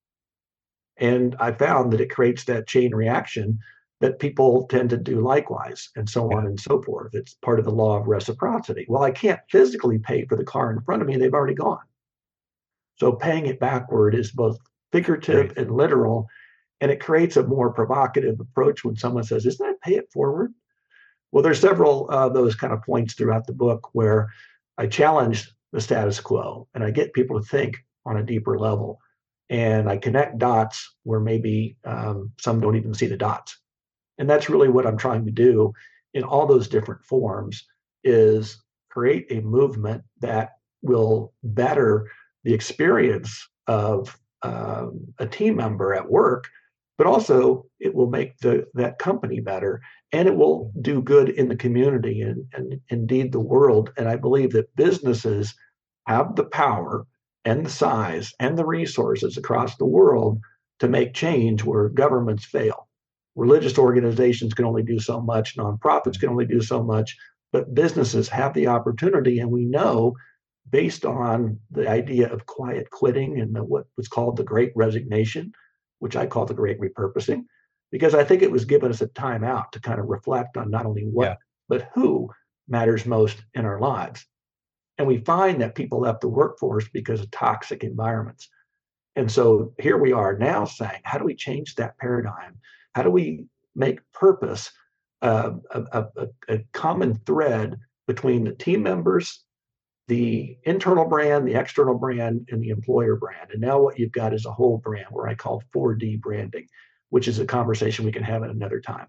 and 0.96 1.36
I 1.38 1.52
found 1.52 1.92
that 1.92 2.00
it 2.00 2.10
creates 2.10 2.44
that 2.44 2.66
chain 2.66 2.94
reaction 2.94 3.58
that 4.00 4.18
people 4.18 4.66
tend 4.66 4.90
to 4.90 4.96
do 4.96 5.20
likewise, 5.20 5.90
and 5.94 6.08
so 6.08 6.32
on 6.32 6.46
and 6.46 6.58
so 6.58 6.82
forth. 6.82 7.14
It's 7.14 7.34
part 7.34 7.58
of 7.58 7.64
the 7.64 7.70
law 7.70 7.98
of 7.98 8.08
reciprocity. 8.08 8.86
Well, 8.88 9.02
I 9.02 9.12
can't 9.12 9.40
physically 9.50 9.98
pay 9.98 10.24
for 10.24 10.36
the 10.36 10.44
car 10.44 10.72
in 10.72 10.80
front 10.80 11.02
of 11.02 11.08
me; 11.08 11.16
they've 11.16 11.34
already 11.34 11.54
gone. 11.54 11.84
So 12.96 13.12
paying 13.12 13.46
it 13.46 13.60
backward 13.60 14.14
is 14.14 14.30
both 14.30 14.58
figurative 14.92 15.48
right. 15.48 15.58
and 15.58 15.70
literal. 15.70 16.28
And 16.80 16.90
it 16.90 17.00
creates 17.00 17.36
a 17.36 17.42
more 17.42 17.72
provocative 17.72 18.40
approach 18.40 18.84
when 18.84 18.96
someone 18.96 19.24
says, 19.24 19.46
Isn't 19.46 19.66
that 19.66 19.80
pay 19.80 19.94
it 19.96 20.10
forward? 20.12 20.52
Well, 21.32 21.42
there's 21.42 21.60
several 21.60 22.08
of 22.10 22.34
those 22.34 22.54
kind 22.54 22.72
of 22.72 22.82
points 22.82 23.14
throughout 23.14 23.46
the 23.46 23.54
book 23.54 23.88
where 23.92 24.30
I 24.78 24.86
challenge 24.86 25.50
the 25.72 25.80
status 25.80 26.20
quo 26.20 26.68
and 26.74 26.84
I 26.84 26.90
get 26.90 27.14
people 27.14 27.40
to 27.40 27.46
think 27.46 27.78
on 28.04 28.18
a 28.18 28.22
deeper 28.22 28.58
level. 28.58 29.00
And 29.48 29.88
I 29.88 29.96
connect 29.96 30.38
dots 30.38 30.94
where 31.02 31.20
maybe 31.20 31.76
um, 31.84 32.32
some 32.38 32.60
don't 32.60 32.76
even 32.76 32.94
see 32.94 33.06
the 33.06 33.16
dots. 33.16 33.58
And 34.18 34.28
that's 34.28 34.50
really 34.50 34.68
what 34.68 34.86
I'm 34.86 34.96
trying 34.96 35.24
to 35.24 35.32
do 35.32 35.72
in 36.14 36.22
all 36.22 36.46
those 36.46 36.68
different 36.68 37.02
forms 37.04 37.66
is 38.04 38.62
create 38.90 39.26
a 39.30 39.40
movement 39.40 40.02
that 40.20 40.50
will 40.82 41.32
better 41.42 42.10
the 42.44 42.52
experience 42.52 43.48
of 43.66 44.18
um, 44.42 45.06
a 45.18 45.26
team 45.26 45.56
member 45.56 45.94
at 45.94 46.10
work, 46.10 46.48
but 47.02 47.10
also 47.10 47.66
it 47.80 47.92
will 47.92 48.08
make 48.08 48.38
the 48.38 48.64
that 48.74 49.00
company 49.00 49.40
better 49.40 49.80
and 50.12 50.28
it 50.28 50.36
will 50.36 50.70
do 50.82 51.02
good 51.02 51.30
in 51.30 51.48
the 51.48 51.56
community 51.56 52.20
and, 52.20 52.46
and 52.52 52.80
indeed 52.90 53.32
the 53.32 53.40
world. 53.40 53.90
And 53.96 54.08
I 54.08 54.14
believe 54.14 54.52
that 54.52 54.76
businesses 54.76 55.52
have 56.06 56.36
the 56.36 56.44
power 56.44 57.04
and 57.44 57.66
the 57.66 57.70
size 57.70 58.32
and 58.38 58.56
the 58.56 58.64
resources 58.64 59.36
across 59.36 59.76
the 59.76 59.84
world 59.84 60.38
to 60.78 60.86
make 60.86 61.12
change 61.12 61.64
where 61.64 61.88
governments 61.88 62.44
fail. 62.44 62.86
Religious 63.34 63.78
organizations 63.78 64.54
can 64.54 64.64
only 64.64 64.84
do 64.84 65.00
so 65.00 65.20
much, 65.20 65.56
nonprofits 65.56 66.20
can 66.20 66.28
only 66.28 66.46
do 66.46 66.60
so 66.60 66.84
much, 66.84 67.16
but 67.52 67.74
businesses 67.74 68.28
have 68.28 68.54
the 68.54 68.68
opportunity. 68.68 69.40
And 69.40 69.50
we 69.50 69.64
know 69.64 70.14
based 70.70 71.04
on 71.04 71.58
the 71.72 71.88
idea 71.88 72.32
of 72.32 72.46
quiet 72.46 72.90
quitting 72.90 73.40
and 73.40 73.56
the, 73.56 73.64
what 73.64 73.86
was 73.96 74.06
called 74.06 74.36
the 74.36 74.44
great 74.44 74.70
resignation, 74.76 75.52
which 76.02 76.16
I 76.16 76.26
call 76.26 76.46
the 76.46 76.52
great 76.52 76.80
repurposing, 76.80 77.44
because 77.92 78.12
I 78.12 78.24
think 78.24 78.42
it 78.42 78.50
was 78.50 78.64
given 78.64 78.90
us 78.90 79.02
a 79.02 79.06
time 79.06 79.44
out 79.44 79.70
to 79.70 79.80
kind 79.80 80.00
of 80.00 80.06
reflect 80.06 80.56
on 80.56 80.68
not 80.68 80.84
only 80.84 81.02
what, 81.02 81.24
yeah. 81.24 81.34
but 81.68 81.88
who 81.94 82.28
matters 82.66 83.06
most 83.06 83.44
in 83.54 83.64
our 83.64 83.78
lives. 83.78 84.26
And 84.98 85.06
we 85.06 85.18
find 85.18 85.60
that 85.60 85.76
people 85.76 86.00
left 86.00 86.20
the 86.20 86.28
workforce 86.28 86.88
because 86.92 87.20
of 87.20 87.30
toxic 87.30 87.84
environments. 87.84 88.48
And 89.14 89.30
so 89.30 89.74
here 89.78 89.96
we 89.96 90.10
are 90.10 90.36
now 90.36 90.64
saying, 90.64 91.02
how 91.04 91.18
do 91.18 91.24
we 91.24 91.36
change 91.36 91.76
that 91.76 91.96
paradigm? 91.98 92.58
How 92.96 93.04
do 93.04 93.10
we 93.10 93.44
make 93.76 94.00
purpose 94.12 94.72
uh, 95.22 95.52
a, 95.70 96.04
a, 96.16 96.26
a 96.48 96.58
common 96.72 97.14
thread 97.26 97.78
between 98.08 98.42
the 98.42 98.54
team 98.54 98.82
members 98.82 99.44
the 100.08 100.56
internal 100.64 101.04
brand, 101.04 101.46
the 101.46 101.54
external 101.54 101.96
brand, 101.96 102.48
and 102.50 102.62
the 102.62 102.70
employer 102.70 103.16
brand. 103.16 103.50
And 103.52 103.60
now 103.60 103.80
what 103.80 103.98
you've 103.98 104.12
got 104.12 104.34
is 104.34 104.46
a 104.46 104.52
whole 104.52 104.78
brand 104.78 105.06
where 105.10 105.28
I 105.28 105.34
call 105.34 105.62
4D 105.74 106.20
branding, 106.20 106.66
which 107.10 107.28
is 107.28 107.38
a 107.38 107.46
conversation 107.46 108.04
we 108.04 108.12
can 108.12 108.22
have 108.22 108.42
at 108.42 108.50
another 108.50 108.80
time. 108.80 109.06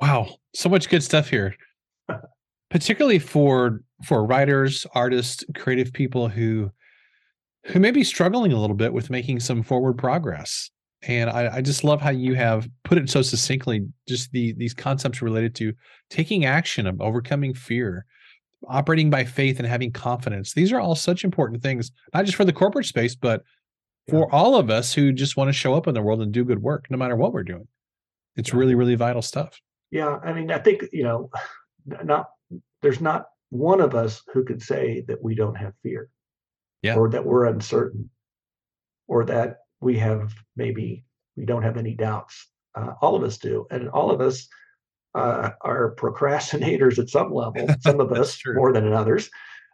Wow, 0.00 0.28
so 0.54 0.68
much 0.68 0.88
good 0.88 1.02
stuff 1.02 1.28
here. 1.28 1.56
Particularly 2.70 3.18
for 3.18 3.82
for 4.04 4.24
writers, 4.24 4.86
artists, 4.94 5.44
creative 5.54 5.92
people 5.92 6.28
who 6.28 6.70
who 7.64 7.80
may 7.80 7.90
be 7.90 8.04
struggling 8.04 8.52
a 8.52 8.60
little 8.60 8.76
bit 8.76 8.92
with 8.92 9.10
making 9.10 9.40
some 9.40 9.62
forward 9.62 9.98
progress. 9.98 10.70
And 11.02 11.30
I, 11.30 11.56
I 11.56 11.60
just 11.60 11.84
love 11.84 12.00
how 12.00 12.10
you 12.10 12.34
have 12.34 12.68
put 12.84 12.98
it 12.98 13.08
so 13.08 13.22
succinctly, 13.22 13.86
just 14.08 14.32
the 14.32 14.52
these 14.54 14.74
concepts 14.74 15.22
related 15.22 15.54
to 15.56 15.72
taking 16.10 16.44
action 16.44 16.86
of 16.86 17.00
overcoming 17.00 17.54
fear, 17.54 18.04
operating 18.66 19.10
by 19.10 19.24
faith 19.24 19.58
and 19.58 19.68
having 19.68 19.92
confidence. 19.92 20.52
These 20.52 20.72
are 20.72 20.80
all 20.80 20.94
such 20.94 21.24
important 21.24 21.62
things, 21.62 21.92
not 22.12 22.24
just 22.24 22.36
for 22.36 22.44
the 22.44 22.52
corporate 22.52 22.86
space, 22.86 23.14
but 23.14 23.42
for 24.08 24.32
all 24.34 24.56
of 24.56 24.70
us 24.70 24.92
who 24.94 25.12
just 25.12 25.36
want 25.36 25.48
to 25.48 25.52
show 25.52 25.74
up 25.74 25.86
in 25.86 25.94
the 25.94 26.02
world 26.02 26.22
and 26.22 26.32
do 26.32 26.44
good 26.44 26.62
work, 26.62 26.86
no 26.90 26.96
matter 26.96 27.14
what 27.14 27.32
we're 27.32 27.42
doing. 27.42 27.68
It's 28.36 28.54
really, 28.54 28.74
really 28.74 28.94
vital 28.94 29.22
stuff. 29.22 29.60
Yeah. 29.90 30.18
I 30.24 30.32
mean, 30.32 30.50
I 30.50 30.58
think, 30.58 30.84
you 30.92 31.02
know, 31.02 31.30
not 32.04 32.30
there's 32.82 33.00
not 33.00 33.26
one 33.50 33.80
of 33.80 33.94
us 33.94 34.22
who 34.32 34.44
could 34.44 34.62
say 34.62 35.04
that 35.08 35.22
we 35.22 35.34
don't 35.34 35.56
have 35.56 35.74
fear. 35.82 36.08
Yeah. 36.82 36.94
Or 36.96 37.10
that 37.10 37.24
we're 37.24 37.46
uncertain. 37.46 38.10
Or 39.08 39.24
that 39.24 39.58
we 39.80 39.98
have 39.98 40.32
maybe 40.56 41.04
we 41.36 41.44
don't 41.44 41.62
have 41.62 41.76
any 41.76 41.94
doubts. 41.94 42.46
Uh, 42.74 42.92
all 43.02 43.14
of 43.14 43.22
us 43.22 43.38
do. 43.38 43.66
And 43.70 43.88
all 43.88 44.10
of 44.10 44.20
us 44.20 44.48
uh, 45.18 45.50
are 45.62 45.94
procrastinators 45.96 46.98
at 46.98 47.08
some 47.08 47.32
level, 47.32 47.66
some 47.80 48.00
of 48.00 48.12
us 48.12 48.40
more 48.46 48.72
than 48.72 48.92
others. 48.92 49.28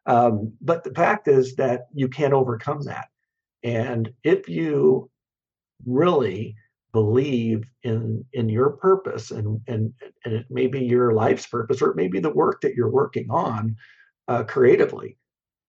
Um, 0.07 0.53
but 0.61 0.85
the 0.85 0.93
fact 0.93 1.29
is 1.29 1.57
that 1.57 1.87
you 1.93 2.09
can't 2.09 2.33
overcome 2.33 2.83
that. 2.83 3.09
And 3.63 4.13
if 4.23 4.49
you 4.49 5.11
really 5.87 6.57
believe 6.93 7.65
in 7.83 8.25
in 8.33 8.49
your 8.49 8.71
purpose 8.71 9.31
and 9.33 9.61
and 9.67 9.93
and 10.25 10.35
it 10.35 10.47
may 10.49 10.69
be 10.69 10.85
your 10.85 11.13
life's 11.13 11.47
purpose 11.47 11.83
or 11.83 11.91
it 11.91 11.97
may 11.97 12.07
be 12.07 12.21
the 12.21 12.31
work 12.31 12.61
that 12.61 12.75
you're 12.75 12.91
working 12.91 13.27
on 13.31 13.75
uh, 14.29 14.45
creatively 14.45 15.19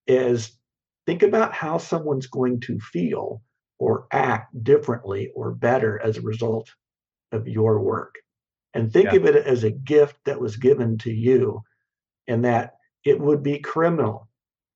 is 0.05 0.55
think 1.07 1.23
about 1.23 1.51
how 1.51 1.79
someone's 1.79 2.27
going 2.27 2.59
to 2.59 2.77
feel 2.79 3.41
or 3.79 4.05
act 4.11 4.63
differently 4.63 5.31
or 5.35 5.51
better 5.51 5.99
as 6.03 6.17
a 6.17 6.21
result 6.21 6.69
of 7.31 7.47
your 7.47 7.81
work 7.81 8.13
and 8.75 8.91
think 8.91 9.11
yeah. 9.11 9.15
of 9.15 9.25
it 9.25 9.35
as 9.47 9.63
a 9.63 9.71
gift 9.71 10.17
that 10.25 10.39
was 10.39 10.57
given 10.57 10.97
to 10.99 11.11
you 11.11 11.63
and 12.27 12.45
that 12.45 12.75
it 13.05 13.19
would 13.19 13.41
be 13.41 13.57
criminal 13.57 14.27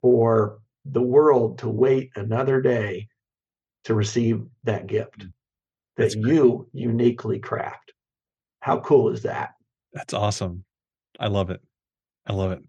for 0.02 0.60
the 0.86 1.02
world 1.02 1.60
to 1.60 1.70
wait 1.70 2.10
another 2.16 2.62
day 2.62 3.08
to 3.84 3.94
receive 3.94 4.42
that 4.64 4.88
gift 4.88 5.20
that 5.20 5.30
That's 5.98 6.16
great. 6.16 6.34
you 6.34 6.70
uniquely 6.74 7.40
craft. 7.40 7.94
How 8.62 8.80
cool 8.80 9.10
is 9.10 9.22
that? 9.24 9.52
That's 9.94 10.14
awesome. 10.14 10.64
I 11.20 11.28
love 11.28 11.50
it. 11.50 11.62
I 12.26 12.34
love 12.34 12.52
it. 12.52 12.64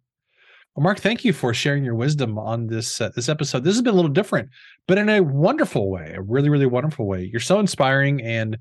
Well, 0.75 0.83
Mark, 0.83 0.99
thank 1.01 1.25
you 1.25 1.33
for 1.33 1.55
sharing 1.55 1.85
your 1.85 1.95
wisdom 1.95 2.39
on 2.39 2.67
this 2.67 3.01
uh, 3.01 3.11
this 3.15 3.29
episode. 3.29 3.65
This 3.65 3.75
has 3.75 3.83
been 3.83 3.93
a 3.93 3.97
little 3.97 4.11
different, 4.11 4.49
but 4.89 4.99
in 4.99 5.09
a 5.09 5.21
wonderful 5.21 5.91
way, 5.91 6.15
a 6.17 6.23
really, 6.23 6.49
really 6.49 6.67
wonderful 6.67 7.07
way. 7.07 7.29
You're 7.31 7.41
so 7.41 7.61
inspiring, 7.61 8.23
and 8.23 8.57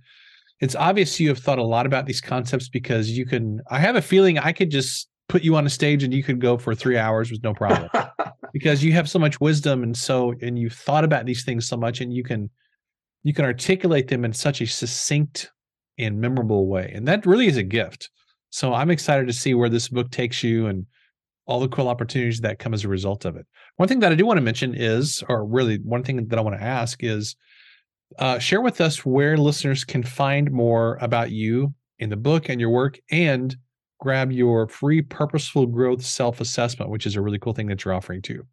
it's 0.59 0.75
obvious 0.75 1.19
you 1.19 1.29
have 1.29 1.39
thought 1.39 1.59
a 1.59 1.63
lot 1.63 1.85
about 1.85 2.05
these 2.05 2.21
concepts 2.21 2.69
because 2.69 3.09
you 3.11 3.25
can. 3.25 3.61
I 3.69 3.79
have 3.79 3.95
a 3.95 4.01
feeling 4.01 4.37
I 4.37 4.51
could 4.51 4.69
just 4.69 5.07
put 5.27 5.43
you 5.43 5.55
on 5.55 5.65
a 5.65 5.69
stage 5.69 6.03
and 6.03 6.13
you 6.13 6.23
could 6.23 6.41
go 6.41 6.57
for 6.57 6.73
three 6.73 6.97
hours 6.97 7.31
with 7.31 7.43
no 7.43 7.53
problem 7.53 7.89
because 8.53 8.83
you 8.83 8.93
have 8.93 9.09
so 9.09 9.19
much 9.19 9.39
wisdom 9.39 9.83
and 9.83 9.95
so 9.95 10.33
and 10.41 10.57
you've 10.57 10.73
thought 10.73 11.03
about 11.03 11.25
these 11.25 11.45
things 11.45 11.67
so 11.67 11.77
much 11.77 12.01
and 12.01 12.13
you 12.13 12.23
can 12.23 12.49
you 13.23 13.33
can 13.33 13.45
articulate 13.45 14.07
them 14.07 14.25
in 14.25 14.33
such 14.33 14.61
a 14.61 14.67
succinct 14.67 15.51
and 15.97 16.19
memorable 16.19 16.67
way, 16.67 16.91
and 16.95 17.07
that 17.07 17.25
really 17.25 17.47
is 17.47 17.57
a 17.57 17.63
gift. 17.63 18.09
So 18.49 18.73
I'm 18.73 18.89
excited 18.89 19.27
to 19.27 19.33
see 19.33 19.53
where 19.53 19.69
this 19.69 19.89
book 19.89 20.09
takes 20.11 20.43
you 20.43 20.67
and 20.67 20.85
all 21.45 21.59
the 21.59 21.67
cool 21.67 21.87
opportunities 21.87 22.39
that 22.41 22.59
come 22.59 22.73
as 22.73 22.83
a 22.83 22.87
result 22.87 23.25
of 23.25 23.35
it. 23.35 23.45
One 23.75 23.87
thing 23.87 23.99
that 23.99 24.11
I 24.11 24.15
do 24.15 24.25
want 24.25 24.37
to 24.37 24.41
mention 24.41 24.73
is, 24.73 25.23
or 25.27 25.45
really 25.45 25.77
one 25.77 26.03
thing 26.03 26.25
that 26.27 26.39
I 26.39 26.41
want 26.41 26.57
to 26.57 26.63
ask 26.63 27.03
is, 27.03 27.35
uh, 28.17 28.39
share 28.39 28.61
with 28.61 28.81
us 28.81 29.05
where 29.05 29.37
listeners 29.37 29.83
can 29.83 30.03
find 30.03 30.51
more 30.51 30.97
about 31.01 31.31
you 31.31 31.73
in 31.99 32.09
the 32.09 32.17
book 32.17 32.49
and 32.49 32.59
your 32.59 32.69
work, 32.69 32.99
and 33.11 33.55
grab 33.99 34.31
your 34.31 34.67
free 34.67 35.01
purposeful 35.01 35.65
growth 35.65 36.03
self 36.03 36.41
assessment, 36.41 36.89
which 36.89 37.05
is 37.05 37.15
a 37.15 37.21
really 37.21 37.39
cool 37.39 37.53
thing 37.53 37.67
that 37.67 37.85
you're 37.85 37.93
offering 37.93 38.21
too. 38.21 38.45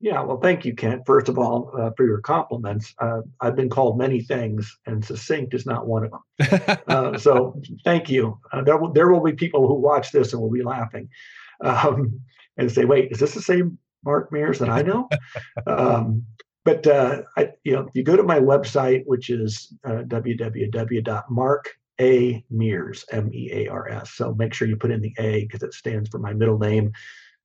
Yeah, 0.00 0.20
well, 0.22 0.38
thank 0.38 0.66
you, 0.66 0.74
Kent. 0.74 1.02
First 1.06 1.30
of 1.30 1.38
all, 1.38 1.72
uh, 1.78 1.90
for 1.96 2.04
your 2.04 2.20
compliments. 2.20 2.94
Uh, 2.98 3.22
I've 3.40 3.56
been 3.56 3.70
called 3.70 3.96
many 3.96 4.20
things, 4.20 4.76
and 4.84 5.02
succinct 5.02 5.54
is 5.54 5.64
not 5.64 5.86
one 5.86 6.04
of 6.04 6.10
them. 6.10 6.78
Uh, 6.88 7.18
so, 7.18 7.60
thank 7.84 8.08
you. 8.10 8.38
Uh, 8.52 8.62
there, 8.62 8.76
will, 8.76 8.92
there 8.92 9.10
will 9.10 9.22
be 9.22 9.32
people 9.32 9.66
who 9.66 9.74
watch 9.74 10.12
this 10.12 10.32
and 10.32 10.40
will 10.40 10.50
be 10.50 10.62
laughing 10.62 11.08
um, 11.62 12.20
and 12.56 12.70
say, 12.70 12.84
"Wait, 12.84 13.10
is 13.10 13.18
this 13.18 13.34
the 13.34 13.40
same 13.40 13.78
Mark 14.04 14.30
Mears 14.30 14.58
that 14.58 14.68
I 14.68 14.82
know?" 14.82 15.08
um, 15.66 16.24
but 16.66 16.86
uh, 16.88 17.22
I, 17.36 17.52
you 17.62 17.72
know, 17.72 17.82
if 17.82 17.94
you 17.94 18.02
go 18.02 18.16
to 18.16 18.24
my 18.24 18.40
website, 18.40 19.04
which 19.06 19.30
is 19.30 19.72
uh, 19.84 20.02
www.markamears, 20.08 23.04
M-E-A-R-S. 23.12 24.10
So 24.10 24.34
make 24.34 24.52
sure 24.52 24.66
you 24.66 24.76
put 24.76 24.90
in 24.90 25.00
the 25.00 25.14
A 25.18 25.44
because 25.44 25.62
it 25.62 25.72
stands 25.72 26.08
for 26.08 26.18
my 26.18 26.32
middle 26.32 26.58
name. 26.58 26.92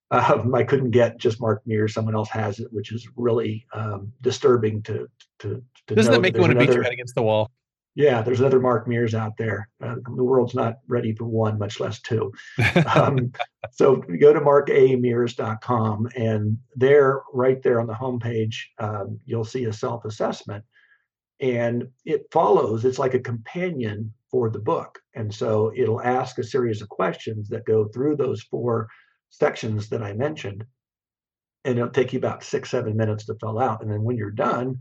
Um, 0.09 0.55
I 0.55 0.63
couldn't 0.63 0.89
get 0.89 1.19
just 1.19 1.39
Mark 1.39 1.61
Mears. 1.67 1.93
Someone 1.93 2.15
else 2.15 2.29
has 2.29 2.59
it, 2.59 2.73
which 2.73 2.91
is 2.91 3.07
really 3.15 3.67
um, 3.73 4.11
disturbing 4.21 4.81
to 4.83 5.07
to. 5.39 5.63
to 5.87 5.95
Doesn't 5.95 6.11
that 6.11 6.21
make 6.21 6.33
you 6.33 6.41
want 6.41 6.53
to 6.53 6.59
beat 6.59 6.73
your 6.73 6.81
head 6.81 6.91
against 6.91 7.13
the 7.13 7.21
wall? 7.21 7.51
Yeah, 7.93 8.21
there's 8.21 8.39
another 8.39 8.59
Mark 8.59 8.87
Mears 8.87 9.13
out 9.13 9.35
there. 9.37 9.67
Uh, 9.83 9.95
the 10.15 10.23
world's 10.23 10.55
not 10.55 10.75
ready 10.87 11.13
for 11.13 11.25
one, 11.25 11.59
much 11.59 11.79
less 11.79 11.99
two. 11.99 12.31
Um, 12.95 13.33
so 13.71 13.97
go 13.97 14.31
to 14.31 14.39
markamears.com, 14.39 16.09
and 16.15 16.57
there, 16.75 17.21
right 17.33 17.61
there 17.61 17.81
on 17.81 17.87
the 17.87 17.93
homepage, 17.93 18.55
um, 18.79 19.19
you'll 19.25 19.43
see 19.43 19.65
a 19.65 19.73
self-assessment, 19.73 20.63
and 21.41 21.87
it 22.05 22.27
follows. 22.31 22.85
It's 22.85 22.99
like 22.99 23.13
a 23.13 23.19
companion 23.19 24.13
for 24.29 24.49
the 24.49 24.59
book, 24.59 24.99
and 25.13 25.33
so 25.33 25.73
it'll 25.75 26.01
ask 26.01 26.37
a 26.37 26.43
series 26.43 26.81
of 26.81 26.87
questions 26.87 27.49
that 27.49 27.65
go 27.65 27.89
through 27.89 28.15
those 28.15 28.41
four 28.43 28.87
sections 29.31 29.89
that 29.89 30.01
I 30.01 30.13
mentioned, 30.13 30.63
and 31.65 31.77
it'll 31.77 31.91
take 31.91 32.13
you 32.13 32.19
about 32.19 32.43
six, 32.43 32.71
seven 32.71 32.95
minutes 32.95 33.25
to 33.25 33.35
fill 33.41 33.59
out. 33.59 33.81
And 33.81 33.91
then 33.91 34.03
when 34.03 34.15
you're 34.15 34.31
done, 34.31 34.77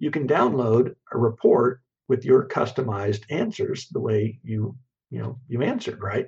you 0.00 0.10
can 0.10 0.26
download 0.26 0.96
a 1.12 1.18
report 1.18 1.80
with 2.10 2.24
your 2.24 2.46
customized 2.48 3.22
answers 3.30 3.88
the 3.92 4.00
way 4.00 4.38
you 4.42 4.76
you 5.10 5.20
know 5.20 5.38
you 5.48 5.62
answered 5.62 6.00
right? 6.02 6.26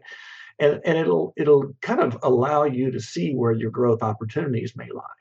And 0.59 0.81
and 0.87 0.97
it'll 0.97 1.35
it'll 1.37 1.75
kind 1.83 2.01
of 2.01 2.17
allow 2.23 2.65
you 2.65 2.91
to 2.93 3.01
see 3.01 3.35
where 3.35 3.53
your 3.53 3.71
growth 3.73 4.03
opportunities 4.03 4.77
may 4.77 4.89
lie. 4.95 5.21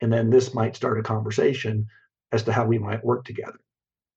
And 0.00 0.10
then 0.12 0.30
this 0.30 0.54
might 0.54 0.76
start 0.76 0.98
a 1.00 1.02
conversation 1.02 1.86
as 2.32 2.44
to 2.44 2.52
how 2.52 2.64
we 2.66 2.78
might 2.78 3.04
work 3.04 3.24
together. 3.24 3.58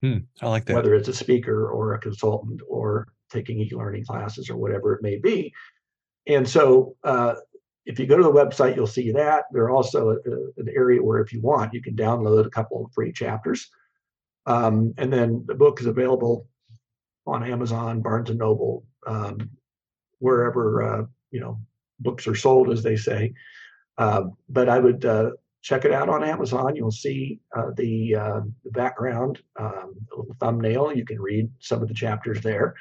Hmm, 0.04 0.20
I 0.42 0.48
like 0.50 0.66
that. 0.66 0.76
whether 0.76 0.94
it's 0.94 1.08
a 1.10 1.14
speaker 1.26 1.68
or 1.70 1.94
a 1.94 2.00
consultant 2.00 2.62
or 2.70 3.08
taking 3.32 3.60
e-learning 3.62 4.06
classes 4.06 4.50
or 4.52 4.58
whatever 4.58 4.94
it 4.94 5.02
may 5.02 5.18
be. 5.18 5.52
And 6.28 6.48
so 6.48 6.96
uh, 7.04 7.34
if 7.86 7.98
you 8.00 8.06
go 8.06 8.18
to 8.18 8.24
the 8.24 8.32
website 8.42 8.76
you'll 8.76 8.96
see 9.00 9.12
that. 9.12 9.46
There 9.52 9.64
are 9.64 9.72
also 9.80 10.02
a, 10.12 10.16
a- 10.32 10.52
an 10.62 10.68
area 10.82 11.02
where 11.02 11.20
if 11.26 11.34
you 11.34 11.42
want 11.42 11.74
you 11.74 11.82
can 11.82 11.96
download 11.96 12.46
a 12.46 12.50
couple 12.58 12.86
of 12.86 12.92
free 12.94 13.12
chapters 13.12 13.70
um, 14.46 14.94
and 14.98 15.12
then 15.12 15.44
the 15.48 15.56
book 15.56 15.80
is 15.80 15.88
available 15.88 16.48
on 17.26 17.44
amazon 17.44 18.02
barnes 18.02 18.30
and 18.30 18.40
noble 18.40 18.86
um, 19.08 19.38
wherever 20.20 20.84
uh, 20.84 21.06
you 21.32 21.40
know 21.40 21.60
books 22.00 22.28
are 22.28 22.36
sold 22.36 22.70
as 22.70 22.84
they 22.84 22.96
say. 22.96 23.34
Uh, 23.98 24.24
but 24.50 24.68
i 24.68 24.80
would 24.80 25.06
uh, 25.06 25.30
check 25.62 25.86
it 25.86 25.94
out 25.94 26.10
on 26.10 26.24
amazon. 26.24 26.76
You'll 26.76 26.92
see 26.92 27.40
uh, 27.56 27.72
the, 27.78 28.16
uh, 28.16 28.42
the 28.64 28.72
background 28.72 29.42
um, 29.58 29.94
thumbnail. 30.40 30.92
You 30.94 31.06
can 31.06 31.22
read 31.22 31.50
some 31.60 31.82
of 31.82 31.88
the 31.88 31.94
chapters 31.94 32.42
there 32.42 32.76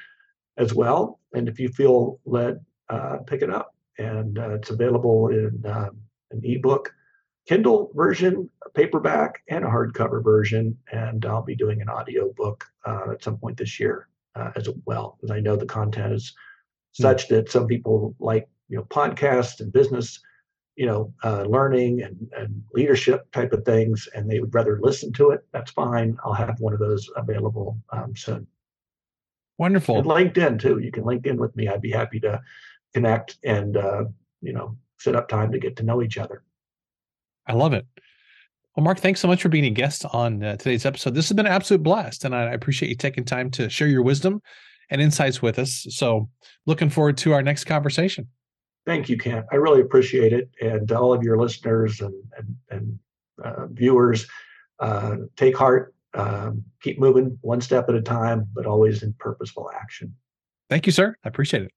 as 0.57 0.73
well. 0.73 1.19
And 1.33 1.47
if 1.47 1.59
you 1.59 1.69
feel 1.69 2.19
led 2.25 2.59
uh, 2.89 3.17
pick 3.25 3.41
it 3.41 3.49
up. 3.49 3.73
And 3.97 4.37
it's 4.37 4.69
available 4.69 5.29
in 5.29 5.63
um, 5.65 5.97
an 6.31 6.41
ebook 6.43 6.93
kindle 7.47 7.91
version 7.93 8.49
paperback 8.73 9.43
and 9.49 9.63
a 9.63 9.67
hardcover 9.67 10.23
version. 10.23 10.77
And 10.91 11.25
i'll 11.25 11.43
be 11.43 11.55
doing 11.55 11.81
an 11.81 11.89
audio 11.89 12.31
book 12.33 12.65
uh, 12.85 13.11
at 13.11 13.23
some 13.23 13.37
point 13.37 13.57
this 13.57 13.79
year 13.79 14.07
uh, 14.35 14.51
as 14.55 14.69
well 14.85 15.17
because 15.17 15.35
i 15.35 15.39
know 15.39 15.55
the 15.55 15.65
content 15.65 16.13
is 16.13 16.33
such 16.93 17.27
that 17.27 17.49
some 17.49 17.67
people 17.67 18.15
like 18.19 18.47
you 18.69 18.77
know 18.77 18.83
podcasts 18.83 19.59
and 19.59 19.73
business 19.73 20.19
you 20.75 20.85
know 20.85 21.13
uh, 21.23 21.43
learning 21.43 22.01
and, 22.01 22.29
and 22.37 22.63
leadership 22.73 23.31
type 23.31 23.53
of 23.53 23.63
things 23.65 24.07
and 24.15 24.29
they 24.29 24.39
would 24.39 24.53
rather 24.53 24.79
listen 24.81 25.13
to 25.13 25.31
it. 25.31 25.45
That's 25.51 25.71
fine. 25.71 26.17
I'll 26.23 26.33
have 26.33 26.59
one 26.59 26.73
of 26.73 26.79
those 26.79 27.09
available 27.15 27.77
um, 27.91 28.15
soon. 28.15 28.47
Wonderful. 29.57 29.97
and 29.99 30.07
linkedin 30.07 30.59
too. 30.59 30.79
You 30.79 30.91
can 30.91 31.03
link 31.03 31.25
in 31.27 31.37
with 31.37 31.55
me. 31.55 31.67
I'd 31.67 31.81
be 31.81 31.91
happy 31.91 32.19
to 32.21 32.41
connect 32.93 33.37
and 33.43 33.77
uh, 33.77 34.05
you 34.41 34.53
know 34.53 34.77
set 34.99 35.15
up 35.15 35.27
time 35.27 35.51
to 35.51 35.59
get 35.59 35.75
to 35.77 35.83
know 35.83 36.01
each 36.01 36.17
other 36.17 36.43
I 37.47 37.53
love 37.53 37.73
it. 37.73 37.85
Well, 38.75 38.83
Mark, 38.83 38.99
thanks 38.99 39.19
so 39.19 39.27
much 39.27 39.41
for 39.41 39.49
being 39.49 39.65
a 39.65 39.69
guest 39.69 40.03
on 40.13 40.43
uh, 40.43 40.55
today's 40.55 40.85
episode. 40.85 41.13
This 41.13 41.29
has 41.29 41.35
been 41.35 41.45
an 41.45 41.51
absolute 41.51 41.83
blast, 41.83 42.25
and 42.25 42.35
I 42.35 42.51
appreciate 42.53 42.89
you 42.89 42.95
taking 42.95 43.23
time 43.23 43.51
to 43.51 43.69
share 43.69 43.87
your 43.87 44.01
wisdom 44.01 44.41
and 44.89 44.99
insights 44.99 45.41
with 45.41 45.59
us. 45.59 45.85
So, 45.89 46.29
looking 46.65 46.89
forward 46.89 47.17
to 47.17 47.33
our 47.33 47.43
next 47.43 47.65
conversation. 47.65 48.27
Thank 48.85 49.09
you, 49.09 49.17
Kent. 49.17 49.45
I 49.51 49.57
really 49.57 49.81
appreciate 49.81 50.33
it, 50.33 50.49
and 50.59 50.87
to 50.87 50.97
all 50.97 51.13
of 51.13 51.21
your 51.21 51.37
listeners 51.37 52.01
and 52.01 52.13
and, 52.37 52.55
and 52.71 52.99
uh, 53.43 53.67
viewers, 53.67 54.27
uh, 54.79 55.17
take 55.35 55.55
heart. 55.55 55.93
Um, 56.15 56.63
keep 56.81 56.99
moving 56.99 57.39
one 57.41 57.59
step 57.59 57.89
at 57.89 57.95
a 57.95 58.01
time, 58.01 58.47
but 58.53 58.67
always 58.67 59.01
in 59.01 59.13
purposeful 59.17 59.71
action. 59.73 60.15
Thank 60.69 60.85
you, 60.85 60.91
sir. 60.91 61.15
I 61.23 61.27
appreciate 61.27 61.63
it. 61.63 61.71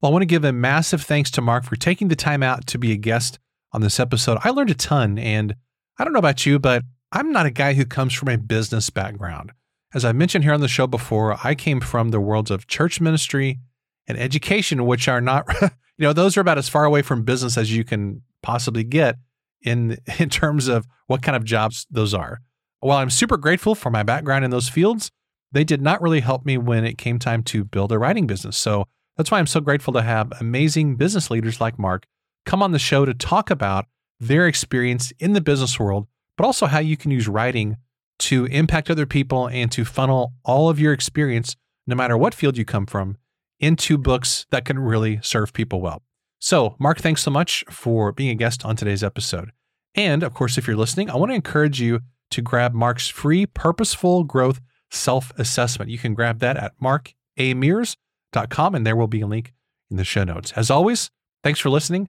Well, 0.00 0.10
I 0.10 0.12
want 0.12 0.22
to 0.22 0.26
give 0.26 0.44
a 0.44 0.52
massive 0.52 1.02
thanks 1.02 1.30
to 1.32 1.42
Mark 1.42 1.64
for 1.64 1.76
taking 1.76 2.08
the 2.08 2.16
time 2.16 2.42
out 2.42 2.66
to 2.68 2.78
be 2.78 2.92
a 2.92 2.96
guest 2.96 3.38
on 3.72 3.80
this 3.80 4.00
episode. 4.00 4.38
I 4.42 4.50
learned 4.50 4.70
a 4.70 4.74
ton, 4.74 5.18
and 5.18 5.54
I 5.98 6.04
don't 6.04 6.12
know 6.12 6.18
about 6.18 6.46
you, 6.46 6.58
but 6.58 6.82
I'm 7.12 7.32
not 7.32 7.46
a 7.46 7.50
guy 7.50 7.74
who 7.74 7.84
comes 7.84 8.12
from 8.12 8.28
a 8.28 8.38
business 8.38 8.90
background. 8.90 9.52
As 9.94 10.04
I 10.04 10.12
mentioned 10.12 10.44
here 10.44 10.52
on 10.52 10.60
the 10.60 10.68
show 10.68 10.86
before, 10.86 11.38
I 11.42 11.54
came 11.54 11.80
from 11.80 12.10
the 12.10 12.20
worlds 12.20 12.50
of 12.50 12.66
church 12.66 13.00
ministry 13.00 13.58
and 14.06 14.18
education, 14.18 14.84
which 14.84 15.08
are 15.08 15.20
not, 15.20 15.46
you 15.62 15.70
know, 15.98 16.12
those 16.12 16.36
are 16.36 16.40
about 16.40 16.58
as 16.58 16.68
far 16.68 16.84
away 16.84 17.02
from 17.02 17.22
business 17.22 17.56
as 17.56 17.74
you 17.74 17.84
can 17.84 18.22
possibly 18.42 18.84
get 18.84 19.16
in 19.62 19.98
in 20.18 20.28
terms 20.28 20.68
of 20.68 20.86
what 21.06 21.22
kind 21.22 21.36
of 21.36 21.44
jobs 21.44 21.86
those 21.90 22.12
are. 22.12 22.40
While 22.80 22.98
I'm 22.98 23.10
super 23.10 23.36
grateful 23.36 23.74
for 23.74 23.90
my 23.90 24.02
background 24.02 24.44
in 24.44 24.50
those 24.50 24.68
fields, 24.68 25.10
they 25.50 25.64
did 25.64 25.80
not 25.80 26.02
really 26.02 26.20
help 26.20 26.44
me 26.44 26.58
when 26.58 26.84
it 26.84 26.98
came 26.98 27.18
time 27.18 27.42
to 27.44 27.64
build 27.64 27.90
a 27.90 27.98
writing 27.98 28.26
business. 28.26 28.56
So 28.56 28.84
that's 29.16 29.30
why 29.30 29.38
I'm 29.38 29.46
so 29.46 29.60
grateful 29.60 29.94
to 29.94 30.02
have 30.02 30.32
amazing 30.40 30.96
business 30.96 31.30
leaders 31.30 31.60
like 31.60 31.78
Mark 31.78 32.06
come 32.48 32.62
on 32.62 32.72
the 32.72 32.78
show 32.78 33.04
to 33.04 33.12
talk 33.12 33.50
about 33.50 33.84
their 34.18 34.46
experience 34.46 35.12
in 35.18 35.34
the 35.34 35.40
business 35.40 35.78
world, 35.78 36.06
but 36.34 36.46
also 36.46 36.64
how 36.64 36.78
you 36.78 36.96
can 36.96 37.10
use 37.10 37.28
writing 37.28 37.76
to 38.18 38.46
impact 38.46 38.90
other 38.90 39.04
people 39.04 39.48
and 39.48 39.70
to 39.70 39.84
funnel 39.84 40.32
all 40.44 40.70
of 40.70 40.80
your 40.80 40.94
experience, 40.94 41.56
no 41.86 41.94
matter 41.94 42.16
what 42.16 42.34
field 42.34 42.56
you 42.56 42.64
come 42.64 42.86
from, 42.86 43.18
into 43.60 43.98
books 43.98 44.46
that 44.50 44.64
can 44.64 44.78
really 44.78 45.20
serve 45.22 45.52
people 45.52 45.82
well. 45.82 46.02
So, 46.38 46.74
Mark, 46.78 46.98
thanks 47.00 47.22
so 47.22 47.30
much 47.30 47.64
for 47.68 48.12
being 48.12 48.30
a 48.30 48.34
guest 48.34 48.64
on 48.64 48.76
today's 48.76 49.04
episode. 49.04 49.52
And 49.94 50.22
of 50.22 50.32
course, 50.32 50.56
if 50.56 50.66
you're 50.66 50.74
listening, 50.74 51.10
I 51.10 51.16
want 51.16 51.30
to 51.30 51.36
encourage 51.36 51.82
you 51.82 52.00
to 52.30 52.40
grab 52.40 52.72
Mark's 52.72 53.08
free 53.08 53.44
purposeful 53.44 54.24
growth 54.24 54.60
self 54.90 55.32
assessment. 55.36 55.90
You 55.90 55.98
can 55.98 56.14
grab 56.14 56.38
that 56.38 56.56
at 56.56 56.72
markamears.com, 56.80 58.74
and 58.74 58.86
there 58.86 58.96
will 58.96 59.06
be 59.06 59.20
a 59.20 59.26
link 59.26 59.52
in 59.90 59.98
the 59.98 60.04
show 60.04 60.24
notes. 60.24 60.52
As 60.52 60.70
always, 60.70 61.10
Thanks 61.44 61.60
for 61.60 61.70
listening, 61.70 62.08